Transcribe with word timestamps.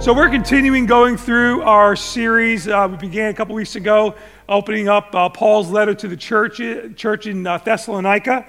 So 0.00 0.14
we're 0.14 0.30
continuing 0.30 0.86
going 0.86 1.16
through 1.16 1.62
our 1.62 1.96
series. 1.96 2.68
Uh, 2.68 2.86
we 2.88 2.96
began 2.96 3.30
a 3.30 3.34
couple 3.34 3.56
weeks 3.56 3.74
ago, 3.74 4.14
opening 4.48 4.88
up 4.88 5.12
uh, 5.12 5.28
Paul's 5.28 5.70
letter 5.70 5.92
to 5.92 6.06
the 6.06 6.16
church, 6.16 6.60
church 6.96 7.26
in 7.26 7.44
uh, 7.44 7.58
Thessalonica. 7.58 8.46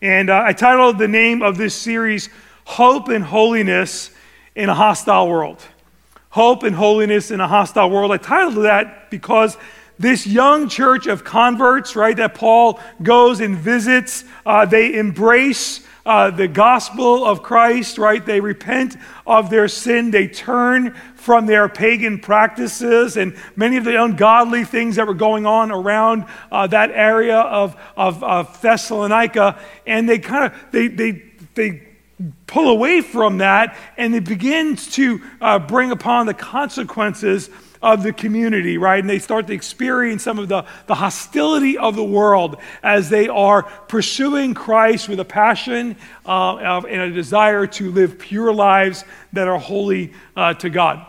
And 0.00 0.30
uh, 0.30 0.44
I 0.46 0.52
titled 0.52 0.98
the 0.98 1.08
name 1.08 1.42
of 1.42 1.58
this 1.58 1.74
series, 1.74 2.28
Hope 2.64 3.08
and 3.08 3.24
Holiness 3.24 4.12
in 4.54 4.68
a 4.68 4.74
Hostile 4.74 5.28
World. 5.28 5.60
Hope 6.30 6.62
and 6.62 6.76
Holiness 6.76 7.32
in 7.32 7.40
a 7.40 7.48
Hostile 7.48 7.90
World. 7.90 8.12
I 8.12 8.16
titled 8.16 8.64
that 8.64 9.10
because 9.10 9.58
this 9.98 10.28
young 10.28 10.68
church 10.68 11.08
of 11.08 11.24
converts, 11.24 11.96
right, 11.96 12.16
that 12.16 12.34
Paul 12.34 12.78
goes 13.02 13.40
and 13.40 13.56
visits, 13.56 14.24
uh, 14.46 14.64
they 14.64 14.94
embrace 14.94 15.84
uh, 16.06 16.30
the 16.30 16.48
gospel 16.48 17.24
of 17.24 17.42
Christ, 17.42 17.96
right? 17.96 18.24
They 18.24 18.40
repent 18.40 18.96
of 19.26 19.48
their 19.48 19.68
sin. 19.68 20.10
They 20.10 20.28
turn 20.28 20.94
from 21.16 21.46
their 21.46 21.68
pagan 21.68 22.18
practices 22.18 23.16
and 23.16 23.36
many 23.56 23.78
of 23.78 23.84
the 23.84 24.02
ungodly 24.02 24.64
things 24.64 24.96
that 24.96 25.06
were 25.06 25.14
going 25.14 25.46
on 25.46 25.70
around 25.70 26.26
uh, 26.52 26.66
that 26.66 26.90
area 26.90 27.38
of, 27.38 27.74
of, 27.96 28.22
of, 28.22 28.60
Thessalonica. 28.60 29.58
And 29.86 30.06
they 30.08 30.18
kind 30.18 30.52
of, 30.52 30.72
they, 30.72 30.88
they, 30.88 31.22
they 31.54 31.88
pull 32.46 32.68
away 32.68 33.00
from 33.00 33.38
that 33.38 33.76
and 33.96 34.12
they 34.12 34.20
begin 34.20 34.76
to 34.76 35.22
uh, 35.40 35.58
bring 35.58 35.90
upon 35.90 36.26
the 36.26 36.34
consequences 36.34 37.48
of 37.84 38.02
the 38.02 38.14
community, 38.14 38.78
right? 38.78 38.98
And 38.98 39.08
they 39.08 39.18
start 39.18 39.46
to 39.48 39.52
experience 39.52 40.22
some 40.22 40.38
of 40.38 40.48
the, 40.48 40.64
the 40.86 40.94
hostility 40.94 41.76
of 41.76 41.96
the 41.96 42.04
world 42.04 42.56
as 42.82 43.10
they 43.10 43.28
are 43.28 43.62
pursuing 43.62 44.54
Christ 44.54 45.06
with 45.08 45.20
a 45.20 45.24
passion 45.24 45.96
uh, 46.24 46.56
and 46.56 47.02
a 47.02 47.10
desire 47.10 47.66
to 47.66 47.90
live 47.90 48.18
pure 48.18 48.54
lives 48.54 49.04
that 49.34 49.48
are 49.48 49.58
holy 49.58 50.14
uh, 50.34 50.54
to 50.54 50.70
God. 50.70 51.06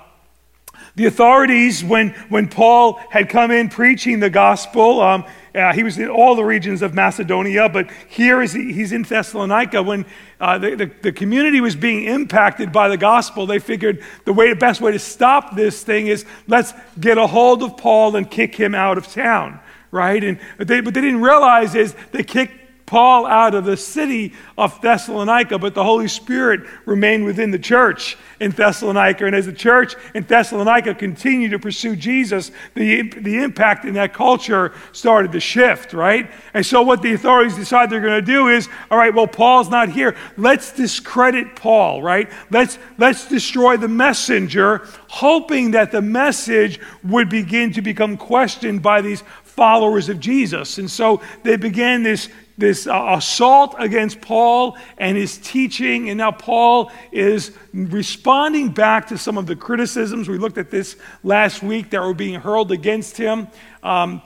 The 0.95 1.05
authorities, 1.05 1.81
when, 1.81 2.09
when 2.27 2.49
Paul 2.49 2.99
had 3.09 3.29
come 3.29 3.51
in 3.51 3.69
preaching 3.69 4.19
the 4.19 4.29
gospel, 4.29 4.99
um, 4.99 5.25
uh, 5.55 5.73
he 5.73 5.83
was 5.83 5.97
in 5.97 6.09
all 6.09 6.35
the 6.35 6.43
regions 6.43 6.81
of 6.81 6.93
Macedonia, 6.93 7.69
but 7.69 7.89
here 8.09 8.41
is 8.41 8.53
he, 8.53 8.73
he's 8.73 8.91
in 8.91 9.03
Thessalonica. 9.03 9.81
When 9.81 10.05
uh, 10.39 10.57
the, 10.57 10.75
the, 10.75 10.91
the, 11.01 11.11
community 11.11 11.61
was 11.61 11.75
being 11.75 12.03
impacted 12.03 12.71
by 12.71 12.89
the 12.89 12.97
gospel, 12.97 13.45
they 13.45 13.59
figured 13.59 14.03
the 14.25 14.33
way, 14.33 14.49
the 14.49 14.55
best 14.55 14.81
way 14.81 14.91
to 14.91 14.99
stop 14.99 15.55
this 15.55 15.83
thing 15.83 16.07
is 16.07 16.25
let's 16.47 16.73
get 16.99 17.17
a 17.17 17.25
hold 17.25 17.63
of 17.63 17.77
Paul 17.77 18.15
and 18.15 18.29
kick 18.29 18.55
him 18.55 18.75
out 18.75 18.97
of 18.97 19.07
town, 19.07 19.59
right? 19.91 20.21
And 20.21 20.39
but 20.57 20.67
they, 20.67 20.81
but 20.81 20.93
they 20.93 21.01
didn't 21.01 21.21
realize 21.21 21.73
is 21.73 21.95
they 22.11 22.23
kicked 22.23 22.64
Paul 22.85 23.25
out 23.25 23.55
of 23.55 23.65
the 23.65 23.77
city 23.77 24.33
of 24.57 24.79
Thessalonica, 24.79 25.57
but 25.57 25.73
the 25.73 25.83
Holy 25.83 26.07
Spirit 26.07 26.61
remained 26.85 27.25
within 27.25 27.49
the 27.49 27.57
church 27.57 28.15
in 28.39 28.51
Thessalonica. 28.51 29.25
And 29.25 29.35
as 29.35 29.47
the 29.47 29.53
church 29.53 29.95
in 30.13 30.23
Thessalonica 30.23 30.93
continued 30.93 31.51
to 31.51 31.59
pursue 31.59 31.95
Jesus, 31.95 32.51
the, 32.75 33.09
the 33.09 33.37
impact 33.37 33.85
in 33.85 33.95
that 33.95 34.13
culture 34.13 34.71
started 34.91 35.31
to 35.31 35.39
shift, 35.39 35.93
right? 35.93 36.29
And 36.53 36.63
so 36.63 36.83
what 36.83 37.01
the 37.01 37.13
authorities 37.13 37.55
decide 37.55 37.89
they're 37.89 38.01
going 38.01 38.23
to 38.23 38.31
do 38.31 38.49
is, 38.49 38.69
all 38.91 38.99
right, 38.99 39.13
well, 39.13 39.27
Paul's 39.27 39.69
not 39.69 39.89
here. 39.89 40.15
Let's 40.37 40.71
discredit 40.71 41.55
Paul, 41.55 42.03
right? 42.03 42.31
Let's, 42.51 42.77
let's 42.99 43.27
destroy 43.27 43.77
the 43.77 43.87
messenger, 43.87 44.87
hoping 45.07 45.71
that 45.71 45.91
the 45.91 46.03
message 46.03 46.79
would 47.03 47.29
begin 47.29 47.73
to 47.73 47.81
become 47.81 48.15
questioned 48.15 48.83
by 48.83 49.01
these 49.01 49.23
followers 49.43 50.09
of 50.09 50.19
Jesus. 50.19 50.77
And 50.77 50.91
so 50.91 51.21
they 51.43 51.55
began 51.55 52.03
this 52.03 52.29
this 52.57 52.87
uh, 52.87 53.15
assault 53.17 53.75
against 53.77 54.21
Paul 54.21 54.77
and 54.97 55.17
his 55.17 55.37
teaching. 55.37 56.09
And 56.09 56.17
now 56.17 56.31
Paul 56.31 56.91
is 57.11 57.51
responding 57.73 58.69
back 58.69 59.07
to 59.07 59.17
some 59.17 59.37
of 59.37 59.45
the 59.45 59.55
criticisms. 59.55 60.29
We 60.29 60.37
looked 60.37 60.57
at 60.57 60.71
this 60.71 60.95
last 61.23 61.61
week 61.61 61.89
that 61.91 62.01
were 62.01 62.13
being 62.13 62.39
hurled 62.39 62.71
against 62.71 63.17
him. 63.17 63.47
Um, 63.83 64.21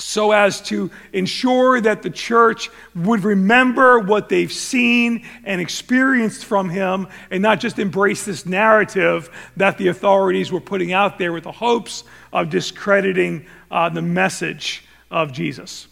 so 0.00 0.30
as 0.30 0.60
to 0.62 0.90
ensure 1.12 1.80
that 1.80 2.02
the 2.02 2.10
church 2.10 2.70
would 2.94 3.24
remember 3.24 3.98
what 3.98 4.28
they've 4.28 4.52
seen 4.52 5.26
and 5.44 5.60
experienced 5.60 6.44
from 6.44 6.70
him 6.70 7.08
and 7.32 7.42
not 7.42 7.58
just 7.58 7.80
embrace 7.80 8.24
this 8.24 8.46
narrative 8.46 9.28
that 9.56 9.76
the 9.76 9.88
authorities 9.88 10.52
were 10.52 10.60
putting 10.60 10.92
out 10.92 11.18
there 11.18 11.32
with 11.32 11.44
the 11.44 11.52
hopes 11.52 12.04
of 12.32 12.48
discrediting 12.48 13.46
uh, 13.70 13.88
the 13.88 14.02
message 14.02 14.84
of 15.10 15.32
Jesus. 15.32 15.88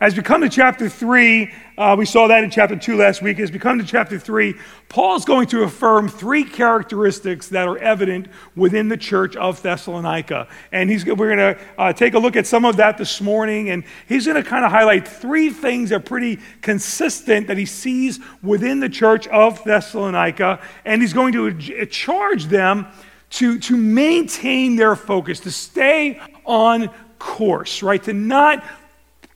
As 0.00 0.16
we 0.16 0.22
come 0.22 0.42
to 0.42 0.48
chapter 0.48 0.88
3, 0.88 1.52
uh, 1.76 1.96
we 1.98 2.04
saw 2.04 2.28
that 2.28 2.44
in 2.44 2.50
chapter 2.50 2.76
2 2.76 2.96
last 2.96 3.20
week. 3.20 3.40
As 3.40 3.50
we 3.50 3.58
come 3.58 3.80
to 3.80 3.84
chapter 3.84 4.16
3, 4.16 4.54
Paul's 4.88 5.24
going 5.24 5.48
to 5.48 5.64
affirm 5.64 6.06
three 6.08 6.44
characteristics 6.44 7.48
that 7.48 7.66
are 7.66 7.76
evident 7.78 8.28
within 8.54 8.88
the 8.88 8.96
church 8.96 9.34
of 9.34 9.60
Thessalonica. 9.60 10.46
And 10.70 10.88
he's, 10.88 11.04
we're 11.04 11.34
going 11.34 11.56
to 11.56 11.60
uh, 11.76 11.92
take 11.92 12.14
a 12.14 12.18
look 12.20 12.36
at 12.36 12.46
some 12.46 12.64
of 12.64 12.76
that 12.76 12.96
this 12.96 13.20
morning. 13.20 13.70
And 13.70 13.82
he's 14.06 14.24
going 14.24 14.40
to 14.40 14.48
kind 14.48 14.64
of 14.64 14.70
highlight 14.70 15.08
three 15.08 15.50
things 15.50 15.90
that 15.90 15.96
are 15.96 16.00
pretty 16.00 16.38
consistent 16.62 17.48
that 17.48 17.56
he 17.56 17.66
sees 17.66 18.20
within 18.40 18.78
the 18.78 18.88
church 18.88 19.26
of 19.26 19.64
Thessalonica. 19.64 20.60
And 20.84 21.02
he's 21.02 21.12
going 21.12 21.32
to 21.32 21.86
charge 21.86 22.44
them 22.44 22.86
to, 23.30 23.58
to 23.58 23.76
maintain 23.76 24.76
their 24.76 24.94
focus, 24.94 25.40
to 25.40 25.50
stay 25.50 26.20
on 26.44 26.88
course, 27.18 27.82
right? 27.82 28.02
To 28.04 28.12
not 28.12 28.62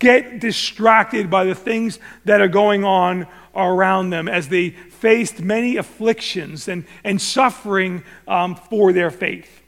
get 0.03 0.41
distracted 0.41 1.31
by 1.31 1.45
the 1.45 1.55
things 1.55 2.01
that 2.25 2.41
are 2.41 2.49
going 2.49 2.83
on 2.85 3.27
around 3.55 4.11
them 4.11 4.29
as 4.29 4.49
they 4.49 4.71
faced 4.71 5.41
many 5.41 5.77
afflictions 5.77 6.67
and, 6.67 6.85
and 7.05 7.23
suffering 7.23 8.03
um, 8.27 8.57
for 8.57 8.93
their 8.93 9.13
faith. 9.13 9.63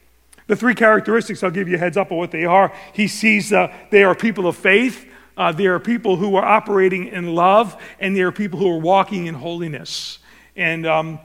The 0.47 0.55
three 0.57 0.75
characteristics, 0.75 1.41
I'll 1.41 1.51
give 1.51 1.69
you 1.69 1.75
a 1.75 1.79
heads 1.79 1.95
up 1.95 2.11
on 2.11 2.17
what 2.17 2.31
they 2.31 2.43
are. 2.43 2.73
He 2.93 3.07
sees 3.07 3.53
uh, 3.53 3.73
they 3.91 4.03
are 4.03 4.13
people 4.13 4.45
of 4.45 4.57
faith, 4.57 5.07
uh, 5.37 5.53
they 5.53 5.67
are 5.67 5.79
people 5.79 6.17
who 6.17 6.35
are 6.35 6.45
operating 6.45 7.07
in 7.07 7.33
love, 7.33 7.81
and 7.99 8.15
they 8.15 8.21
are 8.21 8.31
people 8.31 8.59
who 8.59 8.69
are 8.69 8.79
walking 8.79 9.27
in 9.27 9.35
holiness. 9.35 10.19
And 10.57 10.85
um, 10.85 11.19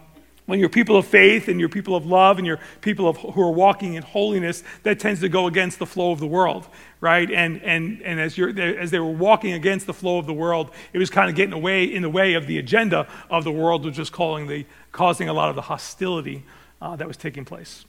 when 0.51 0.59
you're 0.59 0.69
people 0.69 0.97
of 0.97 1.07
faith 1.07 1.49
and 1.49 1.61
you're 1.61 1.69
people 1.69 1.95
of 1.95 2.05
love 2.05 2.39
and 2.39 2.47
you're 2.47 2.59
people 2.81 3.09
of, 3.09 3.17
who 3.17 3.41
are 3.41 3.53
walking 3.53 3.95
in 3.95 4.03
holiness, 4.03 4.63
that 4.83 4.99
tends 4.99 5.21
to 5.21 5.29
go 5.29 5.47
against 5.47 5.79
the 5.79 5.87
flow 5.87 6.11
of 6.11 6.19
the 6.19 6.27
world, 6.27 6.67
right? 7.01 7.31
And, 7.31 7.63
and, 7.63 8.03
and 8.03 8.19
as, 8.19 8.37
you're, 8.37 8.51
as 8.61 8.91
they 8.91 8.99
were 8.99 9.11
walking 9.11 9.53
against 9.53 9.87
the 9.87 9.95
flow 9.95 10.19
of 10.19 10.27
the 10.27 10.35
world, 10.35 10.73
it 10.93 10.99
was 10.99 11.09
kind 11.09 11.31
of 11.31 11.37
getting 11.37 11.55
away 11.55 11.85
in 11.85 12.03
the 12.03 12.11
way 12.11 12.35
of 12.35 12.47
the 12.47 12.59
agenda 12.59 13.07
of 13.31 13.45
the 13.45 13.53
world, 13.53 13.85
which 13.85 13.99
was 13.99 14.11
calling 14.11 14.49
the, 14.49 14.67
causing 14.93 15.29
a 15.29 15.33
lot 15.33 15.49
of 15.49 15.55
the 15.55 15.63
hostility 15.63 16.43
uh, 16.83 16.97
that 16.97 17.07
was 17.07 17.17
taking 17.17 17.45
place. 17.45 17.85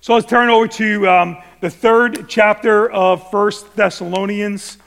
So 0.00 0.14
let's 0.14 0.26
turn 0.26 0.48
over 0.48 0.68
to 0.68 1.08
um, 1.08 1.38
the 1.60 1.70
third 1.70 2.28
chapter 2.28 2.88
of 2.90 3.30
First 3.30 3.74
Thessalonians. 3.74 4.78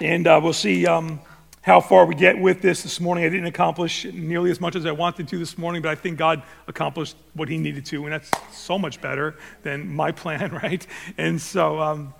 And 0.00 0.26
uh, 0.26 0.40
we'll 0.42 0.52
see 0.52 0.86
um, 0.86 1.20
how 1.68 1.82
far 1.82 2.06
we 2.06 2.14
get 2.14 2.38
with 2.38 2.62
this 2.62 2.82
this 2.82 2.98
morning. 2.98 3.24
I 3.24 3.28
didn't 3.28 3.44
accomplish 3.44 4.06
nearly 4.06 4.50
as 4.50 4.58
much 4.58 4.74
as 4.74 4.86
I 4.86 4.90
wanted 4.90 5.28
to 5.28 5.38
this 5.38 5.58
morning, 5.58 5.82
but 5.82 5.90
I 5.90 5.96
think 5.96 6.16
God 6.16 6.42
accomplished 6.66 7.14
what 7.34 7.50
He 7.50 7.58
needed 7.58 7.84
to, 7.86 8.04
and 8.04 8.12
that's 8.14 8.30
so 8.50 8.78
much 8.78 9.02
better 9.02 9.36
than 9.64 9.94
my 9.94 10.10
plan, 10.10 10.50
right? 10.62 10.86
And 11.18 11.38
so 11.38 11.78
um, 11.78 12.14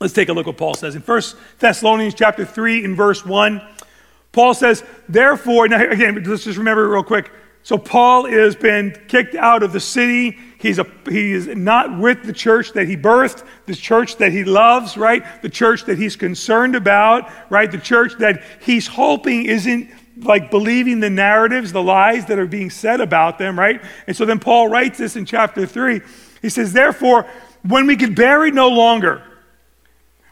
let's 0.00 0.14
take 0.14 0.30
a 0.30 0.32
look 0.32 0.46
what 0.46 0.56
Paul 0.56 0.72
says 0.72 0.94
in 0.94 1.02
First 1.02 1.36
Thessalonians 1.58 2.14
chapter 2.14 2.46
three, 2.46 2.84
in 2.84 2.96
verse 2.96 3.22
one. 3.22 3.60
Paul 4.32 4.54
says, 4.54 4.82
"Therefore," 5.10 5.68
now 5.68 5.86
again, 5.90 6.24
let's 6.24 6.44
just 6.44 6.56
remember 6.56 6.88
real 6.88 7.02
quick. 7.02 7.30
So 7.66 7.76
Paul 7.76 8.26
has 8.26 8.54
been 8.54 8.96
kicked 9.08 9.34
out 9.34 9.64
of 9.64 9.72
the 9.72 9.80
city. 9.80 10.38
He's 10.56 10.78
a, 10.78 10.86
he 11.08 11.32
is 11.32 11.48
not 11.48 11.98
with 11.98 12.22
the 12.22 12.32
church 12.32 12.74
that 12.74 12.86
he 12.86 12.96
birthed, 12.96 13.44
the 13.66 13.74
church 13.74 14.18
that 14.18 14.30
he 14.30 14.44
loves, 14.44 14.96
right? 14.96 15.42
The 15.42 15.48
church 15.48 15.84
that 15.86 15.98
he's 15.98 16.14
concerned 16.14 16.76
about, 16.76 17.28
right? 17.50 17.68
The 17.68 17.78
church 17.78 18.12
that 18.18 18.44
he's 18.62 18.86
hoping 18.86 19.46
isn't 19.46 19.90
like 20.18 20.48
believing 20.48 21.00
the 21.00 21.10
narratives, 21.10 21.72
the 21.72 21.82
lies 21.82 22.26
that 22.26 22.38
are 22.38 22.46
being 22.46 22.70
said 22.70 23.00
about 23.00 23.36
them, 23.36 23.58
right? 23.58 23.82
And 24.06 24.16
so 24.16 24.24
then 24.24 24.38
Paul 24.38 24.68
writes 24.68 24.98
this 24.98 25.16
in 25.16 25.26
chapter 25.26 25.66
3. 25.66 26.02
He 26.42 26.50
says, 26.50 26.72
Therefore, 26.72 27.28
when 27.66 27.88
we 27.88 27.96
could 27.96 28.14
bear 28.14 28.46
it 28.46 28.54
no 28.54 28.68
longer, 28.68 29.24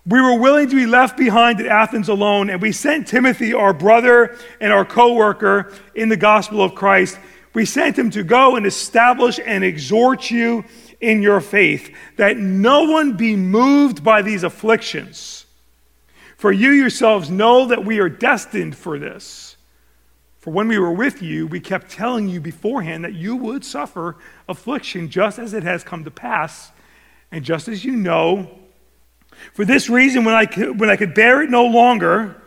we 0.06 0.20
were 0.20 0.38
willing 0.38 0.68
to 0.68 0.76
be 0.76 0.84
left 0.84 1.16
behind 1.16 1.60
at 1.60 1.66
Athens 1.66 2.10
alone, 2.10 2.50
and 2.50 2.60
we 2.60 2.72
sent 2.72 3.08
Timothy, 3.08 3.54
our 3.54 3.72
brother 3.72 4.36
and 4.60 4.70
our 4.70 4.84
co 4.84 5.14
worker 5.14 5.72
in 5.94 6.10
the 6.10 6.16
gospel 6.16 6.62
of 6.62 6.74
Christ. 6.74 7.18
We 7.54 7.64
sent 7.64 7.98
him 7.98 8.10
to 8.10 8.22
go 8.22 8.56
and 8.56 8.66
establish 8.66 9.40
and 9.44 9.64
exhort 9.64 10.30
you 10.30 10.64
in 11.00 11.22
your 11.22 11.40
faith, 11.40 11.94
that 12.16 12.36
no 12.36 12.84
one 12.84 13.16
be 13.16 13.36
moved 13.36 14.02
by 14.02 14.22
these 14.22 14.42
afflictions. 14.42 15.46
For 16.36 16.50
you 16.50 16.70
yourselves 16.70 17.30
know 17.30 17.66
that 17.66 17.84
we 17.84 18.00
are 18.00 18.08
destined 18.08 18.76
for 18.76 18.98
this. 18.98 19.56
For 20.38 20.52
when 20.52 20.68
we 20.68 20.78
were 20.78 20.92
with 20.92 21.22
you, 21.22 21.46
we 21.46 21.60
kept 21.60 21.90
telling 21.90 22.28
you 22.28 22.40
beforehand 22.40 23.04
that 23.04 23.14
you 23.14 23.36
would 23.36 23.64
suffer 23.64 24.16
affliction 24.48 25.08
just 25.08 25.38
as 25.38 25.54
it 25.54 25.62
has 25.62 25.84
come 25.84 26.04
to 26.04 26.10
pass, 26.10 26.70
and 27.30 27.44
just 27.44 27.68
as 27.68 27.84
you 27.84 27.92
know 27.92 28.50
for 29.52 29.64
this 29.64 29.88
reason, 29.88 30.24
when 30.24 30.34
I, 30.34 30.46
could, 30.46 30.80
when 30.80 30.90
I 30.90 30.96
could 30.96 31.14
bear 31.14 31.42
it 31.42 31.50
no 31.50 31.66
longer, 31.66 32.40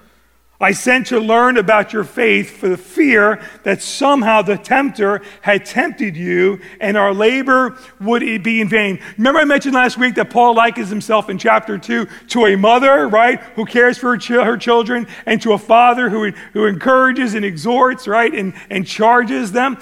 I 0.59 0.71
sent 0.71 1.07
to 1.07 1.19
learn 1.19 1.57
about 1.57 1.93
your 1.93 2.03
faith 2.03 2.57
for 2.57 2.67
the 2.67 2.77
fear 2.77 3.39
that 3.61 3.83
somehow 3.83 4.41
the 4.41 4.57
tempter 4.57 5.21
had 5.41 5.67
tempted 5.67 6.17
you 6.17 6.59
and 6.81 6.97
our 6.97 7.13
labor 7.13 7.77
would 8.01 8.21
be 8.41 8.61
in 8.61 8.67
vain. 8.67 8.99
Remember, 9.17 9.39
I 9.39 9.45
mentioned 9.45 9.75
last 9.75 9.99
week 9.99 10.15
that 10.15 10.31
Paul 10.31 10.55
likens 10.55 10.89
himself 10.89 11.29
in 11.29 11.37
chapter 11.37 11.77
2 11.77 12.07
to 12.29 12.45
a 12.47 12.55
mother, 12.55 13.07
right, 13.07 13.39
who 13.55 13.65
cares 13.65 13.99
for 13.99 14.11
her, 14.11 14.17
ch- 14.17 14.29
her 14.29 14.57
children, 14.57 15.05
and 15.27 15.39
to 15.43 15.53
a 15.53 15.59
father 15.59 16.09
who, 16.09 16.31
who 16.53 16.65
encourages 16.65 17.35
and 17.35 17.45
exhorts, 17.45 18.07
right, 18.07 18.33
and, 18.33 18.55
and 18.71 18.87
charges 18.87 19.51
them. 19.51 19.77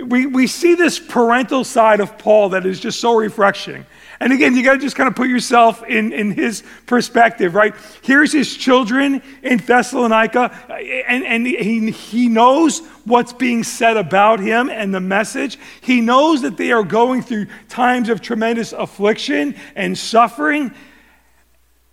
We, 0.00 0.26
we 0.26 0.46
see 0.46 0.76
this 0.76 1.00
parental 1.00 1.64
side 1.64 1.98
of 1.98 2.18
Paul 2.18 2.50
that 2.50 2.64
is 2.66 2.78
just 2.78 3.00
so 3.00 3.16
refreshing. 3.16 3.84
And 4.22 4.34
again, 4.34 4.54
you 4.54 4.62
got 4.62 4.74
to 4.74 4.78
just 4.78 4.96
kind 4.96 5.08
of 5.08 5.16
put 5.16 5.28
yourself 5.30 5.82
in, 5.84 6.12
in 6.12 6.32
his 6.32 6.62
perspective, 6.84 7.54
right? 7.54 7.74
Here's 8.02 8.32
his 8.32 8.54
children 8.54 9.22
in 9.42 9.58
Thessalonica, 9.58 10.50
and, 11.08 11.24
and 11.24 11.46
he, 11.46 11.90
he 11.90 12.28
knows 12.28 12.80
what's 13.06 13.32
being 13.32 13.64
said 13.64 13.96
about 13.96 14.38
him 14.38 14.68
and 14.68 14.94
the 14.94 15.00
message. 15.00 15.58
He 15.80 16.02
knows 16.02 16.42
that 16.42 16.58
they 16.58 16.70
are 16.70 16.82
going 16.82 17.22
through 17.22 17.46
times 17.70 18.10
of 18.10 18.20
tremendous 18.20 18.74
affliction 18.74 19.56
and 19.74 19.96
suffering. 19.96 20.72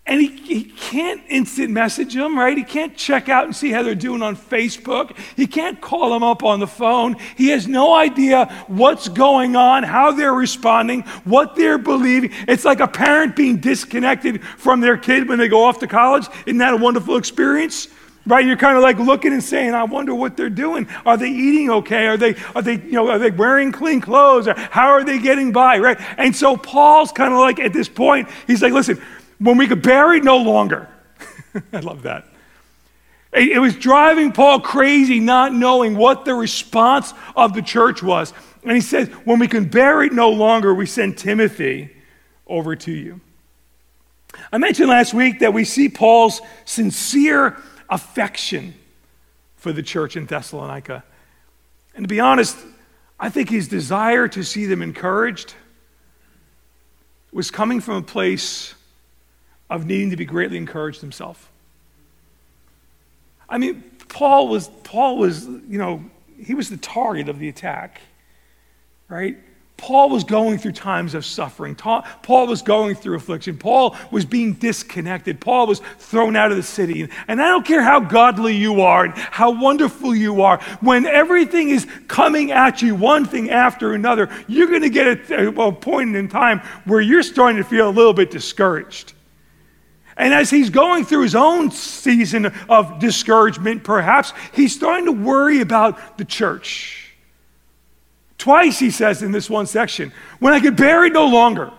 And 0.08 0.22
he, 0.22 0.28
he 0.28 0.64
can't 0.64 1.22
instant 1.28 1.70
message 1.70 2.14
them, 2.14 2.40
right? 2.40 2.58
He 2.58 2.64
can't 2.64 2.96
check 2.96 3.28
out 3.28 3.44
and 3.44 3.54
see 3.54 3.72
how 3.72 3.84
they're 3.84 3.94
doing 3.94 4.22
on 4.22 4.38
Facebook. 4.38 5.18
He 5.36 5.48
can't 5.48 5.82
call 5.82 6.12
them 6.12 6.24
up 6.24 6.44
on 6.44 6.62
the 6.62 6.68
phone. 6.68 7.18
He 7.36 7.50
has 7.50 7.68
no 7.68 7.94
idea 7.94 8.46
what's 8.68 9.10
going 9.10 9.58
on, 9.58 9.84
how 9.84 10.14
they're 10.14 10.34
responding, 10.34 11.02
what 11.26 11.58
they're 11.58 11.78
believing. 11.78 12.32
It's 12.48 12.64
like 12.64 12.80
a 12.80 12.88
parent 12.88 13.36
being 13.36 13.58
disconnected 13.58 14.42
from 14.42 14.80
their 14.80 14.98
kid 14.98 15.28
when 15.28 15.40
they 15.40 15.50
go 15.50 15.66
off 15.66 15.80
to 15.80 15.88
college. 15.88 16.28
Isn't 16.46 16.60
that 16.60 16.74
a 16.74 16.78
wonderful 16.78 17.18
experience? 17.18 17.90
Right? 18.26 18.46
You're 18.46 18.58
kind 18.58 18.76
of 18.76 18.84
like 18.84 19.00
looking 19.00 19.32
and 19.34 19.44
saying, 19.44 19.74
I 19.74 19.84
wonder 19.84 20.14
what 20.14 20.36
they're 20.36 20.50
doing. 20.50 20.88
Are 21.06 21.16
they 21.18 21.30
eating 21.30 21.70
okay? 21.70 22.08
Are 22.08 22.18
they, 22.18 22.36
are 22.56 22.62
they, 22.62 22.76
you 22.76 22.92
know, 22.92 23.10
are 23.10 23.20
they 23.20 23.32
wearing 23.32 23.72
clean 23.72 24.02
clothes? 24.02 24.48
Or 24.48 24.54
how 24.54 24.88
are 24.88 25.04
they 25.04 25.18
getting 25.18 25.52
by? 25.52 25.80
Right? 25.80 25.98
And 26.18 26.36
so 26.36 26.58
Paul's 26.58 27.12
kind 27.12 27.34
of 27.34 27.40
like 27.40 27.60
at 27.60 27.72
this 27.72 27.88
point, 27.88 28.30
he's 28.46 28.62
like, 28.62 28.74
listen, 28.74 29.02
when 29.40 29.58
we 29.58 29.68
could 29.68 29.82
bear 29.82 30.14
it 30.14 30.24
no 30.24 30.38
longer. 30.38 30.88
I 31.74 31.80
love 31.80 32.04
that. 32.04 32.26
It 33.34 33.60
was 33.60 33.76
driving 33.76 34.32
Paul 34.32 34.62
crazy 34.62 35.20
not 35.20 35.54
knowing 35.54 35.96
what 35.96 36.26
the 36.26 36.34
response 36.34 37.14
of 37.36 37.54
the 37.54 37.62
church 37.62 38.02
was. 38.02 38.34
And 38.64 38.72
he 38.72 38.82
says, 38.82 39.10
when 39.26 39.38
we 39.40 39.48
can 39.48 39.66
bear 39.66 40.02
it 40.02 40.14
no 40.14 40.30
longer, 40.30 40.74
we 40.74 40.86
send 40.86 41.18
Timothy 41.18 41.92
over 42.48 42.76
to 42.76 42.92
you. 42.92 43.22
I 44.52 44.58
mentioned 44.58 44.90
last 44.90 45.14
week 45.14 45.40
that 45.40 45.54
we 45.54 45.66
see 45.66 45.90
Paul's 45.90 46.42
sincere 46.66 47.58
affection 47.90 48.74
for 49.58 49.72
the 49.72 49.84
church 49.84 50.16
in 50.16 50.26
Thessalonica. 50.26 51.04
And 51.96 52.04
to 52.04 52.08
be 52.08 52.20
honest, 52.20 52.58
I 53.20 53.30
think 53.30 53.50
his 53.50 53.68
desire 53.68 54.28
to 54.30 54.44
see 54.44 54.66
them 54.66 54.82
encouraged 54.82 55.54
was 57.32 57.52
coming 57.52 57.82
from 57.82 57.96
a 57.96 58.02
place 58.02 58.74
of 59.70 59.86
needing 59.86 60.10
to 60.12 60.18
be 60.18 60.26
greatly 60.26 60.58
encouraged 60.58 61.02
himself. 61.02 61.52
I 63.50 63.58
mean, 63.58 63.84
Paul 64.10 64.48
was, 64.48 64.70
Paul 64.84 65.18
was, 65.18 65.46
you 65.46 65.78
know, 65.78 66.04
he 66.40 66.54
was 66.54 66.70
the 66.70 66.78
target 66.78 67.30
of 67.30 67.40
the 67.40 67.50
attack, 67.50 68.02
right? 69.10 69.38
Paul 69.78 70.10
was 70.10 70.24
going 70.24 70.58
through 70.58 70.72
times 70.72 71.14
of 71.14 71.24
suffering. 71.24 71.76
Paul 71.76 72.48
was 72.48 72.64
going 72.64 72.96
through 72.96 73.16
affliction. 73.16 73.60
Paul 73.60 73.96
was 74.10 74.26
being 74.26 74.54
disconnected. 74.54 75.40
Paul 75.40 75.68
was 75.68 75.82
thrown 76.00 76.36
out 76.36 76.50
of 76.50 76.58
the 76.58 76.64
city. 76.64 77.08
And 77.28 77.40
I 77.40 77.48
don't 77.50 77.66
care 77.66 77.84
how 77.84 78.00
godly 78.00 78.56
you 78.56 78.82
are 78.82 79.06
and 79.06 79.14
how 79.14 79.52
wonderful 79.52 80.16
you 80.16 80.42
are, 80.42 80.60
when 80.82 81.06
everything 81.06 81.70
is 81.70 81.86
coming 82.08 82.52
at 82.52 82.82
you, 82.82 82.96
one 82.96 83.24
thing 83.26 83.52
after 83.52 83.94
another, 83.94 84.30
you're 84.48 84.68
going 84.68 84.82
to 84.82 84.90
get 84.90 85.30
a, 85.30 85.62
a 85.62 85.72
point 85.72 86.16
in 86.16 86.28
time 86.28 86.60
where 86.86 87.00
you're 87.00 87.22
starting 87.22 87.58
to 87.58 87.64
feel 87.64 87.88
a 87.88 87.92
little 87.92 88.14
bit 88.14 88.32
discouraged. 88.32 89.14
And 90.18 90.34
as 90.34 90.50
he's 90.50 90.70
going 90.70 91.06
through 91.06 91.22
his 91.22 91.36
own 91.36 91.72
season 91.72 92.48
of 92.68 93.00
discouragement, 93.00 93.84
perhaps, 93.84 94.34
he's 94.54 94.76
starting 94.76 95.06
to 95.06 95.12
worry 95.12 95.62
about 95.62 96.18
the 96.18 96.26
church. 96.26 97.14
Twice 98.38 98.80
he 98.80 98.92
says 98.92 99.22
in 99.22 99.32
this 99.32 99.50
one 99.50 99.68
section, 99.68 100.12
when 100.40 100.54
I 100.54 100.60
could 100.60 100.76
bear 100.76 101.06
it 101.06 101.14
no 101.14 101.28
longer. 101.28 101.72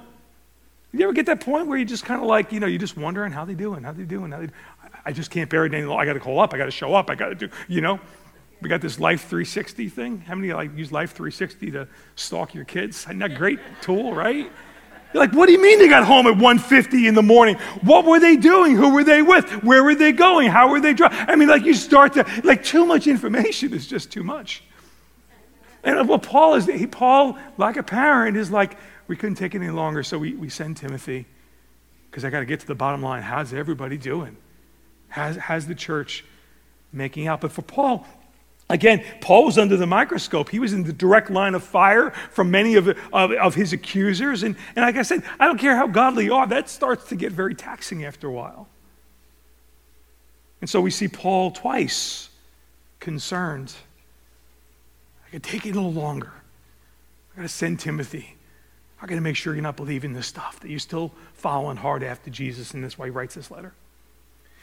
You 0.92 1.04
ever 1.04 1.12
get 1.12 1.26
that 1.26 1.40
point 1.40 1.66
where 1.66 1.76
you 1.76 1.84
just 1.84 2.04
kind 2.04 2.20
of 2.20 2.26
like, 2.26 2.50
you 2.50 2.60
know, 2.60 2.66
you're 2.66 2.78
just 2.78 2.96
wondering 2.96 3.30
how 3.30 3.44
they 3.44 3.54
doing, 3.54 3.82
how 3.82 3.92
they 3.92 4.04
doing, 4.04 4.32
how 4.32 4.40
they 4.40 4.48
I 5.04 5.12
just 5.12 5.30
can't 5.30 5.48
bear 5.48 5.64
it 5.64 5.74
any 5.74 5.84
longer. 5.84 6.02
I 6.02 6.06
got 6.06 6.14
to 6.14 6.20
call 6.20 6.40
up, 6.40 6.54
I 6.54 6.58
got 6.58 6.66
to 6.66 6.70
show 6.70 6.94
up, 6.94 7.10
I 7.10 7.14
got 7.14 7.28
to 7.28 7.34
do, 7.34 7.48
you 7.66 7.80
know. 7.80 8.00
We 8.60 8.68
got 8.68 8.80
this 8.80 8.98
Life 8.98 9.22
360 9.22 9.88
thing. 9.88 10.18
How 10.20 10.34
many 10.34 10.52
like 10.52 10.76
use 10.76 10.90
Life 10.90 11.12
360 11.12 11.70
to 11.72 11.88
stalk 12.16 12.54
your 12.54 12.64
kids? 12.64 13.04
Isn't 13.04 13.20
that 13.20 13.30
a 13.30 13.34
great 13.34 13.60
tool, 13.80 14.14
right? 14.14 14.50
You're 15.12 15.22
like, 15.22 15.32
what 15.32 15.46
do 15.46 15.52
you 15.52 15.62
mean 15.62 15.78
they 15.78 15.88
got 15.88 16.04
home 16.04 16.26
at 16.26 16.34
1.50 16.34 17.08
in 17.08 17.14
the 17.14 17.22
morning? 17.22 17.56
What 17.82 18.04
were 18.04 18.20
they 18.20 18.36
doing? 18.36 18.76
Who 18.76 18.92
were 18.92 19.04
they 19.04 19.22
with? 19.22 19.64
Where 19.64 19.82
were 19.82 19.94
they 19.94 20.12
going? 20.12 20.50
How 20.50 20.70
were 20.70 20.80
they 20.80 20.92
driving? 20.92 21.18
I 21.20 21.34
mean, 21.34 21.48
like 21.48 21.64
you 21.64 21.74
start 21.74 22.12
to, 22.14 22.26
like 22.44 22.62
too 22.62 22.84
much 22.84 23.06
information 23.06 23.72
is 23.72 23.86
just 23.86 24.12
too 24.12 24.22
much. 24.22 24.62
And 25.82 25.98
uh, 25.98 26.04
what 26.04 26.22
Paul 26.22 26.54
is, 26.54 26.66
he, 26.66 26.86
Paul, 26.86 27.38
like 27.56 27.76
a 27.76 27.82
parent, 27.82 28.36
is 28.36 28.50
like, 28.50 28.76
we 29.06 29.16
couldn't 29.16 29.36
take 29.36 29.54
it 29.54 29.62
any 29.62 29.70
longer, 29.70 30.02
so 30.02 30.18
we, 30.18 30.34
we 30.34 30.50
send 30.50 30.76
Timothy 30.76 31.26
because 32.10 32.24
I 32.24 32.30
got 32.30 32.40
to 32.40 32.46
get 32.46 32.60
to 32.60 32.66
the 32.66 32.74
bottom 32.74 33.02
line. 33.02 33.22
How's 33.22 33.54
everybody 33.54 33.96
doing? 33.96 34.36
How's, 35.08 35.36
how's 35.36 35.66
the 35.66 35.74
church 35.74 36.24
making 36.92 37.26
out? 37.26 37.40
But 37.40 37.52
for 37.52 37.62
Paul, 37.62 38.06
Again, 38.70 39.02
Paul 39.22 39.46
was 39.46 39.56
under 39.56 39.76
the 39.76 39.86
microscope. 39.86 40.50
He 40.50 40.58
was 40.58 40.74
in 40.74 40.84
the 40.84 40.92
direct 40.92 41.30
line 41.30 41.54
of 41.54 41.64
fire 41.64 42.10
from 42.30 42.50
many 42.50 42.74
of, 42.74 42.88
of, 42.88 43.32
of, 43.32 43.54
his 43.54 43.72
accusers. 43.72 44.42
And, 44.42 44.56
and 44.76 44.84
like 44.84 44.96
I 44.96 45.02
said, 45.02 45.22
I 45.40 45.46
don't 45.46 45.58
care 45.58 45.74
how 45.74 45.86
godly 45.86 46.26
you 46.26 46.34
are, 46.34 46.46
that 46.48 46.68
starts 46.68 47.08
to 47.08 47.16
get 47.16 47.32
very 47.32 47.54
taxing 47.54 48.04
after 48.04 48.28
a 48.28 48.32
while. 48.32 48.68
And 50.60 50.68
so 50.68 50.80
we 50.80 50.90
see 50.90 51.08
Paul 51.08 51.50
twice 51.50 52.28
concerned. 53.00 53.72
I 55.26 55.30
can 55.30 55.40
take 55.40 55.64
it 55.64 55.70
a 55.70 55.74
little 55.74 55.92
longer. 55.92 56.32
I 57.32 57.36
got 57.36 57.42
to 57.42 57.48
send 57.48 57.80
Timothy. 57.80 58.34
I 59.00 59.06
got 59.06 59.14
to 59.14 59.20
make 59.20 59.36
sure 59.36 59.54
you're 59.54 59.62
not 59.62 59.76
believing 59.76 60.12
this 60.12 60.26
stuff, 60.26 60.60
that 60.60 60.68
you're 60.68 60.78
still 60.78 61.12
following 61.34 61.76
hard 61.76 62.02
after 62.02 62.30
Jesus, 62.30 62.74
and 62.74 62.82
that's 62.82 62.98
why 62.98 63.06
he 63.06 63.10
writes 63.10 63.34
this 63.34 63.50
letter. 63.50 63.72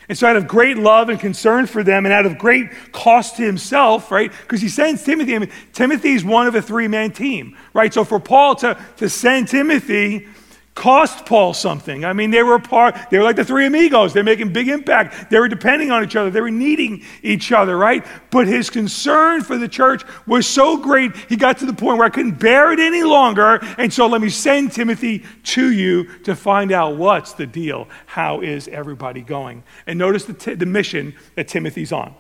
And 0.08 0.18
so, 0.18 0.28
out 0.28 0.36
of 0.36 0.48
great 0.48 0.78
love 0.78 1.10
and 1.10 1.20
concern 1.20 1.66
for 1.66 1.84
them, 1.84 2.06
and 2.06 2.14
out 2.14 2.26
of 2.26 2.38
great 2.38 2.70
cost 2.92 3.38
to 3.38 3.44
himself, 3.44 4.12
right? 4.12 4.32
Because 4.42 4.62
he 4.62 4.70
sends 4.70 5.04
Timothy. 5.04 5.36
I 5.36 5.40
mean, 5.40 5.52
Timothy's 5.74 6.24
one 6.24 6.48
of 6.48 6.56
a 6.56 6.62
three 6.62 6.88
man 6.88 7.12
team, 7.12 7.58
right? 7.74 7.94
So, 7.94 8.04
for 8.04 8.20
Paul 8.20 8.56
to, 8.58 8.78
to 8.98 9.10
send 9.10 9.48
Timothy 9.48 10.28
cost 10.76 11.26
Paul 11.26 11.54
something. 11.54 12.04
I 12.04 12.12
mean, 12.12 12.32
they 12.32 12.44
were 12.44 12.60
part, 12.60 12.98
they 13.10 13.18
were 13.18 13.24
like 13.24 13.38
the 13.38 13.46
three 13.46 13.66
amigos. 13.66 14.14
They're 14.14 14.26
making 14.26 14.52
big 14.52 14.68
impact. 14.68 15.32
They 15.32 15.40
were 15.40 15.48
depending 15.48 15.90
on 15.90 16.04
each 16.04 16.18
other. 16.18 16.30
They 16.30 16.42
were 16.42 16.52
needing 16.52 17.02
each 17.24 17.54
other, 17.54 17.78
right? 17.78 18.06
But 18.30 18.48
his 18.48 18.70
concern 18.70 19.42
for 19.42 19.58
the 19.58 19.70
church 19.70 20.04
was 20.28 20.46
so 20.46 20.78
great, 20.78 21.16
he 21.30 21.38
got 21.38 21.58
to 21.60 21.66
the 21.66 21.74
point 21.74 21.98
where 21.98 22.06
I 22.06 22.10
couldn't 22.10 22.40
bear 22.40 22.74
it 22.74 22.80
any 22.80 23.04
longer. 23.04 23.60
And 23.78 23.92
so 23.92 24.06
let 24.08 24.20
me 24.20 24.30
send 24.30 24.74
Timothy 24.74 25.24
to 25.44 25.72
you 25.72 26.20
to 26.20 26.36
find 26.36 26.74
out 26.74 26.98
what's 26.98 27.34
the 27.34 27.48
deal. 27.48 27.88
How 28.06 28.42
is 28.42 28.68
everybody 28.68 29.22
going? 29.22 29.64
And 29.88 29.98
notice 29.98 30.26
the, 30.26 30.34
t- 30.34 30.56
the 30.56 30.66
mission 30.66 31.16
that 31.36 31.48
Timothy's 31.48 31.94
on. 31.94 32.14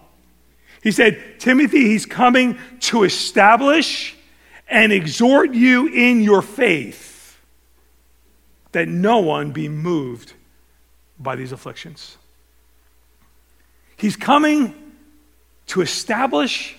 He 0.81 0.91
said, 0.91 1.39
Timothy, 1.39 1.87
he's 1.87 2.05
coming 2.05 2.57
to 2.81 3.03
establish 3.03 4.15
and 4.69 4.93
exhort 4.93 5.53
you 5.53 5.87
in 5.87 6.21
your 6.21 6.41
faith 6.41 7.14
that 8.75 8.89
no 8.89 9.19
one 9.19 9.51
be 9.51 9.69
moved 9.69 10.33
by 11.17 11.37
these 11.37 11.53
afflictions. 11.53 12.17
He's 13.95 14.17
coming 14.17 14.75
to 15.67 15.79
establish 15.79 16.75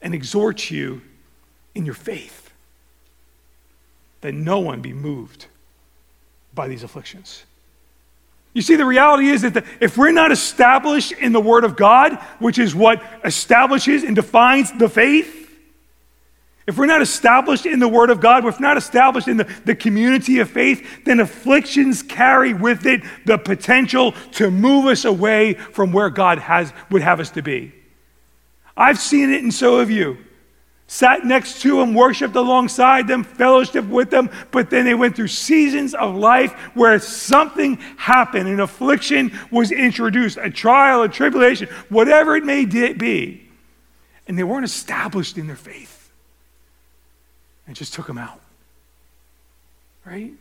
and 0.00 0.14
exhort 0.14 0.70
you 0.70 1.02
in 1.74 1.84
your 1.84 1.94
faith 1.94 2.50
that 4.22 4.32
no 4.32 4.60
one 4.60 4.80
be 4.80 4.94
moved 4.94 5.44
by 6.54 6.68
these 6.68 6.82
afflictions. 6.82 7.44
You 8.54 8.62
see, 8.62 8.76
the 8.76 8.86
reality 8.86 9.26
is 9.26 9.42
that 9.42 9.62
if 9.82 9.98
we're 9.98 10.10
not 10.10 10.32
established 10.32 11.12
in 11.12 11.32
the 11.32 11.40
Word 11.40 11.64
of 11.64 11.76
God, 11.76 12.14
which 12.38 12.58
is 12.58 12.74
what 12.74 13.02
establishes 13.22 14.04
and 14.04 14.16
defines 14.16 14.72
the 14.72 14.88
faith, 14.88 15.43
if 16.66 16.78
we're 16.78 16.86
not 16.86 17.02
established 17.02 17.66
in 17.66 17.78
the 17.78 17.88
Word 17.88 18.08
of 18.08 18.20
God, 18.20 18.44
if 18.44 18.54
we're 18.54 18.66
not 18.66 18.78
established 18.78 19.28
in 19.28 19.36
the, 19.36 19.44
the 19.66 19.74
community 19.74 20.38
of 20.38 20.48
faith, 20.48 21.04
then 21.04 21.20
afflictions 21.20 22.02
carry 22.02 22.54
with 22.54 22.86
it 22.86 23.02
the 23.26 23.36
potential 23.36 24.12
to 24.32 24.50
move 24.50 24.86
us 24.86 25.04
away 25.04 25.54
from 25.54 25.92
where 25.92 26.08
God 26.08 26.38
has, 26.38 26.72
would 26.90 27.02
have 27.02 27.20
us 27.20 27.30
to 27.32 27.42
be. 27.42 27.74
I've 28.76 28.98
seen 28.98 29.30
it, 29.30 29.42
and 29.42 29.52
so 29.52 29.78
have 29.80 29.90
you. 29.90 30.16
sat 30.86 31.24
next 31.24 31.60
to 31.62 31.78
them, 31.78 31.92
worshiped 31.92 32.34
alongside 32.34 33.08
them, 33.08 33.24
fellowship 33.24 33.84
with 33.84 34.10
them, 34.10 34.30
but 34.50 34.70
then 34.70 34.86
they 34.86 34.94
went 34.94 35.16
through 35.16 35.28
seasons 35.28 35.94
of 35.94 36.14
life 36.14 36.52
where 36.74 36.98
something 36.98 37.76
happened, 37.98 38.48
an 38.48 38.60
affliction 38.60 39.38
was 39.50 39.70
introduced, 39.70 40.38
a 40.38 40.50
trial, 40.50 41.02
a 41.02 41.08
tribulation, 41.10 41.68
whatever 41.90 42.36
it 42.36 42.44
may 42.44 42.64
be. 42.64 43.48
And 44.26 44.38
they 44.38 44.44
weren't 44.44 44.64
established 44.64 45.36
in 45.36 45.46
their 45.46 45.56
faith. 45.56 45.93
And 47.66 47.74
just 47.74 47.94
took 47.94 48.06
them 48.06 48.18
out. 48.18 48.40
Right? 50.04 50.32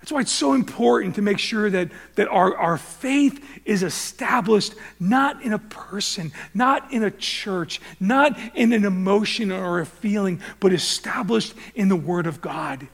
That's 0.00 0.12
why 0.12 0.20
it's 0.20 0.32
so 0.32 0.54
important 0.54 1.16
to 1.16 1.22
make 1.22 1.38
sure 1.38 1.68
that, 1.68 1.90
that 2.14 2.28
our, 2.28 2.56
our 2.56 2.78
faith 2.78 3.44
is 3.64 3.82
established 3.82 4.74
not 5.00 5.42
in 5.42 5.52
a 5.52 5.58
person, 5.58 6.32
not 6.54 6.92
in 6.92 7.02
a 7.02 7.10
church, 7.10 7.80
not 7.98 8.38
in 8.54 8.72
an 8.72 8.84
emotion 8.84 9.50
or 9.50 9.80
a 9.80 9.86
feeling, 9.86 10.40
but 10.60 10.72
established 10.72 11.54
in 11.74 11.88
the 11.88 11.96
Word 11.96 12.26
of 12.26 12.40
God. 12.40 12.86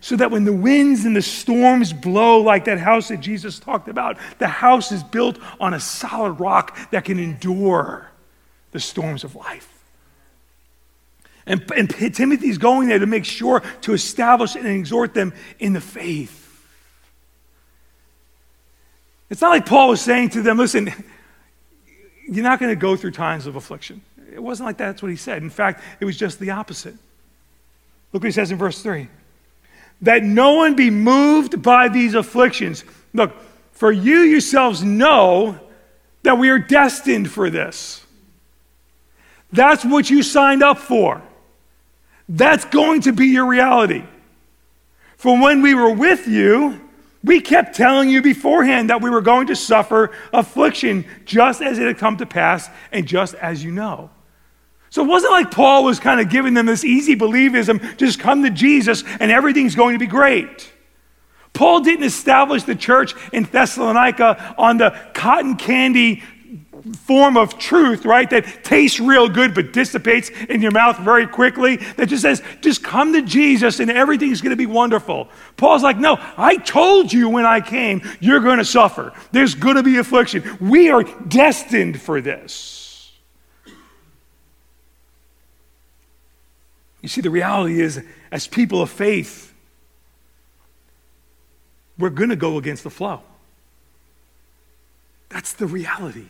So 0.00 0.16
that 0.16 0.30
when 0.30 0.44
the 0.44 0.52
winds 0.52 1.04
and 1.04 1.14
the 1.14 1.22
storms 1.22 1.92
blow, 1.92 2.40
like 2.40 2.64
that 2.64 2.78
house 2.78 3.08
that 3.08 3.20
Jesus 3.20 3.58
talked 3.58 3.88
about, 3.88 4.16
the 4.38 4.48
house 4.48 4.92
is 4.92 5.02
built 5.02 5.38
on 5.60 5.74
a 5.74 5.80
solid 5.80 6.40
rock 6.40 6.76
that 6.90 7.04
can 7.04 7.18
endure 7.18 8.10
the 8.72 8.80
storms 8.80 9.22
of 9.22 9.34
life. 9.34 9.75
And, 11.46 11.64
and 11.76 11.88
Timothy's 12.14 12.58
going 12.58 12.88
there 12.88 12.98
to 12.98 13.06
make 13.06 13.24
sure 13.24 13.60
to 13.82 13.92
establish 13.92 14.56
and 14.56 14.66
exhort 14.66 15.14
them 15.14 15.32
in 15.58 15.72
the 15.72 15.80
faith. 15.80 16.42
It's 19.30 19.40
not 19.40 19.50
like 19.50 19.66
Paul 19.66 19.90
was 19.90 20.00
saying 20.00 20.30
to 20.30 20.42
them, 20.42 20.58
listen, 20.58 20.92
you're 22.28 22.44
not 22.44 22.58
going 22.58 22.70
to 22.70 22.80
go 22.80 22.96
through 22.96 23.12
times 23.12 23.46
of 23.46 23.56
affliction. 23.56 24.02
It 24.32 24.42
wasn't 24.42 24.66
like 24.66 24.78
that. 24.78 24.86
that's 24.86 25.02
what 25.02 25.10
he 25.10 25.16
said. 25.16 25.42
In 25.42 25.50
fact, 25.50 25.82
it 26.00 26.04
was 26.04 26.16
just 26.16 26.38
the 26.38 26.50
opposite. 26.50 26.94
Look 28.12 28.22
what 28.22 28.28
he 28.28 28.32
says 28.32 28.50
in 28.50 28.58
verse 28.58 28.82
3 28.82 29.08
that 30.02 30.22
no 30.22 30.54
one 30.54 30.76
be 30.76 30.90
moved 30.90 31.62
by 31.62 31.88
these 31.88 32.14
afflictions. 32.14 32.84
Look, 33.14 33.34
for 33.72 33.90
you 33.90 34.18
yourselves 34.18 34.82
know 34.82 35.58
that 36.22 36.38
we 36.38 36.50
are 36.50 36.58
destined 36.58 37.30
for 37.30 37.48
this. 37.48 38.04
That's 39.52 39.84
what 39.84 40.10
you 40.10 40.22
signed 40.22 40.62
up 40.62 40.78
for. 40.78 41.22
That's 42.28 42.64
going 42.64 43.02
to 43.02 43.12
be 43.12 43.26
your 43.26 43.46
reality. 43.46 44.04
For 45.16 45.40
when 45.40 45.62
we 45.62 45.74
were 45.74 45.92
with 45.92 46.26
you, 46.26 46.80
we 47.22 47.40
kept 47.40 47.74
telling 47.74 48.08
you 48.08 48.22
beforehand 48.22 48.90
that 48.90 49.02
we 49.02 49.10
were 49.10 49.20
going 49.20 49.48
to 49.48 49.56
suffer 49.56 50.12
affliction 50.32 51.04
just 51.24 51.60
as 51.60 51.78
it 51.78 51.86
had 51.86 51.98
come 51.98 52.16
to 52.18 52.26
pass 52.26 52.68
and 52.92 53.06
just 53.06 53.34
as 53.34 53.64
you 53.64 53.72
know. 53.72 54.10
So 54.90 55.02
it 55.02 55.08
wasn't 55.08 55.32
like 55.32 55.50
Paul 55.50 55.84
was 55.84 55.98
kind 55.98 56.20
of 56.20 56.30
giving 56.30 56.54
them 56.54 56.66
this 56.66 56.84
easy 56.84 57.16
believism 57.16 57.96
just 57.96 58.20
come 58.20 58.42
to 58.44 58.50
Jesus 58.50 59.02
and 59.20 59.30
everything's 59.30 59.74
going 59.74 59.94
to 59.94 59.98
be 59.98 60.06
great. 60.06 60.72
Paul 61.52 61.80
didn't 61.80 62.04
establish 62.04 62.62
the 62.64 62.74
church 62.74 63.14
in 63.32 63.44
Thessalonica 63.44 64.54
on 64.58 64.76
the 64.76 64.96
cotton 65.14 65.56
candy 65.56 66.22
form 66.94 67.36
of 67.36 67.58
truth, 67.58 68.04
right, 68.04 68.28
that 68.30 68.64
tastes 68.64 69.00
real 69.00 69.28
good 69.28 69.54
but 69.54 69.72
dissipates 69.72 70.30
in 70.48 70.62
your 70.62 70.70
mouth 70.70 70.98
very 70.98 71.26
quickly, 71.26 71.76
that 71.96 72.06
just 72.06 72.22
says, 72.22 72.42
just 72.60 72.82
come 72.82 73.12
to 73.12 73.22
Jesus 73.22 73.80
and 73.80 73.90
everything's 73.90 74.40
going 74.40 74.50
to 74.50 74.56
be 74.56 74.66
wonderful. 74.66 75.28
Paul's 75.56 75.82
like, 75.82 75.98
no, 75.98 76.16
I 76.36 76.56
told 76.56 77.12
you 77.12 77.28
when 77.28 77.46
I 77.46 77.60
came, 77.60 78.02
you're 78.20 78.40
going 78.40 78.58
to 78.58 78.64
suffer. 78.64 79.12
There's 79.32 79.54
going 79.54 79.76
to 79.76 79.82
be 79.82 79.98
affliction. 79.98 80.58
We 80.60 80.90
are 80.90 81.02
destined 81.02 82.00
for 82.00 82.20
this. 82.20 83.12
You 87.02 87.08
see, 87.08 87.20
the 87.20 87.30
reality 87.30 87.80
is, 87.80 88.02
as 88.32 88.48
people 88.48 88.82
of 88.82 88.90
faith, 88.90 89.54
we're 91.98 92.10
going 92.10 92.30
to 92.30 92.36
go 92.36 92.58
against 92.58 92.82
the 92.82 92.90
flow. 92.90 93.22
That's 95.28 95.52
the 95.52 95.66
reality. 95.66 96.26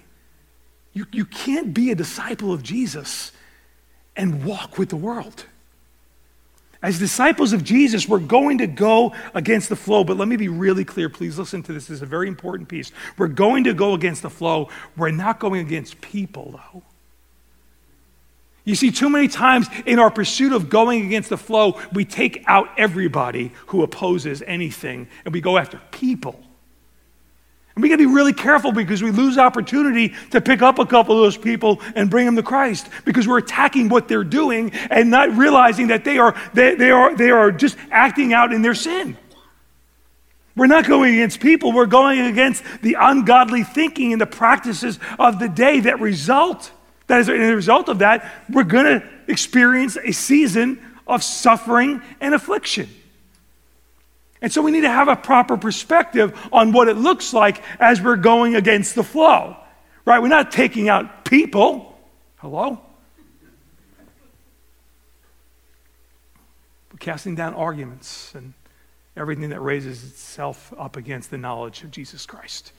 You, 0.97 1.05
you 1.13 1.27
can't 1.27 1.75
be 1.75 1.91
a 1.91 1.95
disciple 1.95 2.55
of 2.55 2.63
Jesus 2.63 3.31
and 4.17 4.47
walk 4.47 4.79
with 4.79 4.89
the 4.89 4.97
world. 4.97 5.45
As 6.83 6.99
disciples 6.99 7.53
of 7.53 7.63
Jesus, 7.63 8.09
we're 8.09 8.19
going 8.19 8.57
to 8.59 8.67
go 8.67 9.15
against 9.35 9.69
the 9.69 9.77
flow, 9.77 10.05
but 10.05 10.17
let 10.17 10.27
me 10.27 10.37
be 10.37 10.49
really 10.49 10.87
clear. 10.87 11.11
Please 11.11 11.39
listen 11.39 11.63
to 11.65 11.75
this. 11.75 11.89
This 11.89 11.97
is 11.97 12.03
a 12.03 12.07
very 12.07 12.29
important 12.29 12.71
piece. 12.71 12.93
We're 13.19 13.29
going 13.29 13.65
to 13.65 13.75
go 13.75 13.93
against 13.93 14.23
the 14.23 14.31
flow. 14.31 14.71
We're 14.97 15.11
not 15.11 15.39
going 15.39 15.61
against 15.61 16.01
people, 16.01 16.53
though. 16.73 16.83
You 18.65 18.75
see, 18.75 18.91
too 18.91 19.11
many 19.11 19.29
times 19.29 19.69
in 19.85 19.99
our 19.99 20.11
pursuit 20.11 20.55
of 20.55 20.71
going 20.71 21.05
against 21.05 21.29
the 21.29 21.37
flow, 21.37 21.79
we 21.93 22.07
take 22.07 22.43
out 22.47 22.71
everybody 22.79 23.53
who 23.67 23.83
opposes 23.83 24.41
anything 24.47 25.09
and 25.27 25.35
we 25.35 25.43
go 25.43 25.59
after 25.59 25.79
people. 25.91 26.43
And 27.77 27.83
we 27.83 27.91
got 27.91 27.97
to 27.97 28.09
be 28.09 28.13
really 28.13 28.33
careful 28.33 28.73
because 28.73 29.03
we 29.03 29.11
lose 29.11 29.37
opportunity 29.37 30.15
to 30.31 30.41
pick 30.41 30.63
up 30.63 30.79
a 30.79 30.87
couple 30.87 31.15
of 31.15 31.23
those 31.23 31.37
people 31.37 31.83
and 31.95 32.09
bring 32.09 32.25
them 32.25 32.35
to 32.37 32.43
Christ 32.43 32.89
because 33.05 33.29
we're 33.29 33.37
attacking 33.37 33.91
what 33.91 34.09
they're 34.09 34.25
doing 34.25 34.73
and 34.91 35.11
not 35.11 35.37
realizing 35.37 35.89
that 35.89 36.03
they 36.03 36.17
are, 36.17 36.35
they, 36.55 36.75
they 36.75 36.91
are, 36.91 37.15
they 37.15 37.31
are 37.31 37.53
just 37.53 37.77
acting 37.91 38.33
out 38.33 38.55
in 38.55 38.63
their 38.63 38.75
sin. 38.75 39.15
We're 40.57 40.69
not 40.69 40.89
going 40.89 41.17
against 41.17 41.39
people, 41.41 41.71
we're 41.71 41.85
going 41.85 42.19
against 42.21 42.65
the 42.81 42.97
ungodly 42.99 43.63
thinking 43.63 44.13
and 44.13 44.21
the 44.23 44.27
practices 44.27 44.99
of 45.19 45.39
the 45.39 45.49
day 45.49 45.81
that 45.81 46.01
result. 46.01 46.73
That 47.09 47.21
is, 47.21 47.29
as 47.29 47.51
a 47.51 47.55
result 47.55 47.91
of 47.91 47.99
that, 47.99 48.33
we're 48.49 48.65
going 48.65 48.87
to 48.87 49.07
experience 49.29 49.99
a 50.03 50.13
season 50.13 50.83
of 51.07 51.23
suffering 51.23 52.01
and 52.23 52.35
affliction. 52.35 52.89
And 54.47 54.53
so 54.53 54.63
we 54.63 54.71
need 54.71 54.83
to 54.83 54.89
have 54.89 55.09
a 55.09 55.17
proper 55.17 55.57
perspective 55.57 56.39
on 56.53 56.71
what 56.71 56.87
it 56.87 56.97
looks 56.97 57.35
like 57.35 57.61
as 57.81 58.01
we're 58.01 58.15
going 58.15 58.55
against 58.55 58.95
the 58.95 59.03
flow. 59.03 59.57
Right? 60.05 60.23
We're 60.23 60.29
not 60.29 60.53
taking 60.53 60.89
out 60.89 61.25
people. 61.25 61.99
Hello? 62.37 62.81
We're 66.93 66.99
casting 67.01 67.35
down 67.35 67.55
arguments 67.55 68.37
and 68.37 68.55
everything 69.17 69.51
that 69.51 69.59
raises 69.59 70.05
itself 70.05 70.73
up 70.79 70.97
against 70.97 71.33
the 71.33 71.39
knowledge 71.39 71.83
of 71.83 71.91
Jesus 71.91 72.25
Christ. 72.25 72.71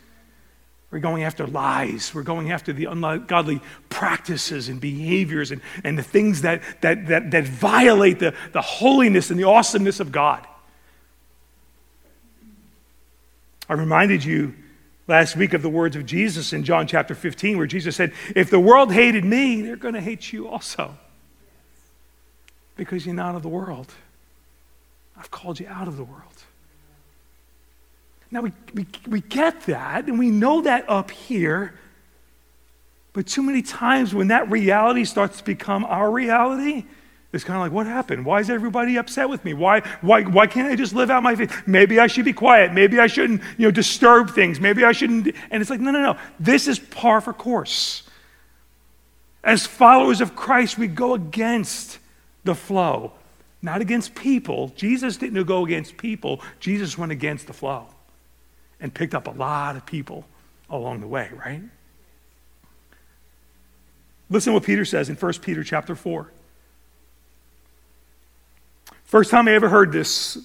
We're 0.90 1.00
going 1.00 1.24
after 1.24 1.46
lies. 1.46 2.16
We're 2.16 2.24
going 2.24 2.50
after 2.50 2.72
the 2.72 2.86
ungodly 2.86 3.60
practices 3.90 4.70
and 4.70 4.80
behaviors 4.80 5.52
and, 5.52 5.62
and 5.84 6.00
the 6.00 6.04
things 6.04 6.44
that, 6.44 6.62
that, 6.80 7.08
that, 7.08 7.32
that 7.32 7.44
violate 7.44 8.20
the, 8.20 8.34
the 8.54 8.62
holiness 8.62 9.32
and 9.32 9.38
the 9.38 9.50
awesomeness 9.50 10.00
of 10.00 10.14
God. 10.14 10.48
I 13.70 13.74
reminded 13.74 14.24
you 14.24 14.54
last 15.08 15.36
week 15.36 15.54
of 15.54 15.62
the 15.62 15.70
words 15.70 15.96
of 15.96 16.06
Jesus 16.06 16.54
in 16.54 16.64
John 16.64 16.88
chapter 16.88 17.16
15, 17.16 17.58
where 17.58 17.68
Jesus 17.68 17.96
said, 17.96 18.14
If 18.36 18.50
the 18.50 18.60
world 18.60 18.94
hated 18.94 19.26
me, 19.26 19.62
they're 19.62 19.76
going 19.76 19.94
to 19.94 20.02
hate 20.02 20.32
you 20.32 20.48
also. 20.48 20.98
Because 22.76 23.06
you're 23.06 23.16
not 23.16 23.36
of 23.36 23.42
the 23.42 23.50
world. 23.50 23.92
I've 25.18 25.32
called 25.32 25.60
you 25.60 25.68
out 25.68 25.88
of 25.88 25.98
the 25.98 26.04
world. 26.04 26.24
Now, 28.30 28.42
we, 28.42 28.52
we, 28.74 28.86
we 29.08 29.22
get 29.22 29.62
that, 29.64 30.08
and 30.08 30.20
we 30.20 30.30
know 30.30 30.62
that 30.62 30.90
up 30.90 31.12
here. 31.12 31.74
But 33.14 33.26
too 33.26 33.42
many 33.42 33.62
times 33.62 34.14
when 34.14 34.28
that 34.28 34.52
reality 34.52 35.06
starts 35.06 35.40
to 35.40 35.44
become 35.44 35.86
our 35.86 36.12
reality, 36.12 36.86
it's 37.34 37.44
kind 37.44 37.58
of 37.58 37.62
like, 37.62 37.74
what 37.74 37.88
happened? 37.88 38.26
Why 38.26 38.40
is 38.40 38.50
everybody 38.50 38.96
upset 38.96 39.30
with 39.30 39.44
me? 39.44 39.54
Why, 39.54 39.82
why, 40.02 40.24
why 40.24 40.48
can't 40.48 40.72
I 40.72 40.76
just 40.76 40.94
live 40.94 41.12
out 41.12 41.24
my 41.24 41.36
faith? 41.36 41.64
Maybe 41.68 42.00
I 42.00 42.08
should 42.08 42.24
be 42.24 42.34
quiet. 42.34 42.74
Maybe 42.74 43.00
I 43.00 43.08
shouldn't, 43.08 43.42
you 43.58 43.68
know, 43.68 43.72
disturb 43.72 44.32
things. 44.32 44.62
Maybe 44.62 44.84
I 44.86 44.94
shouldn't. 44.94 45.36
And 45.52 45.62
it's 45.62 45.70
like, 45.70 45.82
no, 45.82 45.92
no, 45.92 46.02
no. 46.02 46.18
This 46.40 46.68
is 46.68 46.80
par 46.80 47.20
for 47.20 47.34
course. 47.34 48.04
As 49.44 49.66
followers 49.66 50.22
of 50.22 50.36
Christ, 50.36 50.78
we 50.78 50.88
go 50.88 51.14
against 51.14 52.00
the 52.46 52.56
flow, 52.56 53.12
not 53.62 53.82
against 53.82 54.16
people. 54.16 54.72
Jesus 54.78 55.18
didn't 55.18 55.44
go 55.44 55.66
against 55.66 55.98
people. 55.98 56.42
Jesus 56.62 56.98
went 56.98 57.12
against 57.12 57.48
the 57.48 57.54
flow 57.54 57.88
and 58.80 58.94
picked 58.94 59.14
up 59.14 59.28
a 59.28 59.32
lot 59.32 59.76
of 59.76 59.86
people 59.86 60.26
along 60.70 61.02
the 61.02 61.08
way, 61.08 61.30
right? 61.38 61.62
Listen 64.30 64.52
to 64.52 64.56
what 64.56 64.64
Peter 64.64 64.86
says 64.86 65.10
in 65.10 65.16
1 65.16 65.34
Peter 65.36 65.64
chapter 65.64 65.96
4. 65.96 66.32
First 69.08 69.32
time 69.32 69.48
I 69.48 69.54
ever 69.54 69.70
heard 69.70 69.94
this 69.94 70.38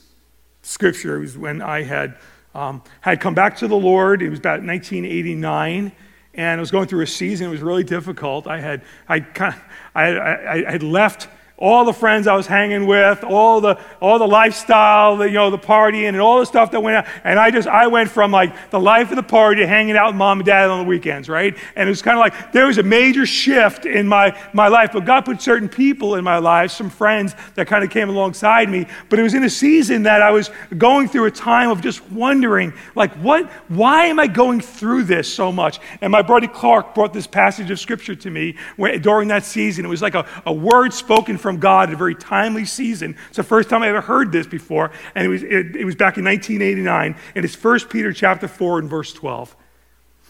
scripture 0.63 1.19
was 1.19 1.37
when 1.37 1.61
I 1.61 1.83
had, 1.83 2.17
um, 2.55 2.81
had 3.01 3.21
come 3.21 3.35
back 3.35 3.57
to 3.57 3.67
the 3.67 3.77
Lord. 3.77 4.23
It 4.23 4.31
was 4.31 4.39
about 4.39 4.63
1989, 4.63 5.91
and 6.35 6.59
I 6.59 6.61
was 6.61 6.71
going 6.71 6.87
through 6.87 7.03
a 7.03 7.07
season. 7.09 7.49
It 7.49 7.51
was 7.51 7.61
really 7.61 7.83
difficult. 7.83 8.47
I 8.47 8.61
had, 8.61 8.85
I, 9.09 9.19
kind 9.19 9.53
of, 9.53 9.61
I, 9.97 10.03
I, 10.13 10.69
I 10.69 10.71
had 10.71 10.85
left 10.85 11.27
all 11.59 11.85
the 11.85 11.93
friends 11.93 12.27
I 12.27 12.35
was 12.35 12.47
hanging 12.47 12.87
with, 12.87 13.23
all 13.23 13.61
the 13.61 13.79
all 14.01 14.19
the 14.19 14.27
lifestyle, 14.27 15.17
the, 15.17 15.27
you 15.27 15.35
know, 15.35 15.51
the 15.51 15.59
partying 15.59 16.09
and 16.09 16.21
all 16.21 16.41
the 16.41 16.47
stuff 16.47 16.73
that 16.73 16.81
went 16.81 16.97
out. 16.97 17.07
And 17.23 17.39
I 17.39 17.51
just 17.51 17.69
I 17.69 17.87
went 17.87 18.11
from 18.11 18.33
like 18.33 18.71
the 18.71 18.81
life 18.81 19.11
of 19.11 19.17
the 19.17 19.23
party 19.23 19.61
to 19.61 19.67
hanging 19.67 19.97
out 19.97 20.09
with 20.09 20.17
mom 20.17 20.41
and 20.41 20.47
dad 20.47 20.71
on 20.71 20.81
the 20.81 20.89
weekends, 20.89 21.29
right? 21.29 21.57
And 21.77 21.89
it 21.89 21.91
was 21.91 22.03
kind 22.03 22.19
of 22.19 22.21
like 22.21 22.53
there 22.53 22.67
was 22.67 22.79
a 22.79 22.83
major 22.83 23.27
shift 23.27 23.87
in 23.87 24.09
my 24.09 24.37
my 24.53 24.69
life. 24.69 24.91
But 24.93 25.05
God 25.05 25.25
put 25.25 25.41
certain 25.41 25.69
people 25.69 26.17
in 26.17 26.25
my 26.25 26.39
life, 26.39 26.73
some 26.73 26.91
friends 26.91 27.35
that 27.55 27.67
kind 27.69 27.85
of 27.85 27.91
came 27.91 28.09
alongside 28.09 28.69
me. 28.69 28.87
But 29.09 29.19
it 29.19 29.23
was 29.23 29.35
in 29.35 29.45
a 29.45 29.51
season 29.51 30.03
that 30.05 30.23
I 30.23 30.31
was 30.31 30.51
going 30.77 31.09
through 31.09 31.27
a 31.27 31.31
time 31.31 31.71
of 31.71 31.81
just 31.81 32.03
wondering, 32.11 32.73
like, 32.95 33.13
what 33.15 33.49
why 33.69 34.07
am 34.07 34.19
I 34.19 34.27
going 34.27 34.61
through 34.61 35.05
this 35.05 35.33
so 35.33 35.53
much? 35.53 35.79
And 36.01 36.11
my 36.11 36.23
brother 36.23 36.49
Clark 36.49 36.95
brought 36.95 37.13
this 37.13 37.27
passage 37.27 37.71
of 37.71 37.79
scripture 37.79 38.15
to 38.17 38.31
me 38.31 38.57
during 39.01 39.29
that 39.29 39.45
season. 39.45 39.85
It 39.85 39.89
was 39.89 40.03
like 40.03 40.15
a, 40.15 40.27
a 40.45 40.53
word 40.53 40.93
spoken 40.93 41.39
from 41.43 41.59
God 41.59 41.91
at 41.91 41.95
a 41.95 41.99
very 41.99 42.15
timely 42.15 42.65
season. 42.65 43.17
It's 43.29 43.37
the 43.37 43.43
first 43.43 43.69
time 43.69 43.83
I 43.83 43.89
ever 43.89 44.01
heard 44.01 44.33
this 44.33 44.47
before, 44.47 44.93
and 45.15 45.27
it 45.27 45.29
was, 45.29 45.43
it, 45.43 45.77
it 45.77 45.85
was 45.85 45.97
back 45.97 46.17
in 46.17 46.25
1989, 46.25 47.17
and 47.35 47.45
it's 47.45 47.63
1 47.63 47.81
Peter 47.91 48.13
chapter 48.13 48.49
4 48.49 48.79
and 48.79 48.89
verse 48.89 49.13
12. 49.13 49.55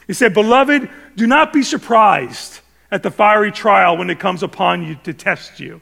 He 0.07 0.15
said, 0.15 0.35
Beloved, 0.35 0.91
do 1.15 1.27
not 1.27 1.53
be 1.53 1.63
surprised 1.63 2.61
at 2.91 3.03
the 3.03 3.11
fiery 3.11 3.53
trial 3.53 3.97
when 3.97 4.11
it 4.11 4.19
comes 4.19 4.43
upon 4.43 4.83
you 4.83 4.97
to 5.05 5.13
test 5.13 5.61
you, 5.61 5.81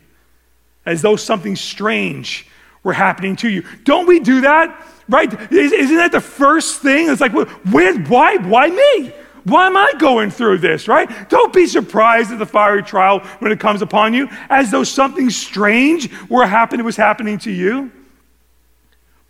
as 0.85 1.03
though 1.03 1.17
something 1.17 1.57
strange 1.57 2.47
were 2.83 2.93
happening 2.93 3.37
to 3.37 3.49
you. 3.49 3.65
Don't 3.85 4.07
we 4.07 4.21
do 4.21 4.43
that? 4.43 4.87
Right? 5.09 5.33
Isn't 5.53 5.97
that 5.97 6.13
the 6.13 6.21
first 6.21 6.81
thing? 6.81 7.09
It's 7.09 7.21
like, 7.21 7.33
where, 7.33 7.99
why, 8.05 8.37
why 8.37 8.69
me? 8.69 9.13
Why 9.45 9.67
am 9.67 9.77
I 9.77 9.93
going 9.99 10.31
through 10.31 10.59
this, 10.59 10.89
right? 10.89 11.29
Don't 11.29 11.53
be 11.53 11.67
surprised 11.67 12.31
at 12.31 12.39
the 12.39 12.47
fiery 12.47 12.83
trial 12.83 13.21
when 13.39 13.53
it 13.53 13.61
comes 13.61 13.83
upon 13.83 14.15
you, 14.15 14.29
as 14.49 14.71
though 14.71 14.85
something 14.85 15.31
strange 15.31 16.11
were 16.29 16.47
happening, 16.47 16.85
was 16.85 16.97
happening 16.97 17.39
to 17.39 17.51
you. 17.51 17.91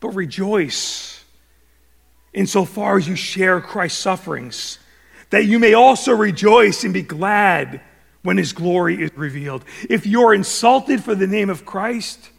But 0.00 0.10
rejoice 0.10 1.22
insofar 2.32 2.96
as 2.96 3.08
you 3.08 3.16
share 3.16 3.60
Christ's 3.60 4.00
sufferings, 4.00 4.78
that 5.30 5.44
you 5.44 5.58
may 5.58 5.74
also 5.74 6.12
rejoice 6.12 6.84
and 6.84 6.94
be 6.94 7.02
glad 7.02 7.80
when 8.22 8.36
his 8.36 8.52
glory 8.52 9.02
is 9.02 9.10
revealed. 9.16 9.64
If 9.88 10.06
you're 10.06 10.34
insulted 10.34 11.02
for 11.02 11.14
the 11.14 11.26
name 11.26 11.50
of 11.50 11.64
Christ, 11.64 12.30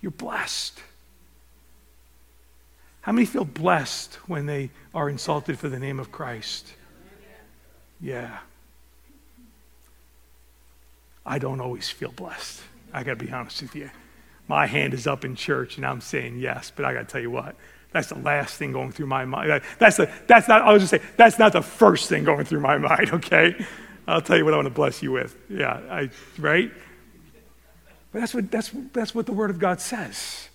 you're 0.00 0.10
blessed. 0.10 0.80
How 3.02 3.12
many 3.12 3.26
feel 3.26 3.44
blessed 3.44 4.14
when 4.26 4.46
they 4.46 4.70
are 4.94 5.08
insulted 5.08 5.58
for 5.58 5.68
the 5.68 5.78
name 5.78 6.00
of 6.00 6.10
Christ? 6.10 6.72
Yeah. 8.00 8.38
I 11.24 11.38
don't 11.38 11.60
always 11.60 11.88
feel 11.88 12.12
blessed. 12.12 12.62
I 12.92 13.02
got 13.02 13.18
to 13.18 13.24
be 13.24 13.32
honest 13.32 13.62
with 13.62 13.74
you. 13.74 13.90
My 14.48 14.66
hand 14.66 14.94
is 14.94 15.06
up 15.06 15.24
in 15.24 15.34
church 15.34 15.76
and 15.76 15.84
I'm 15.84 16.00
saying 16.00 16.38
yes, 16.38 16.72
but 16.74 16.84
I 16.84 16.94
got 16.94 17.00
to 17.00 17.06
tell 17.06 17.20
you 17.20 17.30
what. 17.30 17.56
That's 17.92 18.08
the 18.08 18.18
last 18.18 18.56
thing 18.56 18.72
going 18.72 18.92
through 18.92 19.06
my 19.06 19.24
mind. 19.24 19.62
That's, 19.78 19.96
the, 19.96 20.10
that's 20.26 20.48
not, 20.48 20.62
I 20.62 20.72
was 20.72 20.82
just 20.82 20.90
say, 20.90 21.00
that's 21.16 21.38
not 21.38 21.52
the 21.52 21.62
first 21.62 22.08
thing 22.08 22.24
going 22.24 22.44
through 22.44 22.60
my 22.60 22.78
mind, 22.90 23.10
okay? 23.12 23.56
I'll 24.06 24.20
tell 24.20 24.36
you 24.36 24.44
what 24.44 24.54
I 24.54 24.58
want 24.58 24.66
to 24.66 24.74
bless 24.74 25.02
you 25.02 25.12
with. 25.12 25.36
Yeah, 25.48 25.80
I, 25.90 26.10
right? 26.38 26.70
But 28.12 28.20
that's 28.20 28.34
what, 28.34 28.50
that's, 28.50 28.70
that's 28.92 29.14
what 29.14 29.26
the 29.26 29.32
Word 29.32 29.50
of 29.50 29.58
God 29.58 29.80
says. 29.80 30.48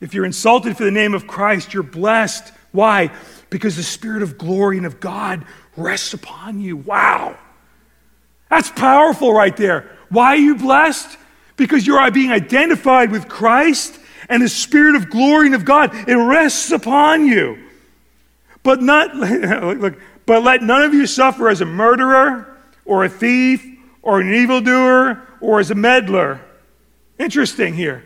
If 0.00 0.14
you're 0.14 0.24
insulted 0.24 0.76
for 0.76 0.84
the 0.84 0.90
name 0.90 1.14
of 1.14 1.26
Christ, 1.26 1.74
you're 1.74 1.82
blessed. 1.82 2.52
Why? 2.72 3.10
Because 3.50 3.76
the 3.76 3.82
Spirit 3.82 4.22
of 4.22 4.38
glory 4.38 4.76
and 4.76 4.86
of 4.86 5.00
God 5.00 5.44
rests 5.76 6.14
upon 6.14 6.60
you. 6.60 6.76
Wow. 6.76 7.36
That's 8.50 8.70
powerful 8.70 9.32
right 9.32 9.56
there. 9.56 9.90
Why 10.08 10.28
are 10.28 10.36
you 10.36 10.56
blessed? 10.56 11.16
Because 11.56 11.86
you're 11.86 12.10
being 12.10 12.32
identified 12.32 13.10
with 13.10 13.28
Christ 13.28 13.98
and 14.28 14.42
the 14.42 14.48
Spirit 14.48 14.94
of 14.94 15.10
glory 15.10 15.46
and 15.46 15.54
of 15.54 15.64
God. 15.64 15.94
It 16.08 16.14
rests 16.14 16.70
upon 16.70 17.26
you. 17.26 17.58
But 18.62 18.82
not 18.82 19.14
look, 19.16 19.98
but 20.26 20.42
let 20.42 20.62
none 20.62 20.82
of 20.82 20.94
you 20.94 21.06
suffer 21.06 21.48
as 21.48 21.60
a 21.60 21.66
murderer 21.66 22.56
or 22.84 23.04
a 23.04 23.08
thief 23.08 23.64
or 24.02 24.20
an 24.20 24.32
evildoer 24.32 25.26
or 25.40 25.60
as 25.60 25.70
a 25.70 25.74
meddler. 25.74 26.40
Interesting 27.18 27.74
here. 27.74 28.04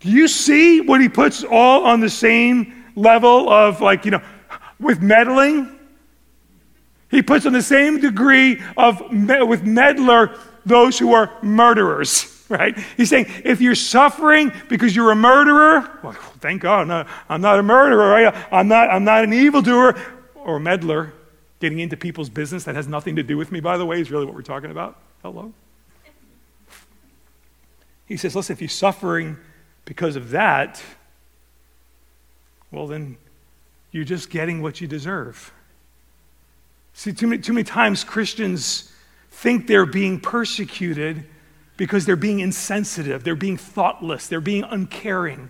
Do 0.00 0.10
you 0.10 0.28
see 0.28 0.80
what 0.80 1.00
he 1.00 1.08
puts 1.08 1.42
all 1.42 1.84
on 1.84 2.00
the 2.00 2.10
same 2.10 2.84
level 2.94 3.50
of 3.50 3.80
like, 3.80 4.04
you 4.04 4.12
know, 4.12 4.22
with 4.80 5.00
meddling. 5.00 5.78
He 7.10 7.22
puts 7.22 7.46
on 7.46 7.52
the 7.52 7.62
same 7.62 8.00
degree 8.00 8.60
of 8.76 9.00
with 9.10 9.64
meddler 9.64 10.38
those 10.66 10.98
who 10.98 11.14
are 11.14 11.32
murderers, 11.42 12.44
right? 12.48 12.78
He's 12.96 13.08
saying 13.08 13.26
if 13.44 13.60
you're 13.60 13.74
suffering 13.74 14.52
because 14.68 14.94
you're 14.94 15.10
a 15.10 15.16
murderer, 15.16 15.98
well, 16.02 16.12
thank 16.40 16.62
God, 16.62 16.82
I'm 16.82 16.88
not, 16.88 17.08
I'm 17.28 17.40
not 17.40 17.58
a 17.58 17.62
murderer, 17.62 18.08
right? 18.08 18.34
I'm 18.52 18.68
not, 18.68 18.90
I'm 18.90 19.04
not 19.04 19.24
an 19.24 19.32
evildoer 19.32 19.98
or 20.34 20.56
a 20.56 20.60
meddler. 20.60 21.14
Getting 21.60 21.80
into 21.80 21.96
people's 21.96 22.28
business 22.28 22.62
that 22.64 22.76
has 22.76 22.86
nothing 22.86 23.16
to 23.16 23.24
do 23.24 23.36
with 23.36 23.50
me, 23.50 23.58
by 23.58 23.78
the 23.78 23.84
way, 23.84 24.00
is 24.00 24.12
really 24.12 24.26
what 24.26 24.34
we're 24.34 24.42
talking 24.42 24.70
about. 24.70 24.96
Hello? 25.22 25.52
He 28.06 28.16
says, 28.16 28.36
listen, 28.36 28.52
if 28.54 28.60
you're 28.60 28.68
suffering 28.68 29.36
because 29.84 30.14
of 30.14 30.30
that, 30.30 30.80
well, 32.70 32.86
then 32.86 33.16
you're 33.90 34.04
just 34.04 34.30
getting 34.30 34.62
what 34.62 34.80
you 34.80 34.86
deserve. 34.86 35.52
See, 36.92 37.12
too 37.12 37.28
many, 37.28 37.42
too 37.42 37.52
many 37.52 37.64
times 37.64 38.04
Christians 38.04 38.92
think 39.30 39.66
they're 39.66 39.86
being 39.86 40.20
persecuted 40.20 41.24
because 41.76 42.04
they're 42.06 42.16
being 42.16 42.40
insensitive, 42.40 43.22
they're 43.22 43.36
being 43.36 43.56
thoughtless, 43.56 44.26
they're 44.26 44.40
being 44.40 44.64
uncaring. 44.64 45.48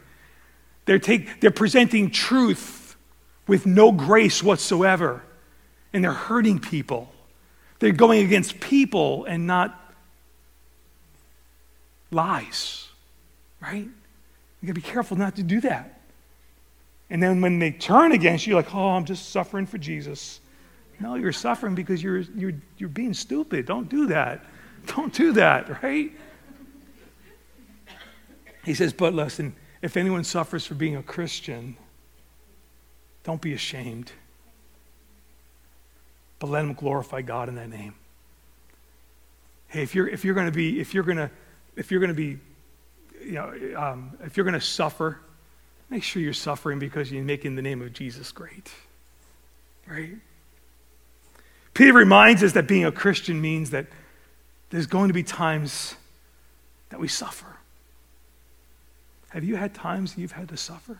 They're, 0.85 0.98
take, 0.98 1.40
they're 1.40 1.51
presenting 1.51 2.11
truth 2.11 2.96
with 3.46 3.66
no 3.66 3.92
grace 3.92 4.42
whatsoever, 4.42 5.22
and 5.92 6.05
they're 6.05 6.12
hurting 6.12 6.61
people. 6.61 7.11
They're 7.79 7.92
going 7.92 8.24
against 8.24 8.61
people 8.61 9.24
and 9.24 9.46
not 9.46 9.94
lies, 12.11 12.88
right? 13.61 13.85
You 13.85 14.66
gotta 14.66 14.74
be 14.74 14.81
careful 14.81 15.16
not 15.16 15.37
to 15.37 15.42
do 15.42 15.61
that. 15.62 15.97
And 17.11 17.23
then 17.23 17.40
when 17.40 17.59
they 17.59 17.71
turn 17.71 18.12
against 18.12 18.47
you, 18.47 18.55
like, 18.55 18.75
oh, 18.75 18.90
I'm 18.90 19.05
just 19.05 19.31
suffering 19.31 19.66
for 19.66 19.79
Jesus. 19.79 20.40
No, 21.01 21.14
you're 21.14 21.33
suffering 21.33 21.75
because 21.75 22.03
you're, 22.03 22.18
you're, 22.18 22.55
you're 22.77 22.88
being 22.88 23.14
stupid. 23.14 23.66
Don't 23.66 23.88
do 23.88 24.07
that. 24.09 24.44
Don't 24.87 25.12
do 25.12 25.33
that, 25.33 25.83
right? 25.83 26.12
He 28.64 28.75
says, 28.75 28.92
but 28.92 29.14
listen, 29.14 29.55
if 29.81 29.97
anyone 29.97 30.25
suffers 30.25 30.66
for 30.66 30.75
being 30.75 30.97
a 30.97 31.03
Christian, 31.03 31.77
don't 33.25 33.40
be 33.40 33.53
ashamed. 33.53 34.12
But 36.38 36.51
let 36.51 36.64
him 36.64 36.75
glorify 36.75 37.23
God 37.23 37.49
in 37.49 37.55
that 37.55 37.71
name. 37.71 37.94
Hey, 39.68 39.83
if 39.83 39.94
you're, 39.94 40.09
if 40.09 40.25
you're 40.25 40.35
going 40.35 40.47
to 40.47 40.53
be, 40.53 40.81
if 40.81 40.94
you're 40.94 41.05
going 41.05 41.18
to, 41.18 41.31
if 41.77 41.90
you're 41.90 42.01
going 42.01 42.09
to 42.09 42.14
be, 42.14 42.38
you 43.23 43.33
know, 43.33 43.53
um, 43.77 44.16
if 44.25 44.37
you're 44.37 44.44
going 44.44 44.55
to 44.55 44.61
suffer, 44.61 45.18
Make 45.90 46.03
sure 46.03 46.20
you're 46.22 46.33
suffering 46.35 46.79
because 46.79 47.11
you're 47.11 47.24
making 47.24 47.57
the 47.57 47.62
name 47.62 47.81
of 47.83 47.92
Jesus 47.92 48.31
great. 48.33 48.70
Right? 49.87 50.16
Peter 51.72 51.92
reminds 51.92 52.42
us 52.42 52.53
that 52.53 52.66
being 52.66 52.85
a 52.85 52.92
Christian 52.92 53.40
means 53.40 53.70
that 53.70 53.87
there's 54.70 54.87
going 54.87 55.09
to 55.09 55.14
be 55.14 55.22
times 55.22 55.94
that 56.90 57.01
we 57.01 57.09
suffer. 57.09 57.57
Have 59.31 59.44
you 59.44 59.57
had 59.57 59.74
times 59.74 60.16
you've 60.16 60.33
had 60.33 60.48
to 60.48 60.57
suffer? 60.57 60.98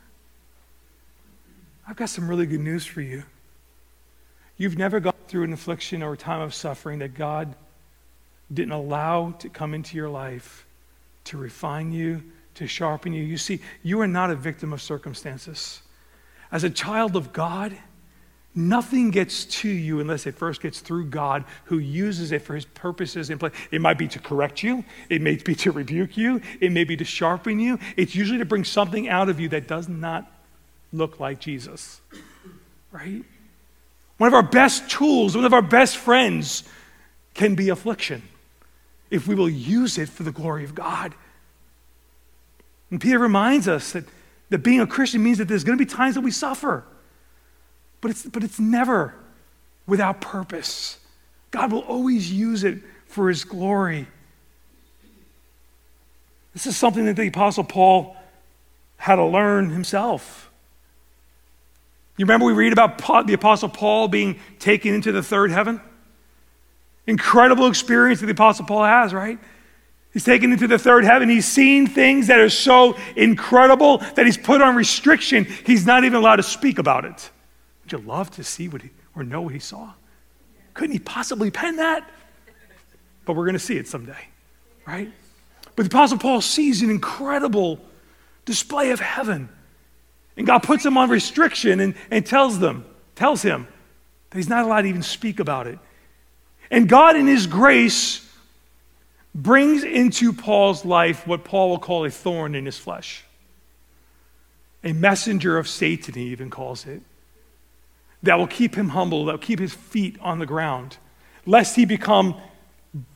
I've 1.87 1.96
got 1.96 2.11
some 2.11 2.29
really 2.29 2.46
good 2.46 2.61
news 2.61 2.85
for 2.85 3.01
you. 3.01 3.24
You've 4.57 4.77
never 4.77 5.01
gone 5.01 5.14
through 5.29 5.44
an 5.44 5.53
affliction 5.53 6.03
or 6.03 6.14
a 6.14 6.16
time 6.16 6.40
of 6.40 6.55
suffering 6.55 6.98
that 6.98 7.14
God 7.14 7.55
didn't 8.53 8.72
allow 8.72 9.33
to 9.38 9.48
come 9.48 9.74
into 9.74 9.96
your 9.96 10.09
life 10.09 10.66
to 11.24 11.37
refine 11.37 11.92
you, 11.92 12.22
to 12.59 12.66
sharpen 12.66 13.12
you. 13.12 13.23
You 13.23 13.38
see, 13.38 13.61
you 13.83 14.01
are 14.01 14.07
not 14.07 14.31
a 14.31 14.35
victim 14.35 14.73
of 14.73 14.83
circumstances. 14.83 15.81
As 16.51 16.64
a 16.64 16.71
child 16.71 17.16
of 17.16 17.33
God, 17.33 17.77
nothing 18.55 19.11
gets 19.11 19.44
to 19.44 19.68
you 19.68 20.01
unless 20.01 20.27
it 20.27 20.35
first 20.35 20.61
gets 20.61 20.81
through 20.81 21.07
God 21.07 21.44
who 21.64 21.79
uses 21.79 22.33
it 22.33 22.42
for 22.42 22.55
his 22.55 22.64
purposes 22.64 23.31
in 23.31 23.38
play. 23.38 23.51
It 23.71 23.81
might 23.81 23.97
be 23.97 24.09
to 24.09 24.18
correct 24.18 24.62
you, 24.62 24.85
it 25.09 25.23
may 25.23 25.37
be 25.37 25.55
to 25.57 25.71
rebuke 25.71 26.16
you, 26.16 26.40
it 26.61 26.73
may 26.73 26.85
be 26.85 26.97
to 26.97 27.05
sharpen 27.05 27.61
you. 27.61 27.79
It's 27.97 28.14
usually 28.14 28.38
to 28.38 28.44
bring 28.44 28.64
something 28.64 29.09
out 29.09 29.29
of 29.29 29.38
you 29.38 29.49
that 29.51 29.68
does 29.68 29.88
not 29.88 30.31
look 30.92 31.21
like 31.21 31.38
Jesus. 31.38 32.01
Right? 32.90 33.23
One 34.16 34.27
of 34.27 34.35
our 34.35 34.42
best 34.42 34.90
tools, 34.90 35.37
one 35.37 35.44
of 35.44 35.53
our 35.53 35.62
best 35.62 35.97
friends 35.97 36.64
can 37.35 37.55
be 37.55 37.68
affliction 37.68 38.23
if 39.11 39.29
we 39.29 39.35
will 39.37 39.49
use 39.49 39.97
it 39.97 40.09
for 40.09 40.25
the 40.25 40.33
glory 40.33 40.64
of 40.64 40.75
God. 40.75 41.14
And 42.90 43.01
Peter 43.01 43.18
reminds 43.18 43.68
us 43.68 43.92
that, 43.92 44.05
that 44.51 44.59
being 44.59 44.81
a 44.81 44.87
Christian 44.87 45.22
means 45.22 45.38
that 45.38 45.48
there's 45.48 45.64
going 45.64 45.79
to 45.79 45.85
be 45.85 45.90
times 45.90 46.14
that 46.14 46.22
we 46.22 46.31
suffer, 46.31 46.85
but 48.01 48.11
it's, 48.11 48.24
but 48.24 48.42
it's 48.42 48.59
never 48.59 49.14
without 49.87 50.20
purpose. 50.20 50.98
God 51.51 51.72
will 51.72 51.81
always 51.81 52.33
use 52.33 52.64
it 52.64 52.79
for 53.07 53.29
his 53.29 53.44
glory. 53.44 54.07
This 56.53 56.66
is 56.66 56.77
something 56.77 57.05
that 57.07 57.16
the 57.16 57.29
Apostle 57.29 57.64
Paul 57.64 58.16
had 58.96 59.16
to 59.16 59.24
learn 59.24 59.70
himself. 59.70 60.51
You 62.16 62.24
remember 62.24 62.46
we 62.46 62.53
read 62.53 62.72
about 62.72 63.27
the 63.27 63.33
Apostle 63.33 63.68
Paul 63.68 64.09
being 64.09 64.40
taken 64.59 64.92
into 64.92 65.12
the 65.12 65.22
third 65.22 65.53
heaven? 65.53 65.81
Incredible 67.07 67.68
experience 67.68 68.20
that 68.20 68.27
the 68.27 68.33
Apostle 68.33 68.66
Paul 68.66 68.85
has, 68.85 69.14
right? 69.14 69.38
He's 70.12 70.25
taken 70.25 70.53
into 70.53 70.66
the 70.66 70.79
third 70.79 71.05
heaven. 71.05 71.29
He's 71.29 71.47
seen 71.47 71.87
things 71.87 72.29
that 72.29 72.38
are 72.40 72.49
so 72.49 72.97
incredible 73.14 73.99
that 73.99 74.25
he's 74.25 74.38
put 74.38 74.62
on 74.62 74.75
restriction. 74.75 75.44
He's 75.66 75.87
not 75.87 76.05
even 76.05 76.18
allowed 76.18 76.37
to 76.37 76.42
speak 76.42 76.79
about 76.79 77.05
it. 77.05 77.31
Would 77.83 77.92
you 77.92 77.99
love 77.99 78.31
to 78.33 78.44
see 78.44 78.68
what 78.68 78.83
he, 78.83 78.90
or 79.14 79.23
know 79.23 79.42
what 79.42 79.53
he 79.53 79.59
saw? 79.59 79.92
Couldn't 80.75 80.92
he 80.92 80.99
possibly 80.99 81.51
pen 81.51 81.77
that? 81.77 82.09
But 83.25 83.35
we're 83.35 83.44
going 83.44 83.55
to 83.55 83.59
see 83.59 83.77
it 83.77 83.87
someday, 83.87 84.29
right? 84.87 85.12
But 85.77 85.83
the 85.83 85.97
Apostle 85.97 86.18
Paul 86.18 86.40
sees 86.40 86.83
an 86.83 86.90
incredible 86.90 87.81
display 88.44 88.90
of 88.90 89.01
heaven. 89.01 89.49
And 90.37 90.47
God 90.47 90.62
puts 90.62 90.85
him 90.85 90.97
on 90.97 91.11
restriction 91.11 91.81
and, 91.81 91.94
and 92.11 92.25
tells 92.25 92.59
them, 92.59 92.85
tells 93.14 93.42
him 93.42 93.68
that 94.31 94.37
he's 94.37 94.49
not 94.49 94.64
allowed 94.64 94.83
to 94.83 94.88
even 94.88 95.03
speak 95.03 95.40
about 95.40 95.66
it. 95.66 95.79
And 96.71 96.88
God, 96.88 97.16
in 97.16 97.27
his 97.27 97.47
grace, 97.47 98.28
brings 99.42 99.85
into 99.85 100.33
Paul's 100.33 100.85
life 100.85 101.27
what 101.27 101.44
Paul 101.44 101.70
will 101.70 101.79
call 101.79 102.05
a 102.05 102.11
thorn 102.11 102.55
in 102.55 102.66
his 102.66 102.77
flesh. 102.77 103.24
A 104.85 104.92
messenger 104.92 105.59
of 105.59 105.68
Satan, 105.68 106.14
he 106.14 106.24
even 106.29 106.51
calls 106.51 106.87
it 106.87 107.03
that 108.22 108.38
will 108.38 108.46
keep 108.46 108.74
him 108.74 108.88
humble, 108.88 109.27
that 109.27 109.33
will 109.33 109.38
keep 109.38 109.59
his 109.59 109.72
feet 109.72 110.16
on 110.20 110.38
the 110.38 110.46
ground, 110.46 110.96
lest 111.46 111.77
he 111.77 111.85
become 111.85 112.35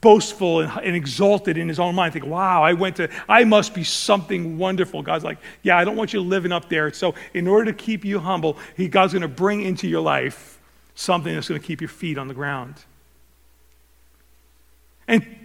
boastful 0.00 0.60
and, 0.60 0.70
and, 0.84 0.94
exalted 0.94 1.58
in 1.58 1.66
his 1.66 1.80
own 1.80 1.94
mind. 1.94 2.12
Think, 2.12 2.26
wow, 2.26 2.62
I 2.62 2.74
went 2.74 2.96
to, 2.96 3.08
I 3.28 3.44
must 3.44 3.74
be 3.74 3.84
something 3.84 4.58
wonderful. 4.58 5.02
God's 5.02 5.24
like, 5.24 5.38
yeah, 5.62 5.76
I 5.76 5.84
don't 5.84 5.96
want 5.96 6.12
you 6.12 6.20
living 6.20 6.52
up 6.52 6.68
there. 6.68 6.92
So, 6.92 7.14
in 7.34 7.48
order 7.48 7.72
to 7.72 7.76
keep 7.76 8.04
you 8.04 8.20
humble, 8.20 8.58
he, 8.76 8.86
God's 8.86 9.12
going 9.12 9.22
to 9.22 9.28
bring 9.28 9.62
into 9.62 9.88
your 9.88 10.02
life 10.02 10.60
something 10.94 11.34
that's 11.34 11.48
going 11.48 11.60
to 11.60 11.66
keep 11.66 11.80
your 11.80 11.88
feet 11.88 12.18
on 12.18 12.28
the 12.28 12.34
ground. 12.34 12.76
And 15.08 15.41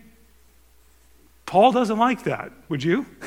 Paul 1.47 1.71
doesn't 1.71 1.97
like 1.97 2.25
that, 2.25 2.51
would 2.69 2.83
you? 2.83 3.07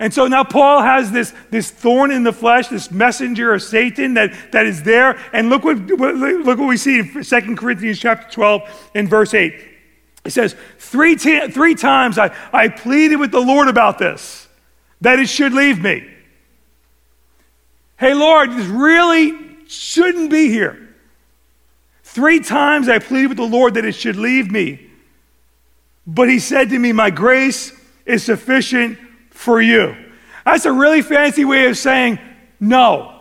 And 0.00 0.14
so 0.14 0.28
now 0.28 0.44
Paul 0.44 0.82
has 0.82 1.10
this, 1.10 1.34
this 1.50 1.70
thorn 1.70 2.12
in 2.12 2.22
the 2.22 2.32
flesh, 2.32 2.68
this 2.68 2.90
messenger 2.90 3.52
of 3.52 3.62
Satan 3.62 4.14
that, 4.14 4.52
that 4.52 4.64
is 4.64 4.84
there. 4.84 5.18
And 5.32 5.50
look 5.50 5.64
what, 5.64 5.76
look 5.76 6.58
what 6.58 6.68
we 6.68 6.76
see 6.76 7.00
in 7.00 7.24
2 7.24 7.56
Corinthians 7.56 7.98
chapter 7.98 8.30
12 8.30 8.90
and 8.94 9.08
verse 9.08 9.34
8. 9.34 9.54
It 10.24 10.30
says, 10.30 10.54
Three, 10.78 11.16
t- 11.16 11.48
three 11.48 11.74
times 11.74 12.16
I, 12.16 12.34
I 12.52 12.68
pleaded 12.68 13.16
with 13.16 13.32
the 13.32 13.40
Lord 13.40 13.66
about 13.66 13.98
this, 13.98 14.46
that 15.00 15.18
it 15.18 15.28
should 15.28 15.52
leave 15.52 15.82
me. 15.82 16.08
Hey, 17.96 18.14
Lord, 18.14 18.52
this 18.52 18.66
really 18.66 19.66
shouldn't 19.66 20.30
be 20.30 20.48
here. 20.48 20.94
Three 22.04 22.38
times 22.38 22.88
I 22.88 23.00
pleaded 23.00 23.30
with 23.30 23.36
the 23.38 23.42
Lord 23.42 23.74
that 23.74 23.84
it 23.84 23.96
should 23.96 24.16
leave 24.16 24.48
me. 24.48 24.87
But 26.08 26.30
he 26.30 26.38
said 26.38 26.70
to 26.70 26.78
me, 26.78 26.92
My 26.92 27.10
grace 27.10 27.70
is 28.06 28.24
sufficient 28.24 28.98
for 29.30 29.60
you. 29.60 29.94
That's 30.46 30.64
a 30.64 30.72
really 30.72 31.02
fancy 31.02 31.44
way 31.44 31.66
of 31.66 31.76
saying 31.76 32.18
no. 32.58 33.14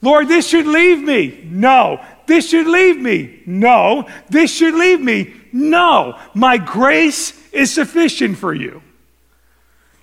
Lord, 0.00 0.26
this 0.26 0.48
should 0.48 0.66
leave 0.66 1.00
me. 1.00 1.48
No. 1.48 2.04
This 2.26 2.48
should 2.48 2.66
leave 2.66 3.00
me. 3.00 3.40
No. 3.46 4.08
This 4.28 4.52
should 4.52 4.74
leave 4.74 5.00
me. 5.00 5.32
No. 5.52 6.18
My 6.34 6.58
grace 6.58 7.40
is 7.52 7.72
sufficient 7.72 8.36
for 8.36 8.52
you. 8.52 8.82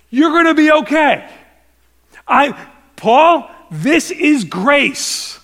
You're 0.08 0.30
going 0.30 0.46
to 0.46 0.54
be 0.54 0.72
okay. 0.72 1.30
I 2.26 2.52
Paul, 2.96 3.50
this 3.70 4.10
is 4.10 4.44
grace. 4.44 5.39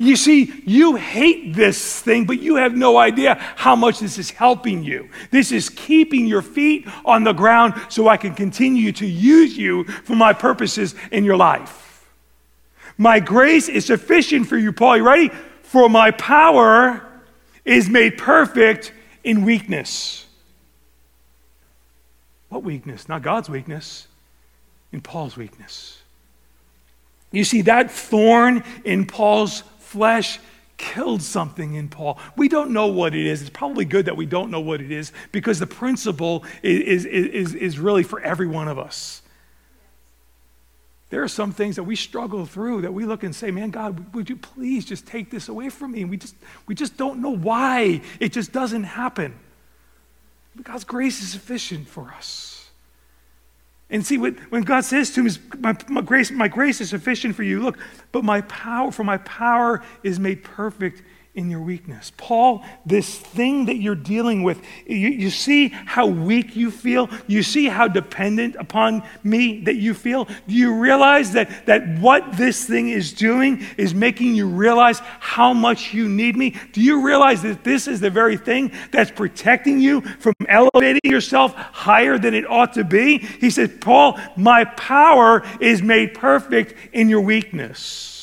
You 0.00 0.16
see, 0.16 0.50
you 0.64 0.96
hate 0.96 1.54
this 1.54 2.00
thing, 2.00 2.24
but 2.24 2.40
you 2.40 2.56
have 2.56 2.74
no 2.74 2.96
idea 2.96 3.34
how 3.34 3.76
much 3.76 4.00
this 4.00 4.16
is 4.16 4.30
helping 4.30 4.82
you. 4.82 5.10
This 5.30 5.52
is 5.52 5.68
keeping 5.68 6.26
your 6.26 6.40
feet 6.40 6.88
on 7.04 7.22
the 7.22 7.34
ground 7.34 7.74
so 7.90 8.08
I 8.08 8.16
can 8.16 8.34
continue 8.34 8.92
to 8.92 9.06
use 9.06 9.58
you 9.58 9.84
for 9.84 10.16
my 10.16 10.32
purposes 10.32 10.94
in 11.12 11.22
your 11.22 11.36
life. 11.36 12.08
My 12.96 13.20
grace 13.20 13.68
is 13.68 13.84
sufficient 13.84 14.48
for 14.48 14.56
you, 14.56 14.72
Paul. 14.72 14.96
You 14.96 15.06
ready? 15.06 15.28
For 15.64 15.90
my 15.90 16.12
power 16.12 17.06
is 17.66 17.90
made 17.90 18.16
perfect 18.16 18.94
in 19.22 19.44
weakness. 19.44 20.24
What 22.48 22.62
weakness? 22.62 23.06
Not 23.06 23.20
God's 23.20 23.50
weakness, 23.50 24.06
in 24.92 25.02
Paul's 25.02 25.36
weakness. 25.36 25.98
You 27.32 27.44
see, 27.44 27.60
that 27.62 27.90
thorn 27.90 28.64
in 28.82 29.06
Paul's 29.06 29.62
flesh 29.90 30.38
killed 30.76 31.20
something 31.20 31.74
in 31.74 31.88
Paul. 31.88 32.18
We 32.36 32.48
don't 32.48 32.70
know 32.70 32.86
what 32.86 33.14
it 33.14 33.26
is. 33.26 33.42
It's 33.42 33.50
probably 33.50 33.84
good 33.84 34.06
that 34.06 34.16
we 34.16 34.24
don't 34.24 34.50
know 34.50 34.60
what 34.60 34.80
it 34.80 34.92
is 34.92 35.12
because 35.32 35.58
the 35.58 35.66
principle 35.66 36.44
is, 36.62 37.04
is, 37.04 37.26
is, 37.26 37.54
is 37.54 37.78
really 37.78 38.04
for 38.04 38.20
every 38.20 38.46
one 38.46 38.68
of 38.68 38.78
us. 38.78 39.20
There 41.10 41.24
are 41.24 41.28
some 41.28 41.50
things 41.52 41.74
that 41.74 41.82
we 41.82 41.96
struggle 41.96 42.46
through 42.46 42.82
that 42.82 42.94
we 42.94 43.04
look 43.04 43.24
and 43.24 43.34
say, 43.34 43.50
man, 43.50 43.70
God, 43.70 44.14
would 44.14 44.30
you 44.30 44.36
please 44.36 44.84
just 44.84 45.06
take 45.06 45.28
this 45.28 45.48
away 45.48 45.68
from 45.68 45.90
me? 45.90 46.02
And 46.02 46.10
we 46.10 46.16
just, 46.16 46.36
we 46.68 46.76
just 46.76 46.96
don't 46.96 47.20
know 47.20 47.36
why. 47.36 48.00
It 48.20 48.32
just 48.32 48.52
doesn't 48.52 48.84
happen. 48.84 49.34
But 50.54 50.66
God's 50.66 50.84
grace 50.84 51.20
is 51.20 51.30
sufficient 51.30 51.88
for 51.88 52.10
us. 52.16 52.49
And 53.90 54.06
see, 54.06 54.18
when 54.18 54.62
God 54.62 54.84
says 54.84 55.10
to 55.14 55.24
him, 55.24 55.32
my, 55.58 55.76
my, 55.88 56.00
grace, 56.00 56.30
my 56.30 56.46
grace 56.46 56.80
is 56.80 56.90
sufficient 56.90 57.34
for 57.34 57.42
you. 57.42 57.60
Look, 57.60 57.78
but 58.12 58.22
my 58.22 58.40
power, 58.42 58.92
for 58.92 59.02
my 59.02 59.16
power 59.18 59.82
is 60.04 60.20
made 60.20 60.44
perfect 60.44 61.02
in 61.40 61.48
your 61.48 61.62
weakness. 61.62 62.12
Paul, 62.18 62.62
this 62.84 63.16
thing 63.18 63.64
that 63.64 63.76
you're 63.76 63.94
dealing 63.94 64.42
with, 64.42 64.60
you, 64.86 65.08
you, 65.08 65.30
see 65.30 65.68
how 65.68 66.06
weak 66.06 66.54
you 66.54 66.70
feel? 66.70 67.08
You 67.26 67.42
see 67.42 67.64
how 67.64 67.88
dependent 67.88 68.56
upon 68.56 69.02
me 69.24 69.62
that 69.62 69.76
you 69.76 69.94
feel? 69.94 70.26
Do 70.26 70.54
you 70.54 70.78
realize 70.78 71.32
that, 71.32 71.64
that 71.64 71.98
what 71.98 72.36
this 72.36 72.66
thing 72.66 72.90
is 72.90 73.14
doing 73.14 73.64
is 73.78 73.94
making 73.94 74.34
you 74.34 74.48
realize 74.48 74.98
how 75.00 75.54
much 75.54 75.94
you 75.94 76.10
need 76.10 76.36
me? 76.36 76.56
Do 76.72 76.82
you 76.82 77.06
realize 77.06 77.40
that 77.40 77.64
this 77.64 77.88
is 77.88 78.00
the 78.00 78.10
very 78.10 78.36
thing 78.36 78.70
that's 78.92 79.10
protecting 79.10 79.80
you 79.80 80.02
from 80.02 80.34
elevating 80.46 81.00
yourself 81.10 81.54
higher 81.54 82.18
than 82.18 82.34
it 82.34 82.44
ought 82.50 82.74
to 82.74 82.84
be? 82.84 83.16
He 83.16 83.48
says, 83.48 83.70
Paul, 83.80 84.20
my 84.36 84.64
power 84.64 85.42
is 85.58 85.80
made 85.80 86.12
perfect 86.12 86.74
in 86.92 87.08
your 87.08 87.22
weakness. 87.22 88.19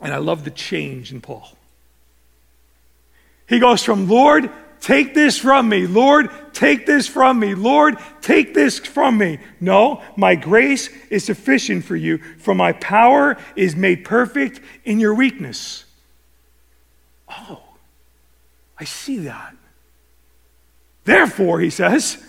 And 0.00 0.14
I 0.14 0.18
love 0.18 0.44
the 0.44 0.50
change 0.50 1.12
in 1.12 1.20
Paul. 1.20 1.48
He 3.48 3.58
goes 3.58 3.82
from, 3.82 4.08
Lord, 4.08 4.50
take 4.80 5.12
this 5.12 5.36
from 5.38 5.68
me. 5.68 5.86
Lord, 5.86 6.30
take 6.52 6.86
this 6.86 7.06
from 7.06 7.38
me. 7.38 7.54
Lord, 7.54 7.98
take 8.22 8.54
this 8.54 8.78
from 8.78 9.18
me. 9.18 9.38
No, 9.60 10.02
my 10.16 10.36
grace 10.36 10.88
is 11.10 11.24
sufficient 11.24 11.84
for 11.84 11.96
you, 11.96 12.18
for 12.38 12.54
my 12.54 12.72
power 12.72 13.36
is 13.56 13.76
made 13.76 14.04
perfect 14.04 14.60
in 14.84 15.00
your 15.00 15.14
weakness. 15.14 15.84
Oh, 17.28 17.62
I 18.78 18.84
see 18.84 19.18
that. 19.18 19.54
Therefore, 21.04 21.60
he 21.60 21.70
says, 21.70 22.22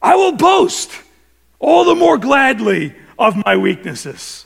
I 0.00 0.16
will 0.16 0.36
boast 0.36 0.92
all 1.58 1.84
the 1.84 1.94
more 1.94 2.16
gladly 2.18 2.94
of 3.18 3.44
my 3.44 3.56
weaknesses 3.56 4.43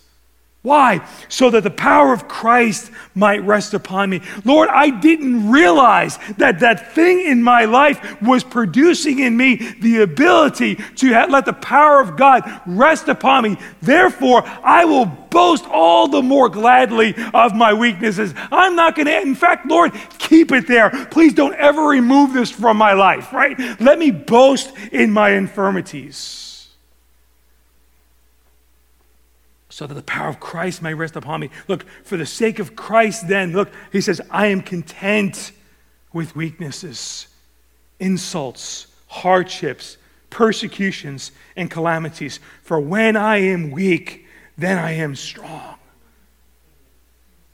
why? 0.63 1.07
So 1.29 1.51
that 1.51 1.63
the 1.63 1.71
power 1.71 2.13
of 2.13 2.27
Christ 2.27 2.91
might 3.15 3.45
rest 3.45 3.75
upon 3.75 4.11
me. 4.11 4.23
Lord, 4.45 4.69
I 4.69 4.91
didn't 4.91 5.51
realize 5.51 6.19
that 6.37 6.61
that 6.61 6.95
thing 6.95 7.25
in 7.25 7.45
my 7.45 7.65
life 7.65 8.21
was 8.21 8.43
producing 8.43 9.21
in 9.21 9.37
me 9.37 9.55
the 9.81 10.03
ability 10.03 10.75
to 10.97 11.13
have, 11.13 11.31
let 11.31 11.45
the 11.45 11.53
power 11.53 12.01
of 12.01 12.17
God 12.17 12.43
rest 12.67 13.07
upon 13.07 13.45
me. 13.45 13.57
Therefore, 13.83 14.43
I 14.65 14.85
will 14.85 15.07
boast 15.07 15.65
all 15.71 16.09
the 16.09 16.23
more 16.23 16.49
gladly 16.49 17.15
of 17.33 17.55
my 17.55 17.73
weaknesses. 17.73 18.35
I'm 18.51 18.75
not 18.75 18.97
going 18.97 19.07
to, 19.07 19.21
in 19.21 19.37
fact, 19.37 19.67
Lord, 19.67 19.93
keep 20.19 20.51
it 20.51 20.67
there. 20.67 20.91
Please 21.13 21.35
don't 21.35 21.55
ever 21.55 21.83
remove 21.83 22.33
this 22.33 22.51
from 22.51 22.77
my 22.77 22.95
life, 22.95 23.33
right? 23.33 23.57
Let 23.81 23.99
me 24.01 24.11
boast 24.11 24.73
in 24.91 25.13
my 25.13 25.31
infirmities. 25.31 26.48
So 29.79 29.87
that 29.87 29.95
the 29.95 30.03
power 30.03 30.27
of 30.27 30.41
Christ 30.41 30.83
may 30.83 30.93
rest 30.93 31.15
upon 31.15 31.39
me. 31.39 31.51
Look, 31.69 31.87
for 32.03 32.17
the 32.17 32.27
sake 32.27 32.59
of 32.59 32.75
Christ, 32.75 33.29
then, 33.29 33.53
look, 33.53 33.71
he 33.93 34.01
says, 34.01 34.21
I 34.29 34.49
am 34.49 34.61
content 34.61 35.53
with 36.13 36.35
weaknesses, 36.35 37.29
insults, 38.01 38.89
hardships, 39.07 39.97
persecutions, 40.31 41.31
and 41.55 41.71
calamities. 41.71 42.41
For 42.65 42.81
when 42.81 43.15
I 43.15 43.37
am 43.37 43.71
weak, 43.71 44.27
then 44.57 44.79
I 44.79 44.95
am 44.95 45.15
strong. 45.15 45.77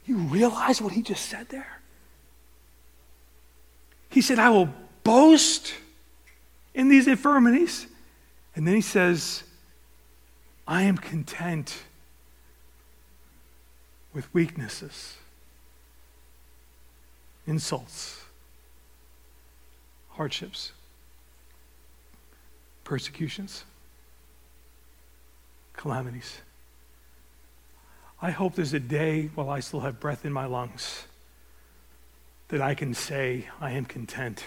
You 0.07 0.17
realize 0.17 0.81
what 0.81 0.93
he 0.93 1.03
just 1.03 1.27
said 1.27 1.49
there? 1.49 1.79
He 4.09 4.21
said, 4.21 4.39
I 4.39 4.49
will 4.49 4.69
boast 5.03 5.75
in 6.73 6.87
these 6.87 7.05
infirmities. 7.05 7.85
And 8.55 8.67
then 8.67 8.73
he 8.73 8.81
says, 8.81 9.43
I 10.67 10.81
am 10.81 10.97
content 10.97 11.83
with 14.15 14.33
weaknesses, 14.33 15.17
insults, 17.45 18.23
hardships, 20.11 20.71
persecutions, 22.85 23.65
calamities. 25.73 26.39
I 28.21 28.31
hope 28.31 28.55
there's 28.55 28.73
a 28.73 28.79
day 28.79 29.29
while 29.35 29.49
I 29.49 29.59
still 29.59 29.81
have 29.81 29.99
breath 29.99 30.23
in 30.23 30.31
my 30.31 30.45
lungs 30.45 31.03
that 32.47 32.61
I 32.61 32.73
can 32.73 32.93
say, 32.93 33.49
I 33.59 33.71
am 33.71 33.83
content 33.83 34.45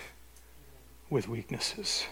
with 1.10 1.28
weaknesses. 1.28 2.06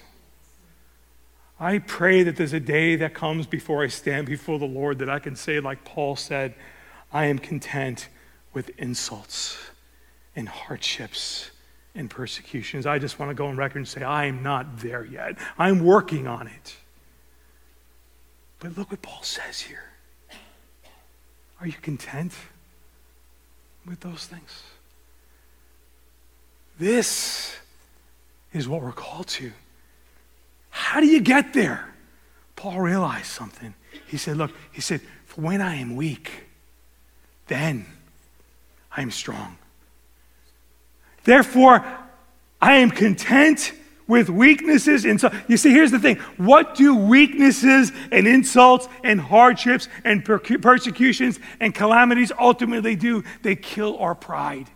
I 1.59 1.79
pray 1.79 2.23
that 2.23 2.37
there's 2.37 2.53
a 2.53 2.61
day 2.61 2.97
that 2.97 3.15
comes 3.15 3.47
before 3.47 3.83
I 3.83 3.87
stand 3.87 4.27
before 4.27 4.59
the 4.59 4.67
Lord 4.67 4.99
that 4.99 5.09
I 5.09 5.19
can 5.21 5.37
say, 5.37 5.59
like 5.59 5.85
Paul 5.87 6.17
said, 6.17 6.55
I 7.17 7.25
am 7.29 7.39
content 7.39 8.09
with 8.53 8.79
insults 8.79 9.57
and 10.37 10.47
hardships 10.47 11.51
and 11.95 12.11
persecutions. 12.11 12.85
I 12.85 12.99
just 12.99 13.19
want 13.19 13.31
to 13.31 13.35
go 13.35 13.47
on 13.47 13.57
record 13.57 13.79
and 13.79 13.89
say, 13.89 14.03
I 14.03 14.27
am 14.27 14.43
not 14.43 14.81
there 14.81 15.03
yet. 15.03 15.39
I'm 15.57 15.83
working 15.83 16.27
on 16.27 16.47
it. 16.47 16.77
But 18.59 18.77
look 18.77 18.91
what 18.91 19.01
Paul 19.01 19.23
says 19.23 19.61
here. 19.61 19.85
Are 21.59 21.67
you 21.67 21.73
content 21.81 22.35
with 23.87 24.01
those 24.01 24.27
things? 24.27 24.63
This 26.79 27.57
is 28.53 28.69
what 28.69 28.83
we're 28.83 28.93
called 28.93 29.29
to. 29.29 29.53
How 30.69 31.01
do 31.01 31.07
you 31.07 31.23
get 31.23 31.55
there? 31.55 31.95
Paul 32.57 32.79
realized 32.79 33.29
something. 33.29 33.73
He 34.07 34.19
said, 34.19 34.37
Look, 34.37 34.51
he 34.71 34.83
said, 34.83 35.01
For 35.25 35.41
when 35.41 35.63
I 35.63 35.77
am 35.77 35.97
weak, 35.97 36.46
then 37.49 37.87
I 38.91 39.03
am 39.03 39.11
strong. 39.11 39.57
Therefore, 41.25 41.85
I 42.61 42.77
am 42.77 42.91
content 42.91 43.73
with 44.09 44.31
weaknesses 44.31 45.05
and 45.05 45.21
so 45.21 45.33
you 45.49 45.57
see 45.57 45.71
here's 45.71 45.91
the 45.91 45.99
thing. 45.99 46.17
What 46.37 46.77
do 46.77 46.95
weaknesses 46.95 47.91
and 48.13 48.27
insults 48.27 48.89
and 49.03 49.21
hardships 49.21 49.89
and 50.05 50.25
persecutions 50.25 51.41
and 51.59 51.75
calamities 51.75 52.31
ultimately 52.39 52.95
do? 52.95 53.25
They 53.43 53.57
kill 53.57 53.99
our 53.99 54.15
pride 54.15 54.71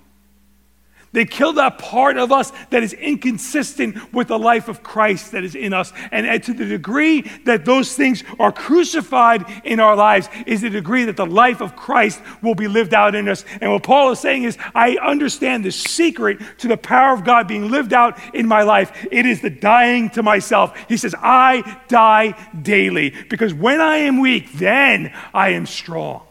they 1.12 1.24
kill 1.24 1.54
that 1.54 1.78
part 1.78 2.16
of 2.16 2.30
us 2.30 2.52
that 2.70 2.84
is 2.84 2.92
inconsistent 2.92 4.12
with 4.12 4.28
the 4.28 4.38
life 4.38 4.68
of 4.68 4.82
Christ 4.82 5.32
that 5.32 5.42
is 5.42 5.56
in 5.56 5.72
us. 5.72 5.92
And 6.12 6.42
to 6.44 6.54
the 6.54 6.64
degree 6.64 7.22
that 7.46 7.64
those 7.64 7.96
things 7.96 8.22
are 8.38 8.52
crucified 8.52 9.44
in 9.64 9.80
our 9.80 9.96
lives, 9.96 10.28
is 10.46 10.60
the 10.60 10.70
degree 10.70 11.04
that 11.04 11.16
the 11.16 11.26
life 11.26 11.60
of 11.60 11.74
Christ 11.74 12.20
will 12.42 12.54
be 12.54 12.68
lived 12.68 12.94
out 12.94 13.14
in 13.16 13.28
us. 13.28 13.44
And 13.60 13.72
what 13.72 13.82
Paul 13.82 14.12
is 14.12 14.20
saying 14.20 14.44
is, 14.44 14.56
I 14.74 14.96
understand 14.98 15.64
the 15.64 15.72
secret 15.72 16.38
to 16.58 16.68
the 16.68 16.76
power 16.76 17.12
of 17.12 17.24
God 17.24 17.48
being 17.48 17.70
lived 17.70 17.92
out 17.92 18.18
in 18.32 18.46
my 18.46 18.62
life. 18.62 19.06
It 19.10 19.26
is 19.26 19.40
the 19.40 19.50
dying 19.50 20.10
to 20.10 20.22
myself. 20.22 20.78
He 20.88 20.96
says, 20.96 21.14
I 21.18 21.80
die 21.88 22.34
daily 22.62 23.14
because 23.28 23.52
when 23.52 23.80
I 23.80 23.96
am 23.96 24.20
weak, 24.20 24.52
then 24.52 25.12
I 25.34 25.50
am 25.50 25.66
strong. 25.66 26.22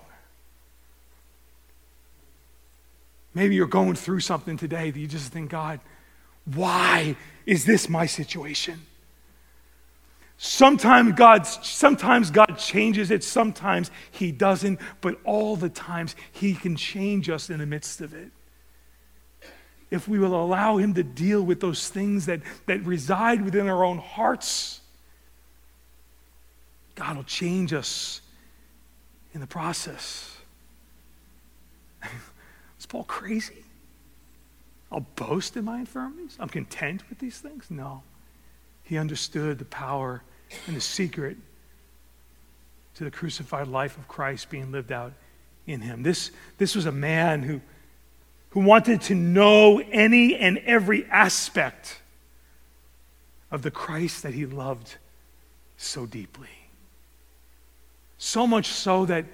Maybe 3.34 3.56
you're 3.56 3.68
going 3.68 3.96
through 3.96 4.22
something 4.22 4.58
today 4.58 4.92
that 4.92 5.00
you 5.00 5.08
just 5.08 5.32
think, 5.32 5.52
God, 5.52 5.80
why 6.46 7.16
is 7.46 7.66
this 7.66 7.88
my 7.90 8.06
situation? 8.06 8.82
Sometimes 10.38 11.14
God, 11.14 11.46
sometimes 11.46 12.32
God 12.32 12.58
changes 12.58 13.12
it, 13.12 13.24
sometimes 13.26 13.92
He 14.10 14.32
doesn't, 14.32 14.80
but 15.02 15.20
all 15.26 15.58
the 15.58 15.70
times 15.70 16.16
He 16.32 16.56
can 16.56 16.78
change 16.78 17.30
us 17.30 17.50
in 17.50 17.60
the 17.60 17.66
midst 17.66 18.00
of 18.00 18.14
it. 18.14 18.32
If 19.92 20.08
we 20.08 20.18
will 20.18 20.42
allow 20.42 20.78
Him 20.78 20.94
to 20.94 21.04
deal 21.04 21.42
with 21.42 21.60
those 21.60 21.90
things 21.90 22.26
that, 22.28 22.42
that 22.68 22.84
reside 22.86 23.44
within 23.44 23.68
our 23.68 23.84
own 23.84 23.98
hearts, 23.98 24.80
God 26.96 27.18
will 27.18 27.24
change 27.24 27.74
us 27.74 28.22
in 29.34 29.42
the 29.42 29.48
process. 29.48 30.38
Paul 32.86 33.04
crazy? 33.04 33.64
I'll 34.92 35.06
boast 35.16 35.56
in 35.58 35.66
my 35.66 35.80
infirmities? 35.80 36.38
I'm 36.40 36.50
content 36.50 37.04
with 37.10 37.20
these 37.20 37.40
things? 37.40 37.66
No. 37.70 38.04
He 38.84 38.98
understood 38.98 39.60
the 39.60 39.66
power 39.66 40.24
and 40.66 40.76
the 40.76 40.82
secret 40.82 41.38
to 42.96 43.04
the 43.04 43.12
crucified 43.12 43.68
life 43.68 43.98
of 43.98 44.08
Christ 44.08 44.50
being 44.50 44.72
lived 44.72 44.92
out 44.92 45.14
in 45.68 45.82
him. 45.82 46.04
This, 46.04 46.32
this 46.58 46.76
was 46.76 46.86
a 46.86 46.92
man 46.92 47.44
who, 47.44 47.62
who 48.50 48.62
wanted 48.62 49.02
to 49.02 49.16
know 49.16 49.80
any 49.80 50.36
and 50.36 50.58
every 50.60 51.06
aspect 51.06 52.02
of 53.52 53.62
the 53.62 53.72
Christ 53.72 54.24
that 54.24 54.34
he 54.34 54.46
loved 54.46 54.96
so 55.78 56.06
deeply. 56.06 56.50
So 58.18 58.46
much 58.48 58.68
so 58.68 59.06
that 59.06 59.26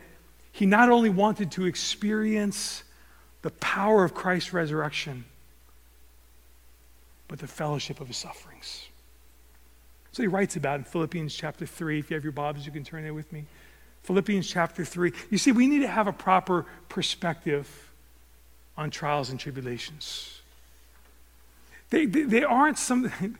he 0.51 0.65
not 0.65 0.89
only 0.89 1.09
wanted 1.09 1.51
to 1.53 1.65
experience 1.65 2.83
the 3.45 3.51
power 3.51 4.03
of 4.03 4.15
Christ's 4.15 4.53
resurrection, 4.53 5.23
but 7.27 7.37
the 7.37 7.45
fellowship 7.45 8.01
of 8.01 8.07
his 8.07 8.17
sufferings. 8.17 8.87
So 10.13 10.23
he 10.23 10.27
writes 10.27 10.55
about 10.55 10.79
in 10.79 10.83
Philippians 10.83 11.35
chapter 11.35 11.67
3. 11.67 11.99
If 11.99 12.09
you 12.09 12.15
have 12.15 12.23
your 12.23 12.31
Bibles, 12.33 12.65
you 12.65 12.71
can 12.71 12.83
turn 12.83 13.03
there 13.03 13.13
with 13.13 13.31
me. 13.31 13.45
Philippians 14.01 14.47
chapter 14.47 14.83
3. 14.83 15.11
You 15.29 15.37
see, 15.37 15.51
we 15.51 15.67
need 15.67 15.81
to 15.81 15.87
have 15.87 16.07
a 16.07 16.11
proper 16.11 16.65
perspective 16.89 17.69
on 18.79 18.89
trials 18.89 19.29
and 19.29 19.39
tribulations. 19.39 20.41
They, 21.91 22.07
they, 22.07 22.23
they 22.23 22.43
aren't 22.43 22.79
some, 22.79 23.11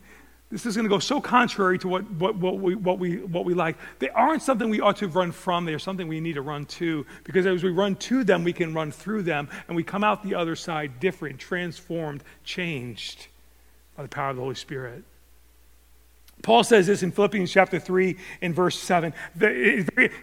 this 0.51 0.65
is 0.65 0.75
going 0.75 0.85
to 0.85 0.89
go 0.89 0.99
so 0.99 1.19
contrary 1.19 1.79
to 1.79 1.87
what, 1.87 2.09
what, 2.11 2.35
what, 2.35 2.59
we, 2.59 2.75
what, 2.75 2.99
we, 2.99 3.17
what 3.17 3.45
we 3.45 3.53
like. 3.53 3.77
They 3.97 4.09
aren't 4.09 4.43
something 4.43 4.69
we 4.69 4.79
ought 4.79 4.97
to 4.97 5.07
run 5.07 5.31
from. 5.31 5.65
They're 5.65 5.79
something 5.79 6.07
we 6.07 6.19
need 6.19 6.33
to 6.33 6.41
run 6.41 6.65
to. 6.65 7.05
Because 7.23 7.47
as 7.47 7.63
we 7.63 7.71
run 7.71 7.95
to 7.95 8.23
them, 8.23 8.43
we 8.43 8.53
can 8.53 8.73
run 8.73 8.91
through 8.91 9.23
them, 9.23 9.49
and 9.67 9.75
we 9.75 9.83
come 9.83 10.03
out 10.03 10.23
the 10.23 10.35
other 10.35 10.55
side 10.55 10.99
different, 10.99 11.39
transformed, 11.39 12.23
changed 12.43 13.27
by 13.97 14.03
the 14.03 14.09
power 14.09 14.29
of 14.29 14.35
the 14.35 14.41
Holy 14.43 14.55
Spirit. 14.55 15.03
Paul 16.45 16.63
says 16.63 16.85
this 16.85 17.01
in 17.01 17.11
Philippians 17.11 17.51
chapter 17.51 17.79
3 17.79 18.15
in 18.41 18.53
verse 18.53 18.77
7. 18.77 19.13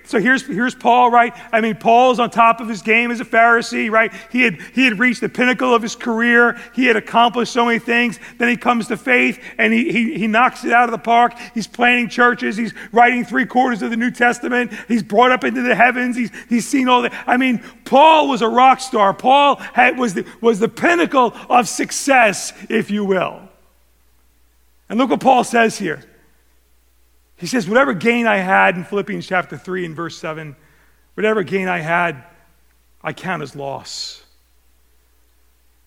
So 0.04 0.20
here's, 0.20 0.46
here's 0.46 0.74
Paul, 0.74 1.10
right? 1.10 1.34
I 1.50 1.60
mean, 1.60 1.74
Paul's 1.74 2.20
on 2.20 2.30
top 2.30 2.60
of 2.60 2.68
his 2.68 2.80
game 2.80 3.10
as 3.10 3.18
a 3.18 3.24
Pharisee, 3.24 3.90
right? 3.90 4.12
He 4.30 4.42
had, 4.42 4.60
he 4.72 4.84
had 4.84 5.00
reached 5.00 5.20
the 5.20 5.28
pinnacle 5.28 5.74
of 5.74 5.82
his 5.82 5.96
career. 5.96 6.60
He 6.76 6.86
had 6.86 6.94
accomplished 6.94 7.52
so 7.52 7.66
many 7.66 7.80
things. 7.80 8.20
Then 8.38 8.48
he 8.48 8.56
comes 8.56 8.86
to 8.86 8.96
faith 8.96 9.42
and 9.58 9.72
he, 9.72 9.90
he, 9.90 10.14
he 10.16 10.26
knocks 10.28 10.64
it 10.64 10.72
out 10.72 10.84
of 10.84 10.92
the 10.92 10.98
park. 10.98 11.34
He's 11.54 11.66
planting 11.66 12.08
churches. 12.08 12.56
He's 12.56 12.72
writing 12.92 13.24
three 13.24 13.44
quarters 13.44 13.82
of 13.82 13.90
the 13.90 13.96
New 13.96 14.12
Testament. 14.12 14.72
He's 14.86 15.02
brought 15.02 15.32
up 15.32 15.42
into 15.42 15.62
the 15.62 15.74
heavens. 15.74 16.16
He's, 16.16 16.30
he's 16.48 16.68
seen 16.68 16.88
all 16.88 17.02
that. 17.02 17.12
I 17.26 17.36
mean, 17.36 17.64
Paul 17.84 18.28
was 18.28 18.42
a 18.42 18.48
rock 18.48 18.78
star. 18.78 19.12
Paul 19.12 19.56
had, 19.56 19.98
was, 19.98 20.14
the, 20.14 20.24
was 20.40 20.60
the 20.60 20.68
pinnacle 20.68 21.34
of 21.48 21.66
success, 21.66 22.52
if 22.68 22.92
you 22.92 23.04
will. 23.04 23.48
And 24.92 24.98
look 24.98 25.08
what 25.08 25.20
Paul 25.20 25.42
says 25.42 25.78
here. 25.78 26.04
He 27.38 27.46
says, 27.46 27.66
Whatever 27.66 27.94
gain 27.94 28.26
I 28.26 28.36
had 28.36 28.76
in 28.76 28.84
Philippians 28.84 29.26
chapter 29.26 29.56
3 29.56 29.86
and 29.86 29.96
verse 29.96 30.18
7, 30.18 30.54
whatever 31.14 31.42
gain 31.42 31.66
I 31.66 31.78
had, 31.78 32.22
I 33.02 33.14
count 33.14 33.42
as 33.42 33.56
loss 33.56 34.22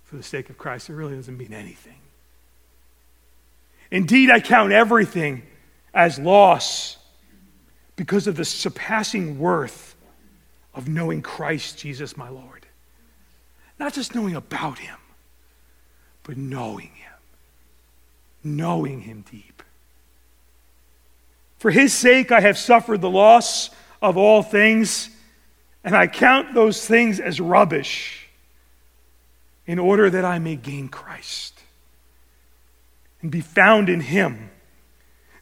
for 0.06 0.16
the 0.16 0.24
sake 0.24 0.50
of 0.50 0.58
Christ. 0.58 0.90
It 0.90 0.96
really 0.96 1.16
doesn't 1.16 1.38
mean 1.38 1.54
anything. 1.54 2.00
Indeed, 3.92 4.32
I 4.32 4.40
count 4.40 4.72
everything 4.72 5.44
as 5.94 6.18
loss 6.18 6.98
because 7.98 8.26
of 8.26 8.36
the 8.36 8.44
surpassing 8.44 9.38
worth 9.38 9.96
of 10.74 10.88
knowing 10.88 11.22
Christ 11.22 11.78
Jesus 11.78 12.18
my 12.18 12.30
Lord. 12.30 12.66
Not 13.78 13.94
just 13.94 14.16
knowing 14.16 14.36
about 14.36 14.80
him, 14.80 14.98
but 16.24 16.38
knowing 16.38 16.88
him. 16.88 17.05
Knowing 18.46 19.02
him 19.02 19.26
deep. 19.30 19.64
For 21.58 21.72
his 21.72 21.94
sake 21.94 22.32
I 22.32 22.42
have 22.42 22.60
suffered 22.60 23.02
the 23.02 23.10
loss 23.10 23.72
of 24.04 24.18
all 24.18 24.44
things, 24.44 25.10
and 25.84 25.96
I 25.96 26.06
count 26.06 26.54
those 26.54 26.86
things 26.86 27.20
as 27.20 27.42
rubbish 27.42 28.28
in 29.66 29.80
order 29.80 30.12
that 30.12 30.24
I 30.24 30.38
may 30.38 30.56
gain 30.56 30.90
Christ 30.90 31.60
and 33.24 33.32
be 33.32 33.42
found 33.42 33.90
in 33.90 34.00
him. 34.00 34.52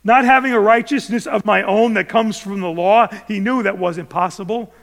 Not 0.05 0.23
having 0.23 0.53
a 0.53 0.59
righteousness 0.59 1.27
of 1.27 1.43
my 1.43 1.61
own 1.63 1.95
that 1.95 2.07
comes 2.07 2.39
from 2.39 2.61
the 2.61 2.69
law, 2.69 3.09
he 3.27 3.41
knew 3.41 3.63
that 3.63 3.77
wasn't 3.77 4.09
possible, 4.09 4.73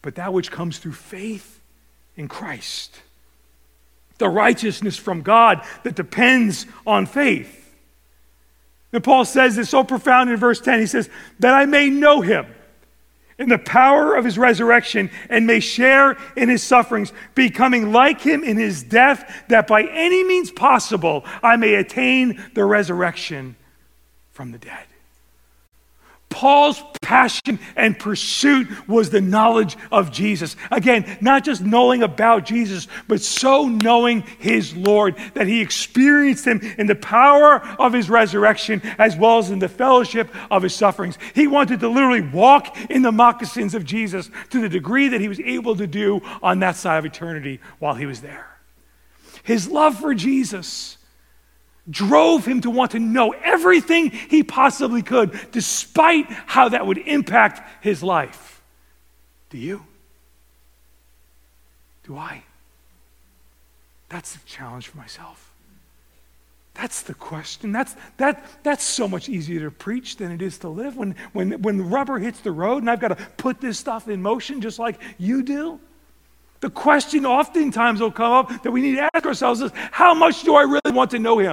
but 0.00 0.16
that 0.16 0.32
which 0.32 0.50
comes 0.50 0.78
through 0.78 0.94
faith 0.94 1.60
in 2.16 2.26
Christ. 2.26 3.00
The 4.22 4.28
righteousness 4.28 4.96
from 4.96 5.22
God 5.22 5.66
that 5.82 5.96
depends 5.96 6.64
on 6.86 7.06
faith. 7.06 7.74
And 8.92 9.02
Paul 9.02 9.24
says 9.24 9.56
this 9.56 9.70
so 9.70 9.82
profound 9.82 10.30
in 10.30 10.36
verse 10.36 10.60
10. 10.60 10.78
He 10.78 10.86
says, 10.86 11.10
That 11.40 11.54
I 11.54 11.66
may 11.66 11.90
know 11.90 12.20
him 12.20 12.46
in 13.36 13.48
the 13.48 13.58
power 13.58 14.14
of 14.14 14.24
his 14.24 14.38
resurrection 14.38 15.10
and 15.28 15.44
may 15.44 15.58
share 15.58 16.16
in 16.36 16.48
his 16.48 16.62
sufferings, 16.62 17.12
becoming 17.34 17.90
like 17.90 18.20
him 18.20 18.44
in 18.44 18.56
his 18.56 18.84
death, 18.84 19.42
that 19.48 19.66
by 19.66 19.82
any 19.82 20.22
means 20.22 20.52
possible 20.52 21.24
I 21.42 21.56
may 21.56 21.74
attain 21.74 22.40
the 22.54 22.64
resurrection 22.64 23.56
from 24.30 24.52
the 24.52 24.58
dead. 24.58 24.86
Paul's 26.32 26.82
passion 27.02 27.58
and 27.76 27.98
pursuit 27.98 28.66
was 28.88 29.10
the 29.10 29.20
knowledge 29.20 29.76
of 29.92 30.10
Jesus. 30.10 30.56
Again, 30.70 31.18
not 31.20 31.44
just 31.44 31.62
knowing 31.62 32.02
about 32.02 32.46
Jesus, 32.46 32.88
but 33.06 33.20
so 33.20 33.68
knowing 33.68 34.22
his 34.38 34.74
Lord 34.74 35.16
that 35.34 35.46
he 35.46 35.60
experienced 35.60 36.46
him 36.46 36.60
in 36.78 36.86
the 36.86 36.94
power 36.94 37.60
of 37.78 37.92
his 37.92 38.08
resurrection 38.08 38.80
as 38.98 39.14
well 39.14 39.38
as 39.38 39.50
in 39.50 39.58
the 39.58 39.68
fellowship 39.68 40.34
of 40.50 40.62
his 40.62 40.74
sufferings. 40.74 41.18
He 41.34 41.46
wanted 41.46 41.80
to 41.80 41.88
literally 41.88 42.22
walk 42.22 42.76
in 42.90 43.02
the 43.02 43.12
moccasins 43.12 43.74
of 43.74 43.84
Jesus 43.84 44.30
to 44.50 44.60
the 44.62 44.70
degree 44.70 45.08
that 45.08 45.20
he 45.20 45.28
was 45.28 45.40
able 45.40 45.76
to 45.76 45.86
do 45.86 46.22
on 46.42 46.60
that 46.60 46.76
side 46.76 46.98
of 46.98 47.04
eternity 47.04 47.60
while 47.78 47.94
he 47.94 48.06
was 48.06 48.22
there. 48.22 48.56
His 49.42 49.68
love 49.68 50.00
for 50.00 50.14
Jesus 50.14 50.96
drove 51.90 52.46
him 52.46 52.60
to 52.60 52.70
want 52.70 52.92
to 52.92 52.98
know 52.98 53.32
everything 53.32 54.10
he 54.10 54.42
possibly 54.42 55.02
could, 55.02 55.38
despite 55.50 56.26
how 56.30 56.68
that 56.68 56.86
would 56.86 56.98
impact 56.98 57.84
his 57.84 58.02
life. 58.02 58.62
Do 59.50 59.58
you? 59.58 59.84
Do 62.04 62.16
I? 62.16 62.42
That's 64.08 64.34
the 64.34 64.40
challenge 64.46 64.88
for 64.88 64.98
myself. 64.98 65.52
That's 66.74 67.02
the 67.02 67.14
question. 67.14 67.72
That's, 67.72 67.94
that, 68.16 68.44
that's 68.62 68.84
so 68.84 69.06
much 69.06 69.28
easier 69.28 69.60
to 69.60 69.70
preach 69.70 70.16
than 70.16 70.32
it 70.32 70.40
is 70.40 70.58
to 70.58 70.68
live. 70.68 70.96
When, 70.96 71.14
when, 71.32 71.60
when 71.62 71.90
rubber 71.90 72.18
hits 72.18 72.40
the 72.40 72.52
road 72.52 72.78
and 72.78 72.90
I've 72.90 73.00
got 73.00 73.08
to 73.08 73.16
put 73.36 73.60
this 73.60 73.78
stuff 73.78 74.08
in 74.08 74.22
motion 74.22 74.60
just 74.60 74.78
like 74.78 74.98
you 75.18 75.42
do, 75.42 75.78
the 76.62 76.70
question 76.70 77.26
oftentimes 77.26 78.00
will 78.00 78.12
come 78.12 78.32
up 78.32 78.62
that 78.62 78.70
we 78.70 78.80
need 78.80 78.94
to 78.94 79.10
ask 79.12 79.26
ourselves 79.26 79.60
is 79.60 79.72
how 79.90 80.14
much 80.14 80.44
do 80.44 80.54
I 80.54 80.62
really 80.62 80.92
want 80.92 81.10
to 81.10 81.18
know 81.18 81.38
him? 81.38 81.52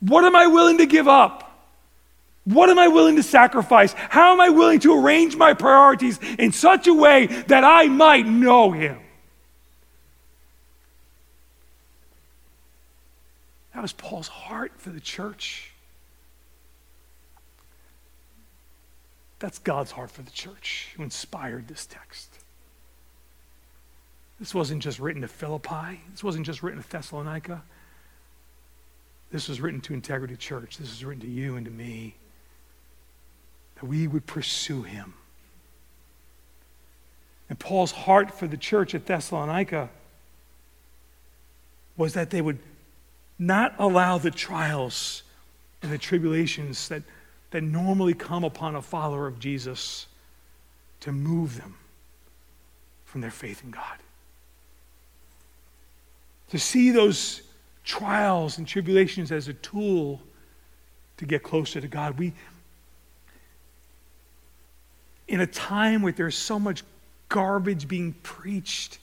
What 0.00 0.24
am 0.24 0.34
I 0.34 0.46
willing 0.46 0.78
to 0.78 0.86
give 0.86 1.06
up? 1.06 1.42
What 2.44 2.70
am 2.70 2.78
I 2.78 2.88
willing 2.88 3.16
to 3.16 3.22
sacrifice? 3.22 3.92
How 3.92 4.32
am 4.32 4.40
I 4.40 4.48
willing 4.48 4.80
to 4.80 4.98
arrange 4.98 5.36
my 5.36 5.52
priorities 5.52 6.18
in 6.38 6.50
such 6.50 6.86
a 6.86 6.94
way 6.94 7.26
that 7.26 7.62
I 7.62 7.88
might 7.88 8.26
know 8.26 8.70
him? 8.72 8.98
That 13.74 13.82
was 13.82 13.92
Paul's 13.92 14.28
heart 14.28 14.72
for 14.78 14.88
the 14.88 15.00
church. 15.00 15.72
That's 19.40 19.58
God's 19.58 19.90
heart 19.90 20.10
for 20.10 20.22
the 20.22 20.30
church 20.30 20.88
who 20.96 21.02
inspired 21.02 21.68
this 21.68 21.84
text. 21.84 22.30
This 24.38 24.54
wasn't 24.54 24.82
just 24.82 24.98
written 24.98 25.22
to 25.22 25.28
Philippi, 25.28 26.00
this 26.10 26.22
wasn't 26.22 26.46
just 26.46 26.62
written 26.62 26.82
to 26.82 26.88
Thessalonica. 26.88 27.62
This 29.30 29.48
was 29.48 29.60
written 29.60 29.80
to 29.82 29.94
Integrity 29.94 30.36
Church. 30.36 30.78
This 30.78 30.88
was 30.88 31.04
written 31.04 31.22
to 31.22 31.28
you 31.28 31.56
and 31.56 31.66
to 31.66 31.72
me. 31.72 32.14
That 33.74 33.86
we 33.86 34.06
would 34.06 34.26
pursue 34.26 34.82
him. 34.82 35.14
And 37.48 37.58
Paul's 37.58 37.92
heart 37.92 38.32
for 38.32 38.46
the 38.46 38.56
church 38.56 38.94
at 38.94 39.06
Thessalonica 39.06 39.90
was 41.96 42.14
that 42.14 42.30
they 42.30 42.40
would 42.40 42.58
not 43.38 43.74
allow 43.78 44.18
the 44.18 44.30
trials 44.30 45.22
and 45.82 45.92
the 45.92 45.98
tribulations 45.98 46.88
that, 46.88 47.02
that 47.50 47.62
normally 47.62 48.14
come 48.14 48.44
upon 48.44 48.74
a 48.74 48.82
follower 48.82 49.26
of 49.26 49.38
Jesus 49.38 50.06
to 51.00 51.12
move 51.12 51.56
them 51.56 51.76
from 53.04 53.20
their 53.20 53.30
faith 53.30 53.62
in 53.62 53.70
God. 53.70 53.98
To 56.50 56.58
see 56.58 56.90
those 56.90 57.42
trials 57.84 58.58
and 58.58 58.66
tribulations 58.66 59.32
as 59.32 59.48
a 59.48 59.54
tool 59.54 60.20
to 61.16 61.24
get 61.24 61.42
closer 61.42 61.80
to 61.80 61.88
God. 61.88 62.18
We, 62.18 62.32
in 65.28 65.40
a 65.40 65.46
time 65.46 66.02
where 66.02 66.12
there's 66.12 66.36
so 66.36 66.58
much 66.58 66.82
garbage 67.28 67.88
being 67.88 68.12
preached 68.22 68.98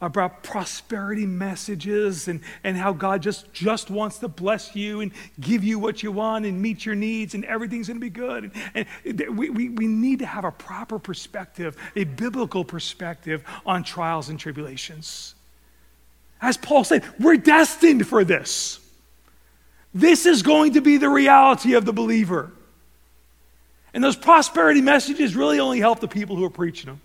about 0.00 0.42
prosperity 0.42 1.26
messages 1.26 2.26
and, 2.26 2.40
and 2.64 2.76
how 2.76 2.92
God 2.92 3.22
just, 3.22 3.52
just 3.52 3.88
wants 3.88 4.18
to 4.18 4.28
bless 4.28 4.74
you 4.74 5.00
and 5.00 5.12
give 5.40 5.62
you 5.62 5.78
what 5.78 6.02
you 6.02 6.10
want 6.10 6.44
and 6.44 6.60
meet 6.60 6.84
your 6.84 6.96
needs 6.96 7.34
and 7.34 7.44
everything's 7.44 7.86
going 7.86 8.00
to 8.00 8.04
be 8.04 8.10
good. 8.10 8.50
And, 8.74 8.86
and 9.04 9.38
we, 9.38 9.48
we, 9.48 9.68
we 9.68 9.86
need 9.86 10.18
to 10.18 10.26
have 10.26 10.44
a 10.44 10.50
proper 10.50 10.98
perspective, 10.98 11.76
a 11.94 12.02
biblical 12.02 12.64
perspective 12.64 13.44
on 13.64 13.84
trials 13.84 14.28
and 14.28 14.40
tribulations. 14.40 15.36
As 16.42 16.56
Paul 16.56 16.82
said, 16.82 17.04
we're 17.20 17.36
destined 17.36 18.06
for 18.06 18.24
this. 18.24 18.80
This 19.94 20.26
is 20.26 20.42
going 20.42 20.74
to 20.74 20.80
be 20.80 20.96
the 20.96 21.08
reality 21.08 21.74
of 21.74 21.84
the 21.84 21.92
believer. 21.92 22.50
And 23.94 24.02
those 24.02 24.16
prosperity 24.16 24.80
messages 24.80 25.36
really 25.36 25.60
only 25.60 25.78
help 25.78 26.00
the 26.00 26.08
people 26.08 26.34
who 26.34 26.44
are 26.44 26.50
preaching 26.50 26.86
them. 26.86 27.00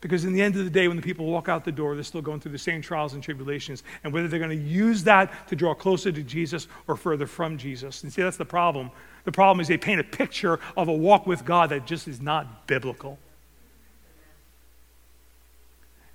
Because 0.00 0.24
in 0.24 0.32
the 0.32 0.40
end 0.40 0.56
of 0.56 0.64
the 0.64 0.70
day, 0.70 0.86
when 0.88 0.96
the 0.96 1.02
people 1.02 1.26
walk 1.26 1.48
out 1.48 1.64
the 1.64 1.72
door, 1.72 1.94
they're 1.94 2.04
still 2.04 2.22
going 2.22 2.38
through 2.38 2.52
the 2.52 2.58
same 2.58 2.80
trials 2.80 3.14
and 3.14 3.22
tribulations. 3.22 3.82
And 4.04 4.12
whether 4.12 4.28
they're 4.28 4.38
going 4.38 4.56
to 4.56 4.64
use 4.64 5.02
that 5.04 5.48
to 5.48 5.56
draw 5.56 5.74
closer 5.74 6.12
to 6.12 6.22
Jesus 6.22 6.68
or 6.86 6.96
further 6.96 7.26
from 7.26 7.58
Jesus. 7.58 8.02
And 8.02 8.12
see, 8.12 8.22
that's 8.22 8.36
the 8.36 8.44
problem. 8.44 8.90
The 9.24 9.32
problem 9.32 9.60
is 9.60 9.68
they 9.68 9.76
paint 9.76 10.00
a 10.00 10.04
picture 10.04 10.60
of 10.76 10.88
a 10.88 10.92
walk 10.92 11.26
with 11.26 11.44
God 11.44 11.70
that 11.70 11.86
just 11.86 12.06
is 12.06 12.20
not 12.20 12.66
biblical. 12.66 13.18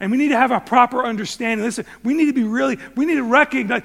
And 0.01 0.09
we 0.09 0.17
need 0.17 0.29
to 0.29 0.37
have 0.37 0.49
a 0.49 0.59
proper 0.59 1.05
understanding. 1.05 1.63
Listen, 1.63 1.85
we 2.03 2.15
need 2.15 2.25
to 2.25 2.33
be 2.33 2.43
really, 2.43 2.79
we 2.95 3.05
need 3.05 3.15
to 3.15 3.23
recognize. 3.23 3.83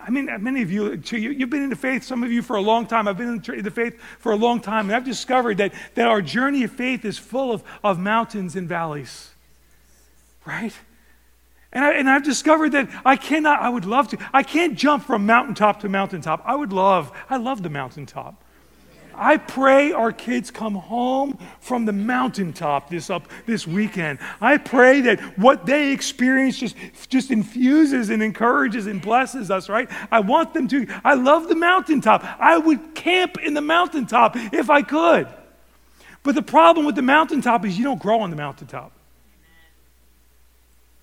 I 0.00 0.08
mean, 0.08 0.30
many 0.40 0.62
of 0.62 0.70
you, 0.70 1.02
you've 1.10 1.50
been 1.50 1.64
in 1.64 1.68
the 1.68 1.76
faith, 1.76 2.04
some 2.04 2.22
of 2.22 2.30
you 2.30 2.42
for 2.42 2.54
a 2.54 2.60
long 2.60 2.86
time. 2.86 3.08
I've 3.08 3.18
been 3.18 3.42
in 3.44 3.62
the 3.64 3.70
faith 3.70 4.00
for 4.20 4.30
a 4.30 4.36
long 4.36 4.60
time, 4.60 4.86
and 4.86 4.94
I've 4.94 5.04
discovered 5.04 5.58
that, 5.58 5.72
that 5.96 6.06
our 6.06 6.22
journey 6.22 6.62
of 6.62 6.70
faith 6.70 7.04
is 7.04 7.18
full 7.18 7.52
of, 7.52 7.64
of 7.82 7.98
mountains 7.98 8.54
and 8.54 8.68
valleys. 8.68 9.30
Right? 10.46 10.72
And, 11.72 11.84
I, 11.84 11.92
and 11.94 12.08
I've 12.08 12.24
discovered 12.24 12.70
that 12.72 12.88
I 13.04 13.16
cannot, 13.16 13.60
I 13.60 13.68
would 13.68 13.84
love 13.84 14.06
to, 14.08 14.18
I 14.32 14.44
can't 14.44 14.78
jump 14.78 15.04
from 15.04 15.26
mountaintop 15.26 15.80
to 15.80 15.88
mountaintop. 15.88 16.40
I 16.46 16.54
would 16.54 16.72
love, 16.72 17.10
I 17.28 17.36
love 17.36 17.64
the 17.64 17.70
mountaintop. 17.70 18.44
I 19.18 19.36
pray 19.36 19.92
our 19.92 20.12
kids 20.12 20.50
come 20.50 20.74
home 20.74 21.38
from 21.60 21.84
the 21.84 21.92
mountaintop 21.92 22.88
this 22.88 23.10
up 23.10 23.28
this 23.46 23.66
weekend. 23.66 24.18
I 24.40 24.58
pray 24.58 25.00
that 25.02 25.20
what 25.38 25.66
they 25.66 25.92
experience 25.92 26.58
just, 26.58 26.76
just 27.08 27.30
infuses 27.30 28.10
and 28.10 28.22
encourages 28.22 28.86
and 28.86 29.02
blesses 29.02 29.50
us, 29.50 29.68
right? 29.68 29.90
I 30.10 30.20
want 30.20 30.54
them 30.54 30.68
to. 30.68 30.86
I 31.04 31.14
love 31.14 31.48
the 31.48 31.56
mountaintop. 31.56 32.24
I 32.40 32.58
would 32.58 32.94
camp 32.94 33.38
in 33.38 33.54
the 33.54 33.60
mountaintop 33.60 34.36
if 34.36 34.70
I 34.70 34.82
could. 34.82 35.28
But 36.22 36.34
the 36.34 36.42
problem 36.42 36.86
with 36.86 36.94
the 36.94 37.02
mountaintop 37.02 37.64
is 37.64 37.78
you 37.78 37.84
don't 37.84 38.00
grow 38.00 38.20
on 38.20 38.30
the 38.30 38.36
mountaintop. 38.36 38.92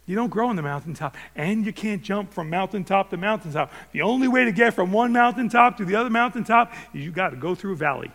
You 0.06 0.16
don't 0.16 0.30
grow 0.30 0.50
on 0.50 0.56
the 0.56 0.62
mountaintop, 0.62 1.18
and 1.36 1.66
you 1.66 1.74
can't 1.74 2.04
jump 2.04 2.32
from 2.32 2.50
mountaintop 2.50 3.10
to 3.10 3.18
mountaintop. 3.18 3.72
The 3.92 4.04
only 4.04 4.28
way 4.28 4.46
to 4.46 4.52
get 4.52 4.76
from 4.76 4.92
one 4.92 5.12
mountaintop 5.12 5.78
to 5.78 5.86
the 5.86 5.96
other 5.96 6.12
mountaintop 6.12 6.74
is 6.94 7.04
you 7.04 7.12
got 7.12 7.30
to 7.30 7.38
go 7.38 7.56
through 7.56 7.74
a 7.74 7.78
valley. 7.78 8.12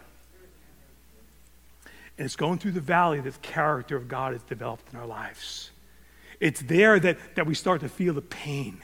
And 2.16 2.26
it's 2.26 2.36
going 2.36 2.58
through 2.58 2.72
the 2.72 2.80
valley 2.80 3.20
that 3.20 3.32
the 3.32 3.38
character 3.40 3.96
of 3.96 4.06
God 4.06 4.34
is 4.34 4.42
developed 4.42 4.92
in 4.92 4.98
our 5.00 5.06
lives. 5.06 5.70
It's 6.38 6.60
there 6.62 7.00
that, 7.00 7.18
that 7.34 7.46
we 7.46 7.54
start 7.54 7.80
to 7.80 7.88
feel 7.88 8.14
the 8.14 8.22
pain. 8.22 8.80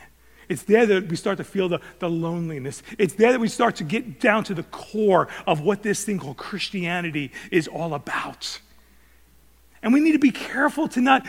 It's 0.48 0.62
there 0.64 0.86
that 0.86 1.08
we 1.08 1.16
start 1.16 1.38
to 1.38 1.44
feel 1.44 1.68
the, 1.68 1.80
the 1.98 2.08
loneliness. 2.08 2.82
It's 2.98 3.14
there 3.14 3.32
that 3.32 3.40
we 3.40 3.48
start 3.48 3.76
to 3.76 3.84
get 3.84 4.20
down 4.20 4.44
to 4.44 4.54
the 4.54 4.62
core 4.64 5.28
of 5.46 5.60
what 5.60 5.82
this 5.82 6.04
thing 6.04 6.18
called 6.18 6.36
Christianity 6.36 7.30
is 7.52 7.68
all 7.68 7.94
about. 7.94 8.60
And 9.82 9.92
we 9.92 10.00
need 10.00 10.12
to 10.12 10.18
be 10.18 10.32
careful 10.32 10.88
to 10.88 11.00
not 11.00 11.26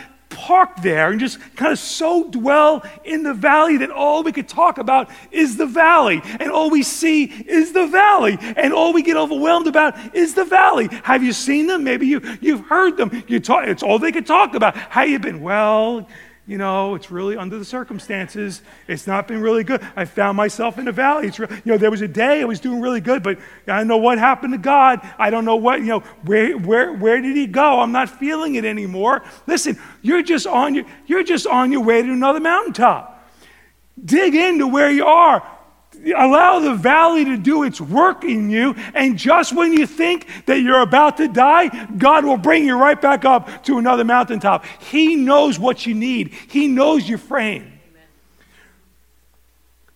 park 0.48 0.82
there 0.82 1.12
and 1.12 1.20
just 1.20 1.40
kind 1.58 1.74
of 1.74 1.78
so 1.78 2.24
dwell 2.30 2.82
in 3.04 3.22
the 3.22 3.34
valley 3.34 3.76
that 3.76 3.92
all 3.92 4.24
we 4.24 4.32
could 4.32 4.48
talk 4.48 4.78
about 4.78 5.10
is 5.30 5.58
the 5.58 5.66
valley. 5.66 6.22
And 6.40 6.50
all 6.50 6.70
we 6.70 6.84
see 6.84 7.26
is 7.26 7.74
the 7.74 7.86
valley. 7.86 8.38
And 8.40 8.74
all 8.74 8.94
we 8.94 9.02
get 9.02 9.18
overwhelmed 9.18 9.68
about 9.68 10.16
is 10.16 10.36
the 10.36 10.46
valley. 10.46 10.88
Have 11.04 11.22
you 11.22 11.34
seen 11.34 11.68
them? 11.68 11.84
Maybe 11.84 12.08
you, 12.08 12.22
you've 12.40 12.66
heard 12.66 12.96
them. 12.96 13.12
You 13.28 13.42
talk, 13.42 13.68
it's 13.68 13.84
all 13.84 14.00
they 14.00 14.14
could 14.14 14.26
talk 14.26 14.56
about. 14.56 14.78
How 14.78 15.04
you 15.04 15.20
been? 15.20 15.42
Well, 15.42 16.08
you 16.48 16.58
know, 16.58 16.96
it's 16.96 17.12
really 17.12 17.36
under 17.36 17.60
the 17.60 17.66
circumstances. 17.66 18.62
It's 18.88 19.06
not 19.06 19.28
been 19.28 19.42
really 19.42 19.66
good. 19.66 19.86
I 19.98 20.06
found 20.06 20.38
myself 20.38 20.80
in 20.80 20.88
a 20.88 20.94
valley. 20.94 21.28
It's, 21.28 21.38
you 21.38 21.48
know, 21.66 21.78
there 21.78 21.92
was 21.92 22.02
a 22.02 22.08
day 22.08 22.42
I 22.42 22.46
was 22.46 22.62
doing 22.62 22.80
really 22.80 23.02
good, 23.02 23.22
but 23.22 23.38
I 23.68 23.80
don't 23.80 23.88
know 23.88 23.98
what 23.98 24.18
happened 24.18 24.54
to 24.54 24.58
God. 24.58 25.02
I 25.20 25.30
don't 25.30 25.44
know 25.44 25.58
what, 25.58 25.80
you 25.82 25.88
know, 25.88 26.00
where, 26.24 26.58
where, 26.58 26.94
where 26.94 27.22
did 27.22 27.36
he 27.36 27.48
go? 27.48 27.82
I'm 27.82 27.92
not 27.92 28.10
feeling 28.10 28.56
it 28.56 28.64
anymore. 28.64 29.24
Listen, 29.46 29.78
you're 30.02 30.24
just 30.24 30.48
on 30.48 30.74
your, 30.74 30.86
you're 31.06 31.24
just 31.24 31.46
on 31.46 31.74
your 31.74 31.82
way 31.82 32.02
to 32.02 32.12
another 32.12 32.40
mountaintop. 32.40 33.30
Dig 34.04 34.34
into 34.34 34.68
where 34.68 34.90
you 34.90 35.06
are. 35.06 35.57
Allow 36.16 36.60
the 36.60 36.76
valley 36.76 37.26
to 37.26 37.38
do 37.38 37.64
its 37.64 37.82
work 37.82 38.24
in 38.24 38.50
you. 38.50 38.76
And 38.94 39.18
just 39.18 39.56
when 39.56 39.74
you 39.74 39.86
think 39.86 40.28
that 40.46 40.62
you're 40.62 40.82
about 40.82 41.18
to 41.18 41.28
die, 41.28 41.68
God 41.98 42.26
will 42.26 42.38
bring 42.38 42.66
you 42.66 42.78
right 42.78 43.00
back 43.00 43.26
up 43.26 43.64
to 43.66 43.78
another 43.78 44.04
mountaintop. 44.04 44.66
He 44.80 45.16
knows 45.16 45.60
what 45.60 45.86
you 45.86 45.94
need, 45.94 46.34
He 46.34 46.68
knows 46.68 47.08
your 47.08 47.18
frame. 47.18 47.74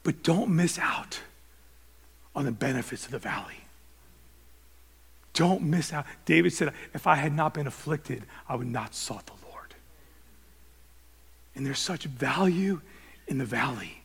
But 0.04 0.24
don't 0.24 0.50
miss 0.50 0.80
out 0.80 1.20
on 2.36 2.46
the 2.46 2.52
benefits 2.52 3.06
of 3.06 3.12
the 3.12 3.20
valley. 3.20 3.62
Don't 5.34 5.62
miss 5.62 5.94
out. 5.94 6.06
David 6.26 6.54
said, 6.54 6.74
If 6.94 7.08
I 7.08 7.16
had 7.16 7.34
not 7.34 7.54
been 7.54 7.68
afflicted, 7.68 8.24
I 8.50 8.56
would 8.56 8.68
not 8.68 8.94
sought 8.94 9.26
the 9.26 9.48
Lord. 9.50 9.76
And 11.56 11.66
there's 11.66 11.80
such 11.80 12.06
value 12.06 12.82
in 13.28 13.38
the 13.38 13.46
valley. 13.46 14.01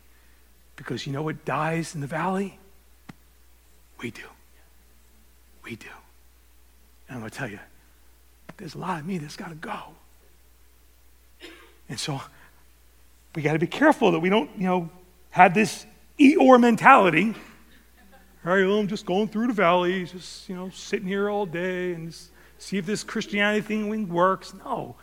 Because 0.77 1.07
you 1.07 1.13
know 1.13 1.23
what 1.23 1.45
dies 1.45 1.95
in 1.95 2.01
the 2.01 2.07
valley? 2.07 2.59
We 4.01 4.11
do. 4.11 4.23
We 5.65 5.77
do. 5.77 5.89
And 7.09 7.17
I'm 7.17 7.21
going 7.21 7.31
to 7.31 7.37
tell 7.37 7.51
you, 7.51 7.59
there's 8.57 8.75
a 8.75 8.79
lot 8.79 9.01
of 9.01 9.07
me 9.07 9.19
that's 9.19 9.37
got 9.37 9.49
to 9.49 9.55
go. 9.55 9.79
And 11.89 11.99
so 11.99 12.21
we 13.35 13.43
got 13.43 13.53
to 13.55 13.59
be 13.59 13.67
careful 13.67 14.13
that 14.13 14.21
we 14.21 14.29
don't, 14.29 14.51
you 14.57 14.65
know, 14.65 14.91
have 15.31 15.55
this 15.55 15.87
Eeyore 16.19 16.61
mentality. 16.61 17.35
All 18.45 18.53
right, 18.53 18.67
well, 18.67 18.79
I'm 18.79 18.89
just 18.89 19.07
going 19.07 19.29
through 19.29 19.49
the 19.49 19.53
valley, 19.53 20.05
just, 20.05 20.49
you 20.49 20.55
know, 20.55 20.71
sitting 20.71 21.09
here 21.09 21.29
all 21.29 21.47
day 21.47 21.93
and 21.93 22.17
see 22.59 22.79
if 22.79 22.87
this 22.87 23.03
Christianity 23.03 23.61
thing 23.61 24.09
works. 24.09 24.55
No. 24.55 24.97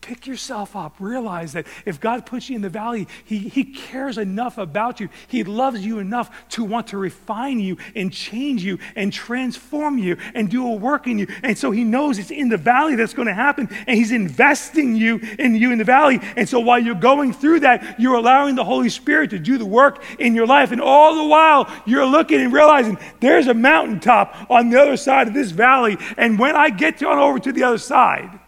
Pick 0.00 0.26
yourself 0.26 0.76
up. 0.76 0.94
Realize 0.98 1.52
that 1.52 1.66
if 1.84 2.00
God 2.00 2.24
puts 2.24 2.48
you 2.48 2.56
in 2.56 2.62
the 2.62 2.70
valley, 2.70 3.06
he, 3.22 3.38
he 3.38 3.64
cares 3.64 4.16
enough 4.16 4.56
about 4.56 4.98
you. 4.98 5.10
He 5.28 5.44
loves 5.44 5.84
you 5.84 5.98
enough 5.98 6.48
to 6.50 6.64
want 6.64 6.86
to 6.88 6.96
refine 6.96 7.60
you 7.60 7.76
and 7.94 8.10
change 8.10 8.64
you 8.64 8.78
and 8.96 9.12
transform 9.12 9.98
you 9.98 10.16
and 10.34 10.50
do 10.50 10.66
a 10.66 10.74
work 10.74 11.06
in 11.06 11.18
you. 11.18 11.26
And 11.42 11.56
so 11.56 11.70
He 11.70 11.84
knows 11.84 12.18
it's 12.18 12.30
in 12.30 12.48
the 12.48 12.56
valley 12.56 12.96
that's 12.96 13.12
going 13.12 13.28
to 13.28 13.34
happen, 13.34 13.68
and 13.86 13.98
He's 13.98 14.10
investing 14.10 14.96
you 14.96 15.20
in 15.38 15.54
you 15.54 15.70
in 15.70 15.76
the 15.76 15.84
valley. 15.84 16.18
And 16.34 16.48
so 16.48 16.60
while 16.60 16.78
you're 16.78 16.94
going 16.94 17.34
through 17.34 17.60
that, 17.60 18.00
you're 18.00 18.14
allowing 18.16 18.54
the 18.54 18.64
Holy 18.64 18.88
Spirit 18.88 19.30
to 19.30 19.38
do 19.38 19.58
the 19.58 19.66
work 19.66 20.02
in 20.18 20.34
your 20.34 20.46
life. 20.46 20.72
And 20.72 20.80
all 20.80 21.14
the 21.14 21.24
while, 21.24 21.70
you're 21.84 22.06
looking 22.06 22.40
and 22.40 22.54
realizing 22.54 22.96
there's 23.20 23.48
a 23.48 23.54
mountaintop 23.54 24.34
on 24.50 24.70
the 24.70 24.80
other 24.80 24.96
side 24.96 25.28
of 25.28 25.34
this 25.34 25.50
valley. 25.50 25.98
And 26.16 26.38
when 26.38 26.56
I 26.56 26.70
get 26.70 27.02
on 27.02 27.18
over 27.18 27.38
to 27.38 27.52
the 27.52 27.64
other 27.64 27.78
side, 27.78 28.39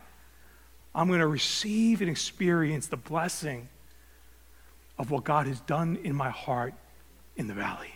I'm 0.95 1.09
going 1.09 1.21
to 1.21 1.27
receive 1.27 2.01
and 2.01 2.11
experience 2.11 2.87
the 2.87 2.97
blessing 2.97 3.69
of 4.99 5.11
what 5.11 5.25
God 5.25 5.47
has 5.47 5.61
done 5.61 5.99
in 6.03 6.15
my 6.15 6.31
heart 6.31 6.75
in 7.37 7.47
the 7.47 7.55
valley. 7.55 7.95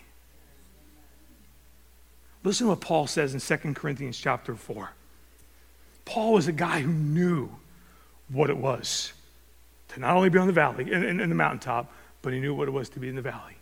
Listen 2.43 2.67
to 2.67 2.71
what 2.71 2.81
Paul 2.81 3.07
says 3.07 3.35
in 3.35 3.41
2 3.41 3.75
Corinthians 3.75 4.17
chapter 4.19 4.55
4. 4.55 4.91
Paul 6.05 6.33
was 6.33 6.47
a 6.47 6.53
guy 6.53 6.81
who 6.81 6.93
knew 6.93 7.51
what 8.29 8.51
it 8.51 8.57
was 8.57 9.13
to 9.89 10.01
not 10.01 10.17
only 10.17 10.29
be 10.29 10.39
on 10.39 10.47
the 10.47 10.53
valley, 10.53 10.91
in, 10.91 11.03
in, 11.03 11.21
in 11.21 11.29
the 11.29 11.35
mountaintop, 11.35 11.93
but 12.23 12.33
he 12.33 12.41
knew 12.41 12.55
what 12.55 12.69
it 12.69 12.71
was 12.71 12.89
to 12.91 13.01
be 13.01 13.09
in 13.09 13.17
the 13.17 13.23
valley. 13.23 13.56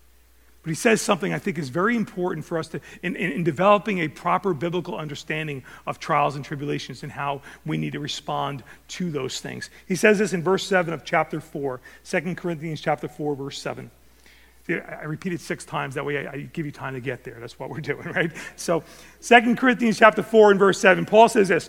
But 0.64 0.70
he 0.70 0.74
says 0.74 1.02
something 1.02 1.34
I 1.34 1.38
think 1.38 1.58
is 1.58 1.68
very 1.68 1.94
important 1.94 2.46
for 2.46 2.56
us 2.56 2.68
to, 2.68 2.80
in, 3.02 3.16
in, 3.16 3.32
in, 3.32 3.44
developing 3.44 3.98
a 3.98 4.08
proper 4.08 4.54
biblical 4.54 4.96
understanding 4.96 5.62
of 5.86 5.98
trials 5.98 6.36
and 6.36 6.44
tribulations 6.44 7.02
and 7.02 7.12
how 7.12 7.42
we 7.66 7.76
need 7.76 7.92
to 7.92 8.00
respond 8.00 8.64
to 8.88 9.10
those 9.10 9.40
things. 9.42 9.68
He 9.86 9.94
says 9.94 10.18
this 10.18 10.32
in 10.32 10.42
verse 10.42 10.66
7 10.66 10.94
of 10.94 11.04
chapter 11.04 11.38
4, 11.38 11.82
2 12.04 12.34
Corinthians 12.34 12.80
chapter 12.80 13.08
4, 13.08 13.36
verse 13.36 13.60
7. 13.60 13.90
I 14.66 15.04
repeated 15.04 15.42
six 15.42 15.66
times. 15.66 15.96
That 15.96 16.06
way 16.06 16.26
I, 16.26 16.32
I 16.32 16.38
give 16.54 16.64
you 16.64 16.72
time 16.72 16.94
to 16.94 17.00
get 17.00 17.24
there. 17.24 17.36
That's 17.38 17.58
what 17.58 17.68
we're 17.68 17.80
doing, 17.82 18.08
right? 18.12 18.32
So 18.56 18.82
2 19.20 19.56
Corinthians 19.56 19.98
chapter 19.98 20.22
4 20.22 20.52
and 20.52 20.58
verse 20.58 20.80
7, 20.80 21.04
Paul 21.04 21.28
says 21.28 21.48
this. 21.48 21.68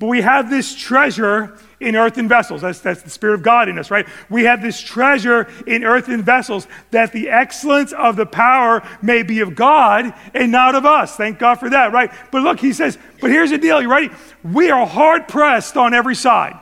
But 0.00 0.06
we 0.06 0.22
have 0.22 0.48
this 0.48 0.74
treasure 0.74 1.58
in 1.78 1.94
earthen 1.94 2.26
vessels. 2.26 2.62
That's, 2.62 2.80
that's 2.80 3.02
the 3.02 3.10
Spirit 3.10 3.34
of 3.34 3.42
God 3.42 3.68
in 3.68 3.78
us, 3.78 3.90
right? 3.90 4.08
We 4.30 4.44
have 4.44 4.62
this 4.62 4.80
treasure 4.80 5.46
in 5.66 5.84
earthen 5.84 6.22
vessels 6.22 6.66
that 6.90 7.12
the 7.12 7.28
excellence 7.28 7.92
of 7.92 8.16
the 8.16 8.24
power 8.24 8.82
may 9.02 9.22
be 9.22 9.40
of 9.40 9.54
God 9.54 10.14
and 10.32 10.50
not 10.50 10.74
of 10.74 10.86
us. 10.86 11.16
Thank 11.16 11.38
God 11.38 11.56
for 11.60 11.68
that, 11.68 11.92
right? 11.92 12.10
But 12.32 12.42
look, 12.42 12.60
he 12.60 12.72
says, 12.72 12.98
but 13.20 13.30
here's 13.30 13.50
the 13.50 13.58
deal. 13.58 13.82
You 13.82 13.90
ready? 13.90 14.08
We 14.42 14.70
are 14.70 14.86
hard 14.86 15.28
pressed 15.28 15.76
on 15.76 15.92
every 15.92 16.14
side, 16.14 16.58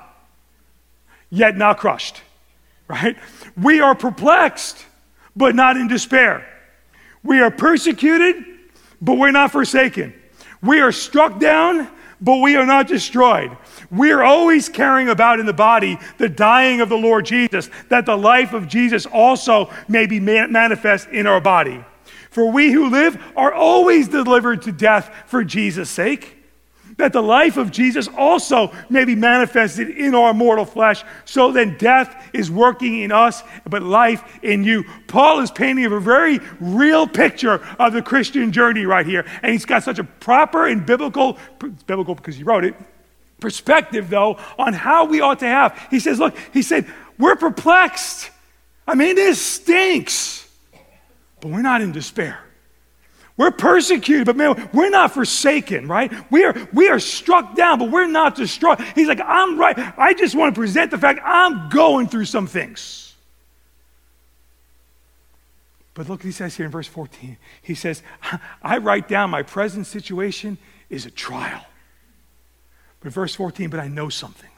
yet 1.30 1.57
not 1.57 1.78
crushed, 1.78 2.20
right? 2.89 3.16
We 3.57 3.78
are 3.80 3.95
perplexed, 3.95 4.84
but 5.36 5.55
not 5.55 5.76
in 5.76 5.86
despair. 5.86 6.45
We 7.22 7.41
are 7.41 7.53
persecuted, 7.53 8.45
but 9.01 9.16
we're 9.16 9.30
not 9.30 9.53
forsaken. 9.53 10.12
We 10.61 10.80
are 10.80 10.91
struck 10.91 11.39
down 11.39 11.89
but 12.20 12.38
we 12.38 12.56
are 12.56 12.66
not 12.66 12.88
destroyed. 12.88 13.56
We 13.90 14.10
are 14.10 14.22
always 14.22 14.68
carrying 14.68 15.08
about 15.08 15.40
in 15.40 15.46
the 15.46 15.52
body 15.52 15.98
the 16.18 16.28
dying 16.28 16.80
of 16.80 16.88
the 16.88 16.96
Lord 16.96 17.26
Jesus, 17.26 17.70
that 17.88 18.06
the 18.06 18.16
life 18.16 18.52
of 18.52 18.68
Jesus 18.68 19.06
also 19.06 19.70
may 19.88 20.06
be 20.06 20.20
manifest 20.20 21.08
in 21.08 21.26
our 21.26 21.40
body. 21.40 21.84
For 22.30 22.50
we 22.50 22.72
who 22.72 22.90
live 22.90 23.20
are 23.36 23.52
always 23.52 24.08
delivered 24.08 24.62
to 24.62 24.72
death 24.72 25.12
for 25.26 25.44
Jesus' 25.44 25.90
sake 25.90 26.38
that 26.99 27.12
the 27.12 27.22
life 27.22 27.57
of 27.57 27.70
Jesus 27.70 28.09
also 28.16 28.72
may 28.90 29.05
be 29.05 29.14
manifested 29.14 29.88
in 29.88 30.14
our 30.14 30.34
mortal 30.34 30.64
flesh. 30.64 31.03
So 31.24 31.53
then 31.53 31.78
death 31.78 32.28
is 32.32 32.51
working 32.51 33.01
in 33.01 33.12
us, 33.12 33.42
but 33.68 33.82
life 33.82 34.22
in 34.42 34.64
you. 34.64 34.84
Paul 35.07 35.40
is 35.40 35.51
painting 35.51 35.86
a 35.86 36.01
very 36.01 36.40
real 36.61 37.07
picture 37.07 37.64
of 37.78 37.92
the 37.92 38.03
Christian 38.03 38.53
journey 38.53 38.84
right 38.84 39.07
here. 39.07 39.24
And 39.42 39.53
he's 39.53 39.64
got 39.64 39.84
such 39.84 39.99
a 39.99 40.05
proper 40.05 40.66
and 40.66 40.84
biblical, 40.84 41.38
biblical 41.86 42.14
because 42.14 42.36
he 42.36 42.42
wrote 42.42 42.64
it, 42.64 42.74
perspective 43.40 44.11
though 44.11 44.38
on 44.59 44.72
how 44.72 45.05
we 45.05 45.20
ought 45.20 45.38
to 45.38 45.46
have. 45.46 45.86
He 45.90 46.01
says, 46.01 46.18
look, 46.18 46.36
he 46.53 46.62
said, 46.62 46.84
we're 47.16 47.36
perplexed. 47.36 48.30
I 48.86 48.94
mean, 48.94 49.14
this 49.14 49.40
stinks, 49.40 50.49
but 51.40 51.51
we're 51.53 51.62
not 51.62 51.80
in 51.80 51.92
despair. 51.92 52.40
We're 53.39 53.53
persecuted, 53.53 54.26
but 54.26 54.36
man, 54.36 54.68
we're 54.74 54.91
not 54.91 55.14
forsaken, 55.14 55.86
right? 55.86 56.12
We 56.30 56.45
are, 56.45 56.68
we 56.72 56.89
are 56.89 56.99
struck 56.99 57.55
down, 57.55 57.78
but 57.78 57.91
we're 57.91 58.09
not 58.09 58.34
destroyed. 58.34 58.80
He's 58.97 59.07
like, 59.07 59.20
I'm 59.24 59.59
right. 59.59 59.78
I 59.97 60.12
just 60.12 60.34
want 60.34 60.55
to 60.55 60.61
present 60.61 60.91
the 60.91 60.99
fact 60.99 61.20
I'm 61.24 61.68
going 61.68 62.09
through 62.09 62.24
some 62.24 62.49
things. 62.49 63.14
But 65.95 66.09
look 66.09 66.22
he 66.22 66.32
says 66.32 66.57
here 66.57 66.66
in 66.66 66.72
verse 66.72 66.89
14. 66.89 67.36
He 67.62 67.74
says, 67.76 68.03
I 68.62 68.78
write 68.78 69.07
down 69.07 69.30
my 69.30 69.45
present 69.45 69.86
situation 69.86 70.59
is 70.91 71.07
a 71.07 71.11
trial. 71.11 71.64
But 73.01 73.12
verse 73.12 73.36
14, 73.36 73.70
but 73.70 73.78
I 73.78 73.86
know 73.86 74.09
something. 74.09 74.51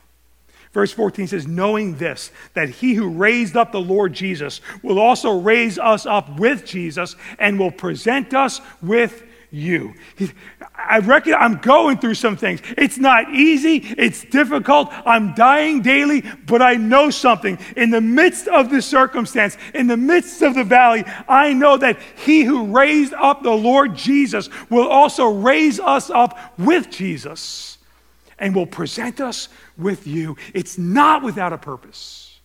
Verse 0.72 0.92
14 0.92 1.26
says, 1.26 1.48
knowing 1.48 1.96
this, 1.96 2.30
that 2.54 2.68
he 2.68 2.94
who 2.94 3.08
raised 3.08 3.56
up 3.56 3.72
the 3.72 3.80
Lord 3.80 4.12
Jesus 4.12 4.60
will 4.82 5.00
also 5.00 5.40
raise 5.40 5.78
us 5.78 6.06
up 6.06 6.38
with 6.38 6.64
Jesus 6.64 7.16
and 7.40 7.58
will 7.58 7.72
present 7.72 8.34
us 8.34 8.60
with 8.80 9.24
you. 9.50 9.94
I 10.76 11.00
reckon 11.00 11.34
I'm 11.34 11.56
going 11.56 11.98
through 11.98 12.14
some 12.14 12.36
things. 12.36 12.60
It's 12.78 12.98
not 12.98 13.34
easy, 13.34 13.78
it's 13.78 14.24
difficult. 14.24 14.92
I'm 15.04 15.34
dying 15.34 15.82
daily, 15.82 16.22
but 16.46 16.62
I 16.62 16.74
know 16.74 17.10
something. 17.10 17.58
In 17.76 17.90
the 17.90 18.00
midst 18.00 18.46
of 18.46 18.70
the 18.70 18.80
circumstance, 18.80 19.56
in 19.74 19.88
the 19.88 19.96
midst 19.96 20.40
of 20.42 20.54
the 20.54 20.62
valley, 20.62 21.04
I 21.28 21.52
know 21.52 21.78
that 21.78 21.98
he 22.24 22.44
who 22.44 22.66
raised 22.66 23.12
up 23.14 23.42
the 23.42 23.50
Lord 23.50 23.96
Jesus 23.96 24.48
will 24.70 24.88
also 24.88 25.26
raise 25.26 25.80
us 25.80 26.10
up 26.10 26.38
with 26.56 26.90
Jesus 26.90 27.78
and 28.40 28.54
will 28.54 28.66
present 28.66 29.20
us 29.20 29.48
with 29.76 30.06
you. 30.06 30.36
It's 30.54 30.78
not 30.78 31.22
without 31.22 31.52
a 31.52 31.58
purpose. 31.58 32.40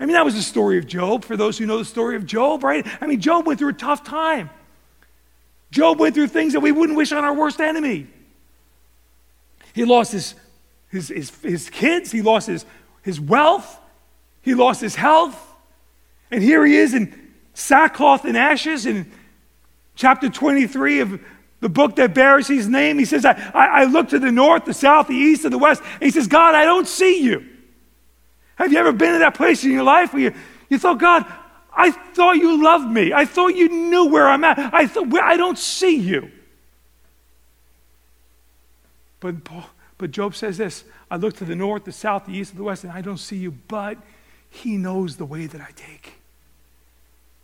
I 0.00 0.06
mean, 0.06 0.14
that 0.14 0.24
was 0.24 0.34
the 0.34 0.42
story 0.42 0.78
of 0.78 0.86
Job, 0.86 1.24
for 1.24 1.36
those 1.36 1.56
who 1.56 1.66
know 1.66 1.78
the 1.78 1.84
story 1.84 2.16
of 2.16 2.26
Job, 2.26 2.64
right? 2.64 2.86
I 3.00 3.06
mean, 3.06 3.20
Job 3.20 3.46
went 3.46 3.58
through 3.58 3.70
a 3.70 3.74
tough 3.74 4.02
time. 4.02 4.50
Job 5.70 5.98
went 5.98 6.14
through 6.14 6.28
things 6.28 6.54
that 6.54 6.60
we 6.60 6.72
wouldn't 6.72 6.96
wish 6.96 7.12
on 7.12 7.24
our 7.24 7.34
worst 7.34 7.60
enemy. 7.60 8.06
He 9.74 9.84
lost 9.84 10.12
his, 10.12 10.34
his, 10.88 11.08
his, 11.08 11.30
his 11.42 11.70
kids, 11.70 12.10
he 12.10 12.22
lost 12.22 12.46
his, 12.46 12.64
his 13.02 13.20
wealth, 13.20 13.78
he 14.42 14.54
lost 14.54 14.80
his 14.80 14.94
health. 14.94 15.42
And 16.30 16.42
here 16.42 16.64
he 16.64 16.76
is 16.76 16.94
in 16.94 17.32
sackcloth 17.54 18.24
and 18.24 18.36
ashes 18.36 18.86
in 18.86 19.10
chapter 19.94 20.28
23 20.28 21.00
of 21.00 21.20
the 21.66 21.70
book 21.70 21.96
that 21.96 22.14
bears 22.14 22.46
his 22.46 22.68
name. 22.68 22.96
He 22.96 23.04
says, 23.04 23.24
I, 23.24 23.32
I, 23.52 23.84
look 23.86 24.10
to 24.10 24.20
the 24.20 24.30
north, 24.30 24.66
the 24.66 24.72
south, 24.72 25.08
the 25.08 25.16
east, 25.16 25.42
and 25.42 25.52
the 25.52 25.58
west. 25.58 25.82
And 25.94 26.02
he 26.04 26.10
says, 26.12 26.28
God, 26.28 26.54
I 26.54 26.64
don't 26.64 26.86
see 26.86 27.20
you. 27.20 27.44
Have 28.54 28.70
you 28.72 28.78
ever 28.78 28.92
been 28.92 29.14
in 29.14 29.18
that 29.18 29.34
place 29.34 29.64
in 29.64 29.72
your 29.72 29.82
life 29.82 30.12
where 30.12 30.22
you, 30.22 30.34
you 30.68 30.78
thought, 30.78 31.00
God, 31.00 31.26
I 31.76 31.90
thought 31.90 32.36
you 32.36 32.62
loved 32.62 32.88
me. 32.88 33.12
I 33.12 33.24
thought 33.24 33.56
you 33.56 33.68
knew 33.68 34.06
where 34.08 34.28
I'm 34.28 34.44
at. 34.44 34.56
I 34.72 34.86
thought, 34.86 35.12
I 35.14 35.36
don't 35.36 35.58
see 35.58 35.96
you. 35.96 36.30
But, 39.18 39.34
but 39.98 40.12
Job 40.12 40.36
says 40.36 40.56
this 40.58 40.84
I 41.10 41.16
look 41.16 41.34
to 41.38 41.44
the 41.44 41.56
north, 41.56 41.82
the 41.82 41.90
south, 41.90 42.26
the 42.26 42.32
east, 42.32 42.52
and 42.52 42.60
the 42.60 42.64
west, 42.64 42.84
and 42.84 42.92
I 42.92 43.00
don't 43.00 43.18
see 43.18 43.38
you, 43.38 43.50
but 43.50 43.98
he 44.48 44.76
knows 44.76 45.16
the 45.16 45.26
way 45.26 45.46
that 45.46 45.60
I 45.60 45.72
take. 45.74 46.12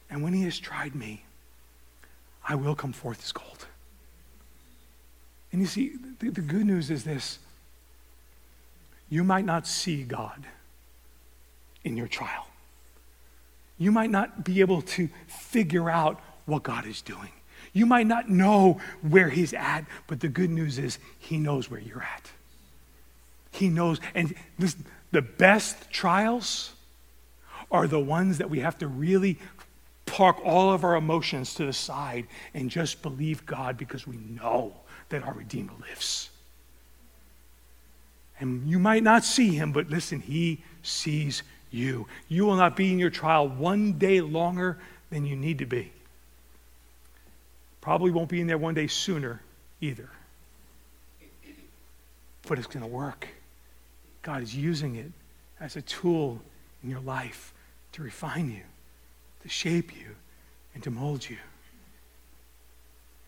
And 0.08 0.22
when 0.22 0.32
he 0.32 0.44
has 0.44 0.60
tried 0.60 0.94
me, 0.94 1.24
I 2.48 2.54
will 2.54 2.76
come 2.76 2.92
forth 2.92 3.20
as 3.24 3.32
gold. 3.32 3.61
And 5.52 5.60
you 5.60 5.66
see, 5.66 5.92
the, 6.18 6.30
the 6.30 6.40
good 6.40 6.66
news 6.66 6.90
is 6.90 7.04
this 7.04 7.38
you 9.08 9.22
might 9.22 9.44
not 9.44 9.66
see 9.66 10.02
God 10.02 10.46
in 11.84 11.96
your 11.96 12.08
trial. 12.08 12.46
You 13.78 13.92
might 13.92 14.10
not 14.10 14.44
be 14.44 14.60
able 14.60 14.82
to 14.82 15.08
figure 15.26 15.90
out 15.90 16.20
what 16.46 16.62
God 16.62 16.86
is 16.86 17.02
doing. 17.02 17.30
You 17.74 17.86
might 17.86 18.06
not 18.06 18.28
know 18.28 18.80
where 19.02 19.28
He's 19.28 19.52
at, 19.52 19.84
but 20.06 20.20
the 20.20 20.28
good 20.28 20.50
news 20.50 20.78
is 20.78 20.98
He 21.18 21.38
knows 21.38 21.70
where 21.70 21.80
you're 21.80 22.02
at. 22.02 22.30
He 23.50 23.68
knows. 23.68 24.00
And 24.14 24.34
the 25.10 25.22
best 25.22 25.90
trials 25.90 26.72
are 27.70 27.86
the 27.86 28.00
ones 28.00 28.38
that 28.38 28.48
we 28.48 28.60
have 28.60 28.78
to 28.78 28.88
really 28.88 29.38
park 30.06 30.36
all 30.44 30.72
of 30.72 30.84
our 30.84 30.96
emotions 30.96 31.54
to 31.54 31.66
the 31.66 31.72
side 31.72 32.26
and 32.54 32.70
just 32.70 33.02
believe 33.02 33.44
God 33.46 33.76
because 33.78 34.06
we 34.06 34.16
know 34.16 34.74
that 35.12 35.22
our 35.22 35.32
Redeemer 35.32 35.72
lives. 35.80 36.28
And 38.40 38.68
you 38.68 38.78
might 38.78 39.04
not 39.04 39.24
see 39.24 39.50
him, 39.50 39.72
but 39.72 39.88
listen, 39.88 40.20
he 40.20 40.62
sees 40.82 41.44
you. 41.70 42.06
You 42.28 42.44
will 42.44 42.56
not 42.56 42.76
be 42.76 42.90
in 42.90 42.98
your 42.98 43.10
trial 43.10 43.48
one 43.48 43.94
day 43.94 44.20
longer 44.20 44.78
than 45.10 45.24
you 45.24 45.36
need 45.36 45.58
to 45.58 45.66
be. 45.66 45.92
Probably 47.80 48.10
won't 48.10 48.28
be 48.28 48.40
in 48.40 48.46
there 48.46 48.58
one 48.58 48.74
day 48.74 48.88
sooner 48.88 49.40
either. 49.80 50.08
But 52.48 52.58
it's 52.58 52.66
going 52.66 52.84
to 52.84 52.90
work. 52.90 53.28
God 54.22 54.42
is 54.42 54.54
using 54.54 54.96
it 54.96 55.12
as 55.60 55.76
a 55.76 55.82
tool 55.82 56.40
in 56.82 56.90
your 56.90 57.00
life 57.00 57.52
to 57.92 58.02
refine 58.02 58.50
you, 58.50 58.62
to 59.42 59.48
shape 59.48 59.94
you, 59.94 60.16
and 60.74 60.82
to 60.82 60.90
mold 60.90 61.28
you. 61.28 61.38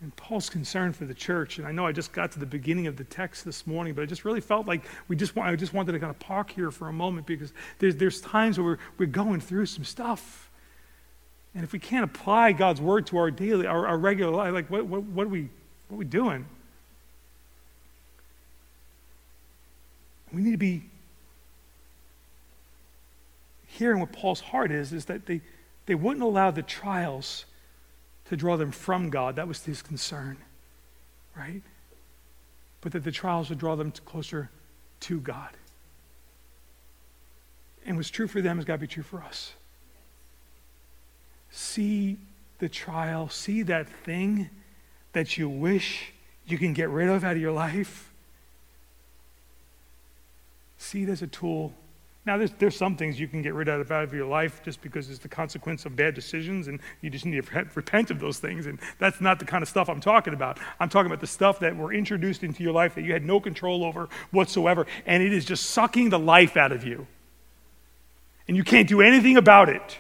And 0.01 0.15
Paul's 0.17 0.51
concern 0.51 0.93
for 0.93 1.07
the 1.07 1.15
church, 1.15 1.59
and 1.59 1.67
I 1.67 1.73
know 1.73 1.87
I 1.87 1.93
just 1.93 2.13
got 2.13 2.33
to 2.33 2.39
the 2.39 2.47
beginning 2.47 2.87
of 2.87 2.97
the 2.97 3.05
text 3.05 3.45
this 3.45 3.67
morning, 3.67 3.95
but 3.95 4.03
I 4.03 4.07
just 4.07 4.25
really 4.25 4.41
felt 4.41 4.67
like 4.67 4.83
we 5.09 5.17
just 5.17 5.35
want, 5.35 5.49
I 5.49 5.57
just 5.57 5.73
wanted 5.73 5.93
to 5.93 5.99
kind 5.99 6.11
of 6.11 6.19
park 6.19 6.51
here 6.51 6.71
for 6.71 6.89
a 6.89 6.93
moment 6.93 7.27
because 7.27 7.53
there's, 7.79 7.97
there's 7.97 8.21
times 8.21 8.59
where 8.59 8.67
we're, 8.67 8.79
we're 8.99 9.07
going 9.07 9.41
through 9.41 9.67
some 9.67 9.85
stuff. 9.85 10.51
And 11.55 11.63
if 11.63 11.73
we 11.73 11.79
can't 11.79 12.05
apply 12.05 12.53
God's 12.53 12.81
word 12.81 13.07
to 13.09 13.19
our 13.19 13.31
daily, 13.31 13.67
our, 13.67 13.87
our 13.87 13.97
regular 13.97 14.33
life, 14.33 14.53
like 14.53 14.69
what, 14.69 14.87
what, 14.87 15.05
what, 15.05 15.27
are 15.27 15.31
we, 15.31 15.49
what 15.89 15.97
are 15.97 15.99
we 15.99 16.05
doing? 16.05 16.45
We 20.33 20.43
need 20.43 20.51
to 20.51 20.57
be 20.59 20.83
hearing 23.69 24.01
what 24.01 24.13
Paul's 24.13 24.41
heart 24.41 24.71
is, 24.71 24.93
is 24.93 25.05
that 25.07 25.27
they, 25.27 25.41
they 25.87 25.95
wouldn't 25.95 26.23
allow 26.23 26.51
the 26.51 26.63
trials 26.63 27.45
to 28.29 28.37
draw 28.37 28.57
them 28.57 28.71
from 28.71 29.11
God. 29.11 29.37
That 29.37 29.49
was 29.49 29.65
his 29.65 29.83
concern, 29.83 30.39
right? 31.37 31.63
But 32.81 32.93
that 32.93 33.05
the 33.05 33.13
trials 33.13 33.49
would 33.49 33.59
draw 33.59 33.77
them 33.77 33.93
closer 34.05 34.51
to 35.01 35.21
God. 35.21 35.51
And 37.87 37.97
what's 37.97 38.11
true 38.11 38.27
for 38.27 38.41
them 38.41 38.57
has 38.57 38.65
got 38.65 38.75
to 38.75 38.81
be 38.81 38.87
true 38.87 39.03
for 39.03 39.23
us. 39.23 39.53
See 41.51 42.19
the 42.59 42.69
trial, 42.69 43.29
see 43.29 43.63
that 43.63 43.89
thing 43.89 44.49
that 45.13 45.37
you 45.37 45.49
wish 45.49 46.13
you 46.47 46.59
can 46.59 46.73
get 46.73 46.89
rid 46.89 47.09
of 47.09 47.25
out 47.25 47.37
of 47.37 47.43
your 47.43 47.53
life. 47.53 48.11
See 50.79 51.05
it 51.05 51.09
as 51.09 51.23
a 51.23 51.27
tool 51.27 51.73
now, 52.27 52.39
there's, 52.39 52.53
there's 52.53 52.77
some 52.77 52.97
things 52.97 53.21
you 53.21 53.29
can 53.29 53.43
get 53.43 53.53
rid 53.53 53.69
of 53.69 53.91
out 53.91 54.03
of 54.03 54.15
your 54.15 54.25
life 54.25 54.63
just 54.65 54.81
because 54.81 55.11
it's 55.11 55.19
the 55.19 55.29
consequence 55.29 55.85
of 55.85 55.95
bad 55.95 56.15
decisions, 56.15 56.69
and 56.69 56.81
you 57.03 57.11
just 57.11 57.27
need 57.27 57.45
to 57.45 57.67
repent 57.75 58.11
of 58.11 58.19
those 58.19 58.39
things. 58.39 58.65
And 58.65 58.79
that's 58.99 59.21
not 59.21 59.39
the 59.39 59.45
kind 59.45 59.63
of 59.63 59.69
stuff 59.69 59.91
I'm 59.91 60.01
talking 60.01 60.33
about. 60.33 60.59
I'm 60.81 60.89
talking 60.89 61.07
about 61.07 61.21
the 61.21 61.27
stuff 61.27 61.59
that 61.61 61.77
were 61.77 61.93
introduced 61.93 62.43
into 62.43 62.63
your 62.63 62.73
life 62.73 62.95
that 62.95 63.03
you 63.03 63.13
had 63.13 63.27
no 63.27 63.41
control 63.41 63.85
over 63.85 64.09
whatsoever, 64.31 64.87
and 65.05 65.23
it 65.23 65.35
is 65.35 65.45
just 65.45 65.67
sucking 65.67 66.09
the 66.09 66.19
life 66.19 66.57
out 66.57 66.73
of 66.73 66.83
you. 66.85 67.07
And 68.49 68.57
you 68.57 68.65
can't 68.65 68.89
do 68.89 69.03
anything 69.03 69.37
about 69.37 69.69
it. 69.69 69.99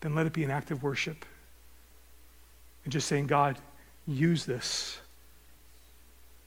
Then 0.00 0.14
let 0.14 0.26
it 0.26 0.32
be 0.32 0.44
an 0.44 0.50
act 0.50 0.70
of 0.70 0.82
worship. 0.82 1.26
And 2.84 2.92
just 2.92 3.08
saying, 3.08 3.26
God, 3.26 3.58
use 4.06 4.46
this 4.46 4.98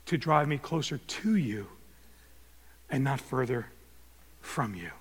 to 0.07 0.17
drive 0.17 0.47
me 0.47 0.57
closer 0.57 0.97
to 0.97 1.35
you 1.35 1.67
and 2.93 3.03
not 3.03 3.19
further 3.19 3.65
from 4.39 4.75
you. 4.75 4.91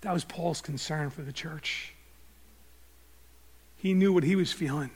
That 0.00 0.14
was 0.14 0.24
Paul's 0.24 0.62
concern 0.62 1.10
for 1.10 1.20
the 1.20 1.32
church. 1.32 1.92
He 3.76 3.92
knew 3.92 4.10
what 4.10 4.24
he 4.24 4.34
was 4.36 4.52
feeling, 4.52 4.90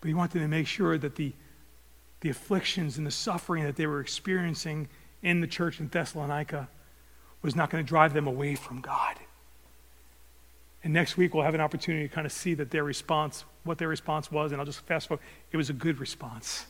but 0.00 0.08
he 0.08 0.14
wanted 0.14 0.40
to 0.40 0.48
make 0.48 0.66
sure 0.66 0.98
that 0.98 1.14
the, 1.14 1.32
the 2.22 2.30
afflictions 2.30 2.98
and 2.98 3.06
the 3.06 3.12
suffering 3.12 3.62
that 3.62 3.76
they 3.76 3.86
were 3.86 4.00
experiencing 4.00 4.88
in 5.22 5.40
the 5.40 5.46
church 5.46 5.78
in 5.78 5.86
Thessalonica 5.86 6.68
was 7.40 7.54
not 7.54 7.70
going 7.70 7.84
to 7.84 7.88
drive 7.88 8.14
them 8.14 8.26
away 8.26 8.56
from 8.56 8.80
God. 8.80 9.14
And 10.82 10.92
next 10.92 11.16
week 11.16 11.34
we'll 11.34 11.44
have 11.44 11.54
an 11.54 11.60
opportunity 11.60 12.08
to 12.08 12.12
kind 12.12 12.26
of 12.26 12.32
see 12.32 12.54
that 12.54 12.72
their 12.72 12.82
response, 12.82 13.44
what 13.62 13.78
their 13.78 13.86
response 13.86 14.32
was, 14.32 14.50
and 14.50 14.60
I'll 14.60 14.66
just 14.66 14.80
fast 14.80 15.06
forward. 15.06 15.22
It 15.52 15.56
was 15.56 15.70
a 15.70 15.72
good 15.72 16.00
response. 16.00 16.66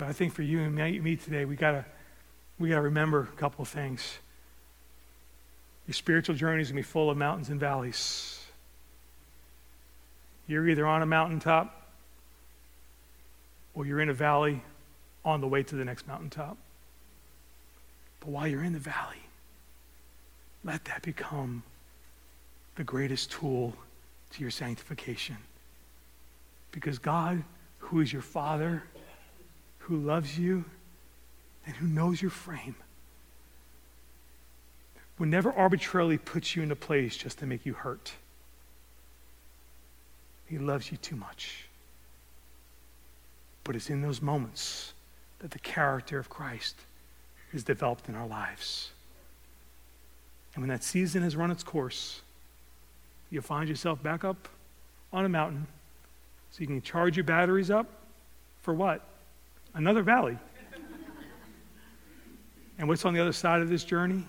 But 0.00 0.08
I 0.08 0.12
think 0.14 0.32
for 0.32 0.40
you 0.40 0.60
and 0.60 0.74
me 0.74 1.16
today, 1.16 1.44
we 1.44 1.56
gotta 1.56 1.84
we 2.58 2.70
gotta 2.70 2.80
remember 2.80 3.20
a 3.20 3.36
couple 3.36 3.60
of 3.60 3.68
things. 3.68 4.18
Your 5.86 5.92
spiritual 5.92 6.34
journey 6.34 6.62
is 6.62 6.68
gonna 6.68 6.78
be 6.78 6.82
full 6.82 7.10
of 7.10 7.18
mountains 7.18 7.50
and 7.50 7.60
valleys. 7.60 8.42
You're 10.46 10.66
either 10.70 10.86
on 10.86 11.02
a 11.02 11.06
mountaintop 11.06 11.86
or 13.74 13.84
you're 13.84 14.00
in 14.00 14.08
a 14.08 14.14
valley 14.14 14.62
on 15.22 15.42
the 15.42 15.46
way 15.46 15.62
to 15.64 15.74
the 15.74 15.84
next 15.84 16.08
mountaintop. 16.08 16.56
But 18.20 18.30
while 18.30 18.48
you're 18.48 18.64
in 18.64 18.72
the 18.72 18.78
valley, 18.78 19.22
let 20.64 20.86
that 20.86 21.02
become 21.02 21.62
the 22.76 22.84
greatest 22.84 23.32
tool 23.32 23.74
to 24.32 24.40
your 24.40 24.50
sanctification. 24.50 25.36
Because 26.72 26.98
God, 26.98 27.44
who 27.80 28.00
is 28.00 28.10
your 28.10 28.22
Father, 28.22 28.82
who 29.80 29.96
loves 29.96 30.38
you 30.38 30.64
and 31.66 31.76
who 31.76 31.86
knows 31.86 32.22
your 32.22 32.30
frame 32.30 32.76
will 35.20 35.26
never 35.26 35.52
arbitrarily 35.52 36.16
put 36.16 36.56
you 36.56 36.62
in 36.62 36.70
a 36.72 36.76
place 36.76 37.14
just 37.14 37.38
to 37.38 37.46
make 37.46 37.66
you 37.66 37.74
hurt. 37.74 38.12
He 40.46 40.56
loves 40.56 40.90
you 40.90 40.96
too 40.96 41.14
much. 41.14 41.66
But 43.62 43.76
it's 43.76 43.90
in 43.90 44.00
those 44.00 44.22
moments 44.22 44.94
that 45.40 45.50
the 45.50 45.58
character 45.58 46.18
of 46.18 46.30
Christ 46.30 46.74
is 47.52 47.62
developed 47.62 48.08
in 48.08 48.14
our 48.14 48.26
lives. 48.26 48.90
And 50.54 50.62
when 50.62 50.70
that 50.70 50.82
season 50.82 51.22
has 51.22 51.36
run 51.36 51.50
its 51.50 51.62
course, 51.62 52.22
you'll 53.30 53.42
find 53.42 53.68
yourself 53.68 54.02
back 54.02 54.24
up 54.24 54.48
on 55.12 55.26
a 55.26 55.28
mountain 55.28 55.66
so 56.50 56.62
you 56.62 56.66
can 56.66 56.80
charge 56.80 57.16
your 57.16 57.24
batteries 57.24 57.70
up 57.70 57.86
for 58.62 58.72
what? 58.72 59.04
Another 59.74 60.02
valley. 60.02 60.38
and 62.78 62.88
what's 62.88 63.04
on 63.04 63.14
the 63.14 63.20
other 63.20 63.32
side 63.32 63.62
of 63.62 63.68
this 63.68 63.84
journey? 63.84 64.24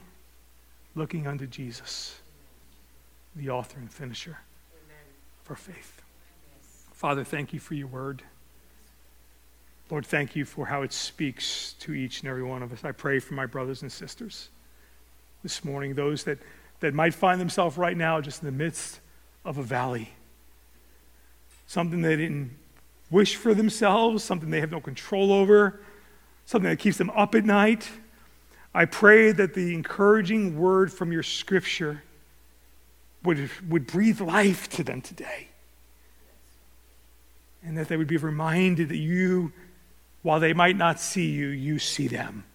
Looking 0.96 1.28
unto 1.28 1.48
Jesus, 1.48 2.20
the 3.36 3.50
author 3.50 3.80
and 3.80 3.92
finisher 3.92 4.38
of 5.44 5.50
our 5.50 5.56
faith. 5.56 6.02
Father, 6.92 7.24
thank 7.24 7.54
you 7.54 7.60
for 7.60 7.74
your 7.74 7.88
word. 7.88 8.22
Lord, 9.89 10.06
thank 10.06 10.36
you 10.36 10.46
for 10.46 10.66
how 10.66 10.84
it 10.84 10.94
speaks 10.94 11.74
to 11.80 11.94
each 11.94 12.22
and 12.22 12.30
every 12.30 12.44
one 12.44 12.64
of 12.64 12.72
us. 12.72 12.86
I 12.86 12.92
pray 12.92 13.20
for 13.20 13.34
my 13.34 13.46
brothers 13.46 13.82
and 13.82 13.92
sisters 13.92 14.50
this 15.44 15.66
morning, 15.66 15.96
those 15.96 16.24
that, 16.24 16.38
that 16.80 16.94
might 16.94 17.14
find 17.14 17.42
themselves 17.42 17.78
right 17.78 17.98
now 17.98 18.22
just 18.22 18.42
in 18.42 18.46
the 18.46 18.52
midst 18.52 19.00
of 19.44 19.58
a 19.58 19.64
valley, 19.64 20.14
something 21.68 22.02
they 22.02 22.16
didn't 22.16 22.52
wish 23.12 23.36
for 23.36 23.53
themselves, 23.53 24.24
something 24.24 24.49
they 24.49 24.62
have 24.62 24.72
no 24.72 24.80
control 24.80 25.34
over, 25.34 25.82
something 26.45 26.70
that 26.70 26.80
keeps 26.80 26.97
them 26.97 27.12
up 27.12 27.36
at 27.36 27.45
night. 27.45 27.88
I 28.74 28.86
pray 28.86 29.34
that 29.34 29.53
the 29.53 29.74
encouraging 29.74 30.57
word 30.57 30.91
from 30.91 31.12
your 31.12 31.24
scripture 31.24 32.03
would, 33.24 33.49
would 33.70 33.86
breathe 33.86 34.22
life 34.22 34.70
to 34.70 34.84
them 34.84 35.01
today. 35.01 35.49
And 37.64 37.78
that 37.78 37.89
they 37.89 37.97
would 37.97 38.07
be 38.07 38.18
reminded 38.18 38.89
that 38.89 38.97
you, 38.97 39.51
while 40.24 40.39
they 40.39 40.53
might 40.53 40.78
not 40.78 40.99
see 40.99 41.30
you, 41.30 41.47
you 41.47 41.78
see 41.78 42.07
them. 42.07 42.45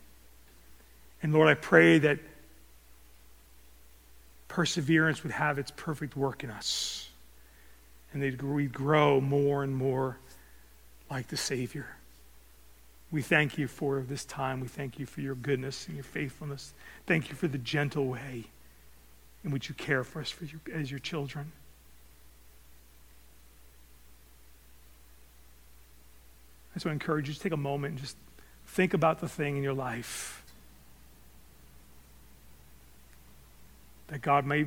And 1.22 1.32
Lord, 1.32 1.48
I 1.48 1.54
pray 1.54 1.98
that 1.98 2.18
perseverance 4.48 5.22
would 5.22 5.32
have 5.32 5.58
its 5.58 5.70
perfect 5.76 6.16
work 6.16 6.42
in 6.42 6.50
us. 6.50 7.08
And 8.12 8.22
that 8.22 8.42
we'd 8.42 8.72
grow 8.72 9.20
more 9.20 9.62
and 9.62 9.76
more 9.76 10.18
like 11.10 11.28
the 11.28 11.36
Savior. 11.36 11.86
We 13.10 13.22
thank 13.22 13.56
you 13.56 13.68
for 13.68 14.00
this 14.00 14.24
time. 14.24 14.60
We 14.60 14.68
thank 14.68 14.98
you 14.98 15.06
for 15.06 15.20
your 15.20 15.36
goodness 15.36 15.86
and 15.86 15.96
your 15.96 16.04
faithfulness. 16.04 16.74
Thank 17.06 17.28
you 17.28 17.36
for 17.36 17.48
the 17.48 17.58
gentle 17.58 18.06
way 18.06 18.46
in 19.44 19.50
which 19.52 19.68
you 19.68 19.74
care 19.76 20.02
for 20.02 20.20
us 20.20 20.30
for 20.30 20.44
your, 20.44 20.60
as 20.74 20.90
your 20.90 20.98
children. 20.98 21.52
I 26.74 26.78
to 26.78 26.88
encourage 26.90 27.28
you 27.28 27.34
to 27.34 27.40
take 27.40 27.52
a 27.52 27.56
moment 27.56 27.92
and 27.92 28.00
just 28.00 28.16
think 28.66 28.92
about 28.92 29.20
the 29.20 29.28
thing 29.28 29.56
in 29.56 29.62
your 29.62 29.72
life 29.72 30.42
that 34.08 34.20
God 34.20 34.44
may 34.44 34.66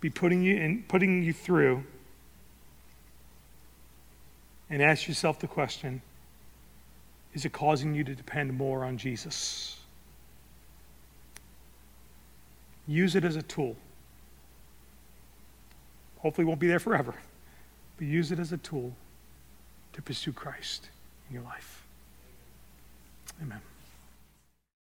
be 0.00 0.10
putting 0.10 0.42
you 0.42 0.56
in, 0.56 0.84
putting 0.86 1.22
you 1.22 1.32
through, 1.32 1.84
and 4.70 4.82
ask 4.82 5.08
yourself 5.08 5.38
the 5.38 5.46
question: 5.46 6.02
Is 7.34 7.44
it 7.44 7.52
causing 7.52 7.94
you 7.94 8.04
to 8.04 8.14
depend 8.14 8.52
more 8.56 8.84
on 8.84 8.98
Jesus? 8.98 9.78
Use 12.88 13.16
it 13.16 13.24
as 13.24 13.36
a 13.36 13.42
tool. 13.42 13.76
Hopefully, 16.18 16.44
it 16.44 16.48
won't 16.48 16.60
be 16.60 16.68
there 16.68 16.78
forever, 16.78 17.14
but 17.96 18.06
use 18.06 18.32
it 18.32 18.38
as 18.38 18.52
a 18.52 18.58
tool 18.58 18.92
to 19.92 20.02
pursue 20.02 20.32
Christ 20.32 20.88
in 21.28 21.34
your 21.34 21.44
life. 21.44 21.84
Amen. 23.42 23.60